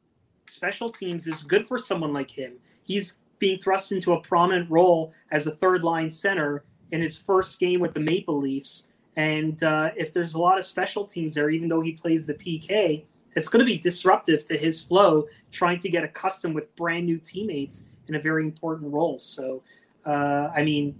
special 0.47 0.89
teams 0.89 1.27
is 1.27 1.43
good 1.43 1.65
for 1.65 1.77
someone 1.77 2.13
like 2.13 2.31
him. 2.31 2.53
He's 2.83 3.17
being 3.41 3.57
thrust 3.57 3.91
into 3.91 4.13
a 4.13 4.21
prominent 4.21 4.69
role 4.69 5.11
as 5.31 5.47
a 5.47 5.51
third 5.51 5.83
line 5.83 6.09
center 6.09 6.63
in 6.91 7.01
his 7.01 7.17
first 7.17 7.59
game 7.59 7.81
with 7.81 7.93
the 7.93 7.99
Maple 7.99 8.37
Leafs. 8.37 8.85
And 9.17 9.61
uh, 9.63 9.91
if 9.97 10.13
there's 10.13 10.35
a 10.35 10.39
lot 10.39 10.57
of 10.57 10.63
special 10.63 11.05
teams 11.05 11.33
there, 11.33 11.49
even 11.49 11.67
though 11.67 11.81
he 11.81 11.91
plays 11.91 12.25
the 12.25 12.35
PK, 12.35 13.03
it's 13.35 13.49
going 13.49 13.59
to 13.59 13.65
be 13.65 13.77
disruptive 13.77 14.45
to 14.45 14.57
his 14.57 14.81
flow, 14.81 15.27
trying 15.51 15.79
to 15.79 15.89
get 15.89 16.03
accustomed 16.03 16.53
with 16.53 16.73
brand 16.75 17.05
new 17.07 17.17
teammates 17.17 17.85
in 18.07 18.15
a 18.15 18.19
very 18.19 18.43
important 18.43 18.93
role. 18.93 19.17
So, 19.17 19.63
uh, 20.05 20.49
I 20.55 20.63
mean, 20.63 20.95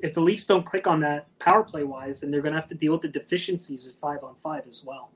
if 0.00 0.14
the 0.14 0.20
Leafs 0.20 0.46
don't 0.46 0.66
click 0.66 0.86
on 0.86 1.00
that 1.00 1.26
power 1.38 1.62
play 1.62 1.84
wise, 1.84 2.20
then 2.20 2.30
they're 2.30 2.42
going 2.42 2.54
to 2.54 2.60
have 2.60 2.68
to 2.68 2.74
deal 2.74 2.92
with 2.92 3.02
the 3.02 3.08
deficiencies 3.08 3.86
of 3.86 3.94
five 3.94 4.22
on 4.24 4.34
five 4.42 4.66
as 4.66 4.82
well. 4.84 5.10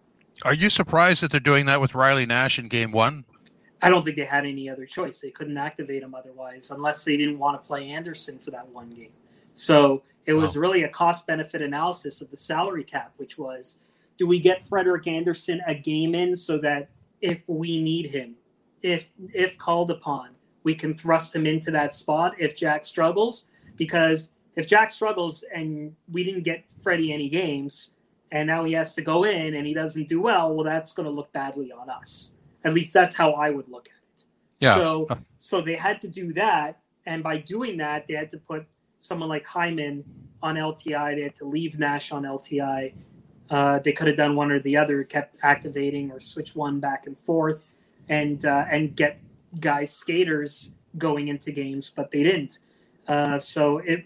Are 0.45 0.55
you 0.55 0.71
surprised 0.71 1.23
that 1.23 1.33
they're 1.33 1.41
doing 1.41 1.67
that 1.67 1.81
with 1.81 1.95
Riley 1.95 2.25
Nash 2.25 2.59
in 2.59 2.69
game 2.69 2.93
one? 2.93 3.25
I 3.81 3.91
don't 3.91 4.05
think 4.05 4.17
they 4.17 4.25
had 4.25 4.45
any 4.45 4.69
other 4.69 4.87
choice. 4.87 5.21
They 5.21 5.31
couldn't 5.31 5.57
activate 5.57 6.03
him 6.03 6.14
otherwise, 6.14 6.71
unless 6.71 7.05
they 7.05 7.17
didn't 7.17 7.38
want 7.38 7.62
to 7.62 7.67
play 7.67 7.91
Andersen 7.91 8.38
for 8.38 8.51
that 8.51 8.69
one 8.69 8.91
game. 8.91 9.12
So 9.53 10.03
it 10.27 10.33
was 10.35 10.57
wow. 10.57 10.62
really 10.62 10.83
a 10.83 10.88
cost 10.88 11.27
benefit 11.27 11.62
analysis 11.62 12.21
of 12.21 12.31
the 12.31 12.37
salary 12.37 12.85
cap, 12.85 13.12
which 13.17 13.38
was 13.38 13.79
do 14.17 14.27
we 14.27 14.41
get 14.41 14.67
Frederik 14.67 15.07
Andersen 15.07 15.61
a 15.67 15.75
game 15.75 16.14
in 16.14 16.37
so 16.37 16.59
that 16.59 16.91
if 17.21 17.43
we 17.47 17.81
need 17.81 18.11
him, 18.11 18.35
if 18.83 19.11
if 19.33 19.57
called 19.57 19.91
upon, 19.91 20.31
we 20.64 20.75
can 20.75 20.93
thrust 20.93 21.35
him 21.35 21.47
into 21.47 21.71
that 21.71 21.95
spot 21.95 22.35
if 22.38 22.57
Jack 22.57 22.85
struggles? 22.85 23.47
Because 23.77 24.33
if 24.57 24.67
Jack 24.67 24.91
struggles 24.91 25.45
and 25.55 25.95
we 26.11 26.25
didn't 26.25 26.43
get 26.43 26.64
Freddie 26.83 27.12
any 27.12 27.29
games, 27.29 27.91
and 28.33 28.47
now 28.47 28.64
he 28.64 28.73
has 28.73 28.95
to 28.95 29.03
go 29.03 29.25
in 29.25 29.55
and 29.55 29.67
he 29.67 29.73
doesn't 29.73 30.09
do 30.09 30.21
well, 30.21 30.53
well, 30.55 30.64
that's 30.64 30.93
going 30.93 31.09
to 31.09 31.12
look 31.12 31.33
badly 31.33 31.73
on 31.73 31.88
us. 31.88 32.33
At 32.64 32.75
least 32.75 32.92
that's 32.92 33.14
how 33.14 33.33
I 33.33 33.51
would 33.51 33.68
look 33.68 33.88
at 33.88 34.21
it. 34.21 34.25
Yeah. 34.59 34.77
So 34.77 35.09
so 35.37 35.61
they 35.61 35.77
had 35.77 36.01
to 36.01 36.09
do 36.09 36.33
that, 36.33 36.81
and 37.07 37.23
by 37.23 37.38
doing 37.38 37.77
that, 37.79 38.07
they 38.07 38.14
had 38.14 38.31
to 38.33 38.38
put 38.38 38.66
someone 38.99 39.29
like 39.29 39.47
Hyman 39.47 40.05
on 40.42 40.57
LTI. 40.57 41.16
They 41.16 41.23
had 41.23 41.37
to 41.37 41.44
leave 41.44 41.79
Nash 41.79 42.12
on 42.12 42.25
LTI. 42.25 42.94
Uh, 43.51 43.79
they 43.79 43.92
could 43.92 44.09
have 44.09 44.16
done 44.16 44.37
one 44.37 44.51
or 44.51 44.61
the 44.61 44.77
other, 44.77 45.03
kept 45.05 45.37
activating 45.42 46.11
or 46.11 46.21
switch 46.21 46.55
one 46.55 46.81
back 46.81 47.07
and 47.07 47.18
forth, 47.18 47.64
and 48.09 48.44
uh, 48.44 48.64
and 48.71 48.94
get 48.94 49.21
guys 49.61 49.92
skaters 49.92 50.71
going 50.99 51.29
into 51.29 51.53
games, 51.53 51.90
but 51.94 52.11
they 52.11 52.23
didn't. 52.23 52.59
Uh, 53.07 53.38
so 53.38 53.79
it 53.79 54.05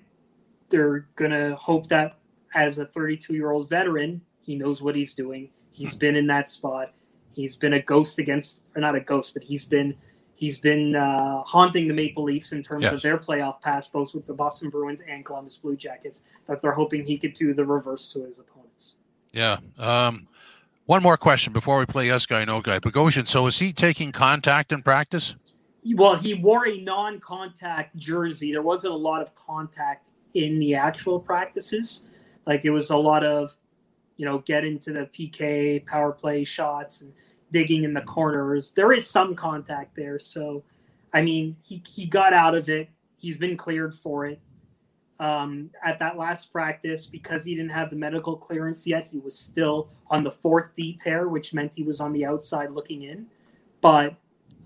they're 0.69 1.07
gonna 1.17 1.57
hope 1.57 1.89
that 1.89 2.19
as 2.55 2.79
a 2.79 2.87
32 2.87 3.35
year 3.35 3.51
old 3.51 3.69
veteran, 3.69 4.21
he 4.41 4.55
knows 4.55 4.83
what 4.83 4.95
he's 4.95 5.15
doing. 5.15 5.51
He's 5.71 5.95
been 5.95 6.17
in 6.17 6.27
that 6.29 6.49
spot. 6.49 6.93
He's 7.35 7.57
been 7.57 7.73
a 7.73 7.81
ghost 7.81 8.19
against, 8.19 8.65
or 8.75 8.81
not 8.81 8.95
a 8.95 9.01
ghost, 9.01 9.35
but 9.35 9.43
he's 9.43 9.65
been 9.65 9.97
he's 10.35 10.59
been 10.59 10.97
uh, 10.97 11.43
haunting 11.43 11.89
the 11.89 11.95
Maple 11.95 12.25
Leafs 12.25 12.53
in 12.53 12.63
terms 12.63 12.83
yes. 12.83 12.93
of 12.93 13.03
their 13.03 13.19
playoff 13.19 13.61
past, 13.61 13.93
both 13.93 14.15
with 14.15 14.27
the 14.27 14.35
Boston 14.35 14.71
Bruins 14.71 15.03
and 15.03 15.25
Columbus 15.25 15.57
Blue 15.57 15.77
Jackets. 15.77 16.23
That 16.49 16.61
they're 16.61 16.73
hoping 16.73 17.05
he 17.05 17.19
could 17.19 17.35
do 17.35 17.55
the 17.55 17.65
reverse 17.65 18.13
to 18.13 18.25
his 18.25 18.39
opponents. 18.39 18.97
Yeah. 19.33 19.59
Um, 19.79 20.27
one 20.87 21.03
more 21.03 21.17
question 21.17 21.53
before 21.53 21.79
we 21.79 21.87
play 21.87 22.07
yes 22.07 22.27
guy 22.27 22.45
no 22.45 22.61
guy. 22.61 22.79
Bogosian. 22.79 23.27
So 23.29 23.47
is 23.47 23.59
he 23.59 23.73
taking 23.73 24.13
contact 24.13 24.73
in 24.73 24.83
practice? 24.83 25.37
Well, 25.95 26.15
he 26.15 26.35
wore 26.35 26.69
a 26.69 26.79
non-contact 26.79 27.97
jersey. 27.97 28.53
There 28.53 28.63
wasn't 28.63 28.95
a 28.95 28.97
lot 28.97 29.21
of 29.21 29.35
contact 29.35 30.11
in 30.35 30.59
the 30.61 30.75
actual 30.75 31.19
practices. 31.19 32.03
Like 32.47 32.65
it 32.65 32.71
was 32.71 32.91
a 32.91 32.97
lot 32.97 33.25
of 33.25 33.57
you 34.23 34.29
know, 34.29 34.39
get 34.39 34.65
into 34.65 34.93
the 34.93 35.07
PK 35.07 35.85
power 35.85 36.13
play 36.13 36.45
shots 36.45 37.01
and 37.01 37.13
digging 37.51 37.83
in 37.83 37.93
the 37.93 38.03
corners. 38.03 38.71
There 38.71 38.93
is 38.93 39.05
some 39.05 39.35
contact 39.35 39.97
there. 39.97 40.21
So, 40.21 40.63
I 41.13 41.23
mean, 41.23 41.57
he, 41.61 41.83
he 41.93 42.07
got 42.07 42.33
out 42.33 42.55
of 42.55 42.69
it. 42.69 42.89
He's 43.17 43.37
been 43.37 43.57
cleared 43.57 43.97
for 43.97 44.27
it. 44.27 44.41
Um, 45.19 45.71
at 45.85 45.99
that 45.99 46.17
last 46.17 46.53
practice, 46.53 47.05
because 47.05 47.45
he 47.45 47.57
didn't 47.57 47.73
have 47.73 47.91
the 47.91 47.97
medical 47.97 48.37
clearance 48.37 48.87
yet, 48.87 49.09
he 49.11 49.19
was 49.19 49.37
still 49.37 49.89
on 50.09 50.23
the 50.23 50.31
fourth 50.31 50.71
D 50.77 51.01
pair, 51.03 51.27
which 51.27 51.53
meant 51.53 51.75
he 51.75 51.83
was 51.83 51.99
on 52.01 52.13
the 52.13 52.25
outside 52.25 52.71
looking 52.71 53.03
in. 53.03 53.27
But 53.81 54.15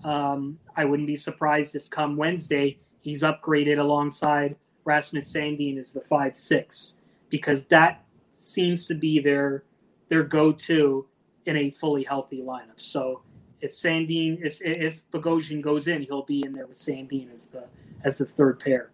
um, 0.03 0.59
I 0.75 0.85
wouldn't 0.85 1.07
be 1.07 1.15
surprised 1.15 1.75
if 1.75 1.89
come 1.89 2.15
Wednesday 2.15 2.77
he's 2.99 3.23
upgraded 3.23 3.79
alongside 3.79 4.55
Rasmus 4.85 5.33
Sandin 5.33 5.79
as 5.79 5.93
the 5.93 6.01
five 6.01 6.35
six 6.35 6.93
because 7.31 7.65
that 7.65 8.03
seems 8.37 8.87
to 8.87 8.93
be 8.93 9.19
their 9.19 9.63
their 10.09 10.23
go-to 10.23 11.07
in 11.45 11.57
a 11.57 11.69
fully 11.69 12.03
healthy 12.03 12.41
lineup. 12.41 12.77
So 12.77 13.21
if 13.61 13.71
Sandin 13.71 14.41
is 14.43 14.61
if 14.63 15.09
Bogosian 15.11 15.61
goes 15.61 15.87
in, 15.87 16.03
he'll 16.03 16.23
be 16.23 16.43
in 16.43 16.53
there 16.53 16.67
with 16.67 16.77
Sandin 16.77 17.31
as 17.31 17.45
the 17.45 17.65
as 18.03 18.19
the 18.19 18.25
third 18.25 18.59
pair. 18.59 18.91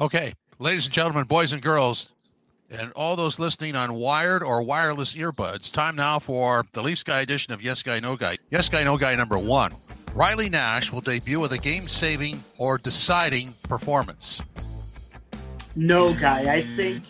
Okay, 0.00 0.32
ladies 0.58 0.86
and 0.86 0.94
gentlemen, 0.94 1.24
boys 1.24 1.52
and 1.52 1.62
girls, 1.62 2.08
and 2.70 2.90
all 2.92 3.14
those 3.14 3.38
listening 3.38 3.76
on 3.76 3.94
wired 3.94 4.42
or 4.42 4.62
wireless 4.62 5.14
earbuds, 5.14 5.70
time 5.70 5.94
now 5.94 6.18
for 6.18 6.64
the 6.72 6.82
Leafs 6.82 7.02
Guy 7.02 7.20
edition 7.20 7.52
of 7.52 7.62
Yes 7.62 7.82
Guy 7.82 8.00
No 8.00 8.16
Guy. 8.16 8.38
Yes 8.50 8.68
Guy 8.68 8.82
No 8.82 8.96
Guy 8.96 9.14
number 9.14 9.38
one. 9.38 9.72
Riley 10.14 10.48
Nash 10.48 10.92
will 10.92 11.00
debut 11.00 11.40
with 11.40 11.52
a 11.52 11.58
game-saving 11.58 12.42
or 12.56 12.78
deciding 12.78 13.52
performance. 13.64 14.40
No 15.74 16.14
guy. 16.14 16.54
I 16.54 16.62
think 16.62 17.02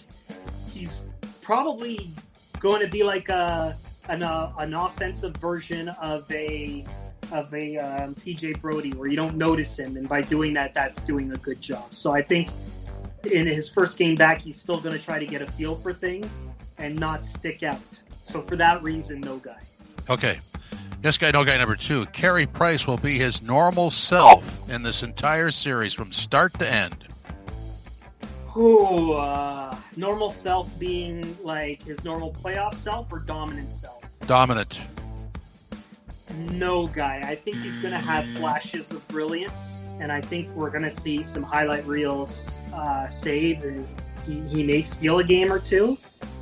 probably 1.45 2.11
going 2.59 2.81
to 2.81 2.89
be 2.89 3.05
like 3.05 3.29
a 3.29 3.77
an, 4.09 4.23
uh, 4.23 4.53
an 4.59 4.75
offensive 4.75 5.37
version 5.37 5.89
of 5.89 6.31
a 6.33 6.85
of 7.33 7.53
a 7.55 7.79
um, 7.79 8.15
TJ 8.17 8.61
Brodie 8.61 8.93
where 8.93 9.09
you 9.09 9.17
don't 9.17 9.37
notice 9.37 9.79
him, 9.79 9.97
and 9.97 10.09
by 10.09 10.21
doing 10.21 10.53
that, 10.55 10.75
that's 10.75 11.03
doing 11.03 11.33
a 11.33 11.37
good 11.37 11.61
job. 11.61 11.95
So 11.95 12.13
I 12.13 12.23
think 12.23 12.51
in 13.31 13.47
his 13.47 13.71
first 13.71 13.99
game 13.99 14.15
back, 14.15 14.41
he's 14.41 14.61
still 14.61 14.81
going 14.81 14.95
to 14.95 15.03
try 15.03 15.19
to 15.19 15.27
get 15.27 15.41
a 15.41 15.47
feel 15.53 15.75
for 15.77 15.93
things 15.93 16.41
and 16.79 16.99
not 16.99 17.25
stick 17.25 17.63
out. 17.63 17.81
So 18.25 18.43
for 18.43 18.57
that 18.57 18.83
reason, 18.83 19.21
no 19.21 19.39
guy. 19.39 19.61
Okay. 20.11 20.39
Yes 21.03 21.19
guy, 21.19 21.31
no 21.31 21.45
guy 21.45 21.59
number 21.59 21.77
two. 21.77 22.07
Carey 22.07 22.47
Price 22.47 22.87
will 22.87 22.97
be 22.97 23.19
his 23.19 23.43
normal 23.43 23.91
self 23.91 24.71
in 24.71 24.83
this 24.83 25.03
entire 25.03 25.51
series 25.51 25.93
from 25.93 26.13
start 26.13 26.59
to 26.59 26.73
end. 26.73 27.05
Ooh, 28.57 29.13
uh, 29.13 29.77
normal 29.97 30.31
self 30.31 30.79
being 30.79 31.37
like 31.43 31.83
his 31.83 32.05
normal 32.05 32.33
playoff 32.33 32.75
self 32.75 33.13
or 33.13 33.19
dominant 33.19 33.73
self? 33.73 34.05
Dominant. 34.27 34.81
No 36.53 36.87
guy. 36.87 37.23
I 37.25 37.35
think 37.35 37.59
he's 37.59 37.79
going 37.79 37.93
to 37.93 37.99
have 37.99 38.27
flashes 38.37 38.91
of 38.93 39.07
brilliance, 39.09 39.83
and 40.01 40.11
I 40.11 40.21
think 40.21 40.49
we're 40.55 40.71
going 40.71 40.85
to 40.85 40.91
see 40.91 41.23
some 41.23 41.43
highlight 41.43 41.87
reels 41.87 42.61
uh, 42.73 43.07
saves, 43.09 43.65
and 43.65 43.87
he, 44.27 44.41
he, 44.49 44.63
may 44.63 44.83
steal 44.83 45.19
a 45.19 45.25
game 45.25 45.53
or 45.53 45.59
two. 45.59 45.99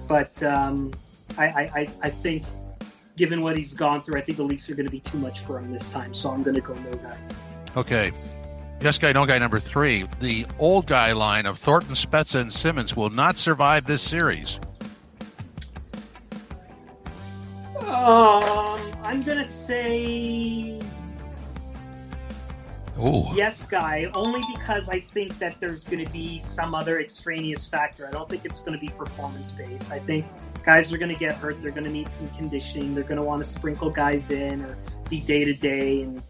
But 0.06 0.42
um, 0.42 0.92
I, 1.36 1.46
I, 1.46 1.90
I 2.02 2.10
think, 2.10 2.44
given 3.16 3.42
what 3.42 3.56
he's 3.56 3.74
gone 3.74 4.02
through, 4.02 4.18
I 4.18 4.22
think 4.22 4.38
the 4.38 4.44
Leafs 4.44 4.68
are 4.70 4.74
going 4.74 4.86
to 4.86 4.92
be 4.92 5.00
too 5.00 5.18
much 5.18 5.40
for 5.40 5.58
him 5.58 5.70
this 5.70 5.90
time. 5.90 6.14
So 6.14 6.30
I'm 6.30 6.42
going 6.42 6.56
to 6.56 6.62
go 6.62 6.74
no 6.74 6.92
guy. 6.92 7.18
Okay. 7.76 8.12
Yes 8.82 8.98
guy, 8.98 9.12
no 9.12 9.24
guy 9.24 9.38
number 9.38 9.60
three. 9.60 10.08
The 10.18 10.44
old 10.58 10.86
guy 10.86 11.12
line 11.12 11.46
of 11.46 11.56
Thornton, 11.60 11.94
Spezza, 11.94 12.40
and 12.40 12.52
Simmonds 12.52 12.96
will 12.96 13.10
not 13.10 13.38
survive 13.38 13.86
this 13.86 14.02
series. 14.02 14.58
Um, 17.76 18.80
I'm 19.04 19.22
gonna 19.22 19.44
say 19.44 20.80
Ooh. 23.00 23.26
yes, 23.34 23.64
guy. 23.66 24.10
Only 24.16 24.42
because 24.56 24.88
I 24.88 24.98
think 24.98 25.38
that 25.38 25.60
there's 25.60 25.84
gonna 25.84 26.10
be 26.10 26.40
some 26.40 26.74
other 26.74 26.98
extraneous 26.98 27.64
factor. 27.64 28.08
I 28.08 28.10
don't 28.10 28.28
think 28.28 28.44
it's 28.44 28.62
gonna 28.62 28.78
be 28.78 28.88
performance 28.88 29.52
based. 29.52 29.92
I 29.92 30.00
think 30.00 30.26
guys 30.64 30.92
are 30.92 30.98
gonna 30.98 31.14
get 31.14 31.34
hurt. 31.34 31.60
They're 31.60 31.70
gonna 31.70 31.88
need 31.88 32.08
some 32.08 32.28
conditioning. 32.30 32.96
They're 32.96 33.04
gonna 33.04 33.22
want 33.22 33.44
to 33.44 33.48
sprinkle 33.48 33.90
guys 33.90 34.32
in 34.32 34.60
or 34.62 34.76
be 35.08 35.20
day 35.20 35.44
to 35.44 35.54
day 35.54 36.02
and 36.02 36.20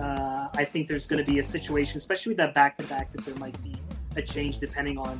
uh, 0.00 0.48
I 0.54 0.64
think 0.64 0.88
there's 0.88 1.06
going 1.06 1.24
to 1.24 1.30
be 1.30 1.38
a 1.38 1.44
situation, 1.44 1.96
especially 1.96 2.30
with 2.30 2.38
that 2.38 2.54
back 2.54 2.76
to 2.78 2.82
back, 2.84 3.12
that 3.12 3.24
there 3.24 3.34
might 3.36 3.60
be 3.62 3.76
a 4.16 4.22
change 4.22 4.58
depending 4.58 4.98
on 4.98 5.18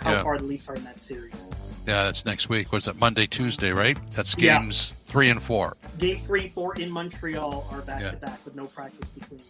how 0.00 0.12
yeah. 0.12 0.22
far 0.22 0.38
the 0.38 0.44
Leafs 0.44 0.68
are 0.68 0.74
in 0.74 0.84
that 0.84 1.00
series. 1.00 1.46
Yeah, 1.86 2.04
that's 2.04 2.24
next 2.24 2.48
week. 2.48 2.72
What's 2.72 2.86
that? 2.86 2.96
Monday, 2.96 3.26
Tuesday, 3.26 3.70
right? 3.70 3.98
That's 4.12 4.34
games 4.34 4.90
yeah. 4.90 5.12
three 5.12 5.30
and 5.30 5.42
four. 5.42 5.76
Games 5.98 6.24
three 6.26 6.44
and 6.44 6.52
four 6.52 6.74
in 6.76 6.90
Montreal 6.90 7.66
are 7.72 7.82
back 7.82 8.10
to 8.10 8.16
back 8.16 8.44
with 8.44 8.54
no 8.54 8.66
practice 8.66 9.08
between. 9.08 9.40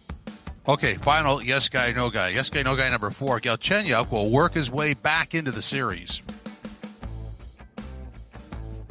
Okay, 0.67 0.95
final 0.95 1.41
yes 1.41 1.67
guy, 1.67 1.91
no 1.91 2.09
guy. 2.09 2.29
Yes 2.29 2.49
guy, 2.49 2.61
no 2.61 2.75
guy 2.75 2.89
number 2.89 3.09
four. 3.09 3.39
Galchenyuk 3.39 4.11
will 4.11 4.29
work 4.29 4.53
his 4.53 4.69
way 4.69 4.93
back 4.93 5.33
into 5.33 5.51
the 5.51 5.61
series. 5.61 6.21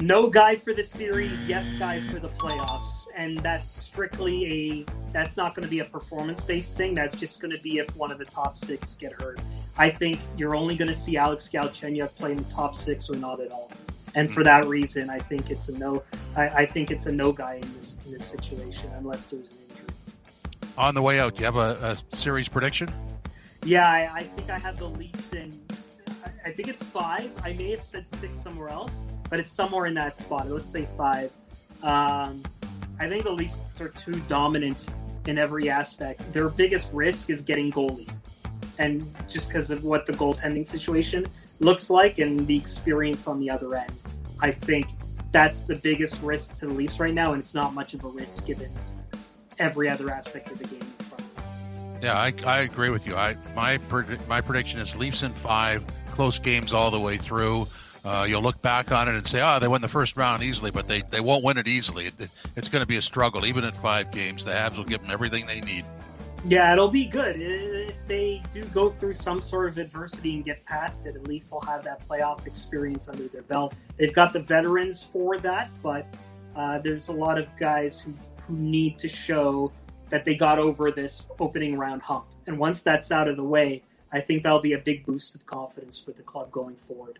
No 0.01 0.29
guy 0.29 0.55
for 0.55 0.73
the 0.73 0.83
series, 0.83 1.47
yes 1.47 1.65
guy 1.77 1.99
for 2.09 2.19
the 2.19 2.29
playoffs 2.29 2.98
and 3.19 3.37
that's 3.39 3.69
strictly 3.69 4.45
a 4.45 4.85
that's 5.11 5.35
not 5.35 5.53
going 5.53 5.63
to 5.63 5.69
be 5.69 5.79
a 5.79 5.85
performance 5.85 6.41
based 6.41 6.77
thing. 6.77 6.95
That's 6.95 7.15
just 7.15 7.41
going 7.41 7.51
to 7.51 7.61
be 7.61 7.79
if 7.79 7.95
one 7.97 8.11
of 8.11 8.17
the 8.17 8.25
top 8.25 8.57
six 8.57 8.95
get 8.95 9.11
hurt. 9.11 9.41
I 9.77 9.89
think 9.89 10.19
you're 10.37 10.55
only 10.55 10.77
going 10.77 10.87
to 10.87 10.95
see 10.95 11.17
Alex 11.17 11.49
Galchenyuk 11.51 12.15
play 12.15 12.31
in 12.31 12.37
the 12.37 12.43
top 12.45 12.75
six 12.75 13.09
or 13.09 13.17
not 13.17 13.41
at 13.41 13.51
all. 13.51 13.71
And 14.15 14.31
for 14.31 14.43
that 14.43 14.65
reason, 14.65 15.09
I 15.09 15.19
think 15.19 15.51
it's 15.51 15.67
a 15.67 15.77
no. 15.77 16.01
I, 16.35 16.47
I 16.47 16.65
think 16.65 16.91
it's 16.91 17.07
a 17.07 17.11
no 17.11 17.33
guy 17.33 17.55
in 17.55 17.73
this 17.75 17.97
in 18.05 18.13
this 18.13 18.25
situation 18.25 18.89
unless 18.97 19.29
there's 19.29 19.51
an 19.51 19.57
injury. 19.69 20.73
On 20.77 20.95
the 20.95 21.01
way 21.01 21.19
out, 21.19 21.35
do 21.35 21.39
you 21.39 21.45
have 21.45 21.57
a, 21.57 21.99
a 22.11 22.15
series 22.15 22.47
prediction? 22.47 22.89
Yeah, 23.65 23.89
I, 23.89 24.09
I, 24.13 24.23
think 24.23 24.49
I 24.49 24.57
have 24.57 24.79
the 24.79 24.87
Leafs 24.87 25.33
in. 25.33 25.51
I, 26.23 26.49
I 26.49 26.51
think 26.53 26.69
it's 26.69 26.81
five. 26.81 27.29
I 27.43 27.51
may 27.53 27.71
have 27.71 27.81
said 27.81 28.07
six 28.07 28.39
somewhere 28.39 28.69
else, 28.69 29.03
but 29.29 29.41
it's 29.41 29.51
somewhere 29.51 29.87
in 29.87 29.93
that 29.95 30.17
spot. 30.17 30.47
Let's 30.47 30.71
say 30.71 30.87
five. 30.95 31.31
Um, 31.83 32.41
I 32.99 33.07
think 33.07 33.23
the 33.23 33.31
Leafs 33.31 33.59
are 33.79 33.89
too 33.89 34.13
dominant 34.27 34.87
in 35.27 35.37
every 35.37 35.69
aspect. 35.69 36.33
Their 36.33 36.49
biggest 36.49 36.89
risk 36.91 37.29
is 37.29 37.41
getting 37.41 37.71
goalie, 37.71 38.09
and 38.77 39.03
just 39.29 39.47
because 39.47 39.69
of 39.69 39.83
what 39.83 40.05
the 40.05 40.13
goaltending 40.13 40.65
situation 40.65 41.25
looks 41.59 41.89
like 41.89 42.19
and 42.19 42.45
the 42.47 42.57
experience 42.57 43.27
on 43.27 43.39
the 43.39 43.49
other 43.49 43.75
end, 43.75 43.91
I 44.41 44.51
think 44.51 44.87
that's 45.31 45.61
the 45.61 45.75
biggest 45.75 46.21
risk 46.21 46.59
to 46.59 46.67
the 46.67 46.73
Leafs 46.73 46.99
right 46.99 47.13
now, 47.13 47.33
and 47.33 47.39
it's 47.39 47.53
not 47.53 47.73
much 47.73 47.93
of 47.93 48.03
a 48.03 48.07
risk 48.07 48.45
given 48.45 48.71
every 49.59 49.89
other 49.89 50.09
aspect 50.09 50.51
of 50.51 50.59
the 50.59 50.65
game. 50.65 50.81
Yeah, 52.01 52.17
I, 52.17 52.33
I 52.45 52.59
agree 52.61 52.89
with 52.89 53.05
you. 53.05 53.15
I 53.15 53.35
my 53.55 53.77
my 54.27 54.41
prediction 54.41 54.79
is 54.79 54.95
Leafs 54.95 55.23
in 55.23 55.33
five, 55.33 55.83
close 56.11 56.39
games 56.39 56.73
all 56.73 56.91
the 56.91 56.99
way 56.99 57.17
through. 57.17 57.67
Uh, 58.03 58.25
you'll 58.27 58.41
look 58.41 58.61
back 58.61 58.91
on 58.91 59.07
it 59.07 59.15
and 59.15 59.27
say, 59.27 59.41
"Oh, 59.41 59.59
they 59.59 59.67
won 59.67 59.81
the 59.81 59.87
first 59.87 60.15
round 60.17 60.43
easily," 60.43 60.71
but 60.71 60.87
they, 60.87 61.01
they 61.09 61.19
won't 61.19 61.43
win 61.43 61.57
it 61.57 61.67
easily. 61.67 62.07
It, 62.07 62.13
it, 62.19 62.29
it's 62.55 62.69
going 62.69 62.81
to 62.81 62.87
be 62.87 62.97
a 62.97 63.01
struggle, 63.01 63.45
even 63.45 63.63
at 63.63 63.75
five 63.75 64.11
games. 64.11 64.45
The 64.45 64.51
Habs 64.51 64.77
will 64.77 64.85
give 64.85 65.01
them 65.01 65.11
everything 65.11 65.45
they 65.45 65.61
need. 65.61 65.85
Yeah, 66.45 66.71
it'll 66.71 66.87
be 66.87 67.05
good 67.05 67.35
if 67.41 68.07
they 68.07 68.41
do 68.53 68.63
go 68.65 68.89
through 68.89 69.13
some 69.13 69.41
sort 69.41 69.67
of 69.67 69.77
adversity 69.77 70.35
and 70.35 70.45
get 70.45 70.65
past 70.65 71.05
it. 71.05 71.15
At 71.15 71.27
least 71.27 71.49
they'll 71.49 71.59
have 71.61 71.83
that 71.83 72.07
playoff 72.07 72.47
experience 72.47 73.09
under 73.09 73.27
their 73.27 73.41
belt. 73.41 73.75
They've 73.97 74.13
got 74.13 74.31
the 74.31 74.39
veterans 74.39 75.03
for 75.03 75.37
that, 75.39 75.69
but 75.83 76.05
uh, 76.55 76.79
there's 76.79 77.09
a 77.09 77.13
lot 77.13 77.37
of 77.37 77.47
guys 77.57 77.99
who 77.99 78.13
who 78.49 78.57
need 78.57 78.97
to 78.99 79.07
show 79.07 79.71
that 80.09 80.25
they 80.25 80.35
got 80.35 80.59
over 80.59 80.91
this 80.91 81.27
opening 81.39 81.77
round 81.77 82.01
hump. 82.01 82.25
And 82.47 82.57
once 82.57 82.81
that's 82.81 83.11
out 83.11 83.27
of 83.27 83.37
the 83.37 83.43
way, 83.43 83.83
I 84.11 84.19
think 84.19 84.43
that'll 84.43 84.59
be 84.59 84.73
a 84.73 84.79
big 84.79 85.05
boost 85.05 85.35
of 85.35 85.45
confidence 85.45 85.99
for 85.99 86.11
the 86.11 86.23
club 86.23 86.51
going 86.51 86.75
forward. 86.75 87.19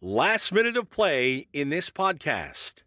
Last 0.00 0.52
minute 0.52 0.76
of 0.76 0.90
play 0.90 1.48
in 1.52 1.70
this 1.70 1.90
podcast. 1.90 2.82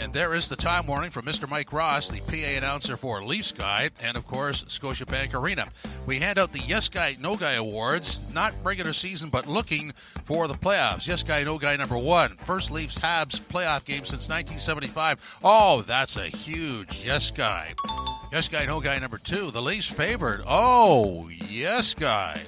And 0.00 0.12
there 0.12 0.34
is 0.34 0.48
the 0.48 0.56
time 0.56 0.86
warning 0.88 1.10
from 1.10 1.26
Mr. 1.26 1.48
Mike 1.48 1.72
Ross, 1.72 2.08
the 2.08 2.18
PA 2.20 2.56
announcer 2.56 2.96
for 2.96 3.22
Leafs 3.22 3.52
Guy, 3.52 3.90
and 4.02 4.16
of 4.16 4.26
course, 4.26 4.64
Scotiabank 4.64 5.32
Arena. 5.32 5.68
We 6.06 6.18
hand 6.18 6.40
out 6.40 6.50
the 6.52 6.58
Yes 6.58 6.88
Guy, 6.88 7.16
No 7.20 7.36
Guy 7.36 7.52
awards, 7.52 8.18
not 8.34 8.52
regular 8.64 8.92
season, 8.92 9.28
but 9.28 9.46
looking 9.46 9.92
for 10.24 10.48
the 10.48 10.54
playoffs. 10.54 11.06
Yes 11.06 11.22
Guy, 11.22 11.44
No 11.44 11.56
Guy 11.56 11.76
number 11.76 11.98
one. 11.98 12.30
First 12.38 12.72
Leafs 12.72 12.98
Habs 12.98 13.38
playoff 13.38 13.84
game 13.84 14.04
since 14.04 14.28
1975. 14.28 15.38
Oh, 15.44 15.82
that's 15.82 16.16
a 16.16 16.26
huge 16.28 17.04
Yes 17.04 17.30
Guy. 17.30 17.74
Yes 18.32 18.48
Guy, 18.48 18.64
No 18.64 18.80
Guy 18.80 18.98
number 18.98 19.18
two. 19.18 19.52
The 19.52 19.62
Leafs 19.62 19.88
favored. 19.88 20.42
Oh, 20.48 21.28
Yes 21.28 21.94
Guy. 21.94 22.40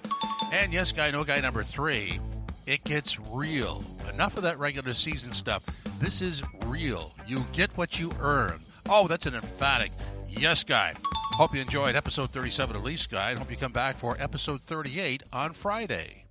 And 0.50 0.72
Yes 0.72 0.90
Guy, 0.90 1.12
No 1.12 1.22
Guy 1.22 1.38
number 1.40 1.62
three 1.62 2.18
it 2.66 2.84
gets 2.84 3.18
real. 3.20 3.84
Enough 4.12 4.36
of 4.36 4.42
that 4.42 4.58
regular 4.58 4.94
season 4.94 5.34
stuff. 5.34 5.64
This 5.98 6.20
is 6.20 6.42
real. 6.66 7.14
You 7.26 7.44
get 7.52 7.76
what 7.76 7.98
you 7.98 8.10
earn. 8.20 8.60
Oh, 8.88 9.06
that's 9.08 9.26
an 9.26 9.34
emphatic 9.34 9.92
yes, 10.28 10.64
guy. 10.64 10.94
Hope 11.32 11.54
you 11.54 11.60
enjoyed 11.60 11.96
episode 11.96 12.30
37 12.30 12.76
of 12.76 12.84
Leafs 12.84 13.06
Guy 13.06 13.30
and 13.30 13.38
hope 13.38 13.50
you 13.50 13.56
come 13.56 13.72
back 13.72 13.96
for 13.96 14.16
episode 14.20 14.60
38 14.60 15.22
on 15.32 15.52
Friday. 15.52 16.24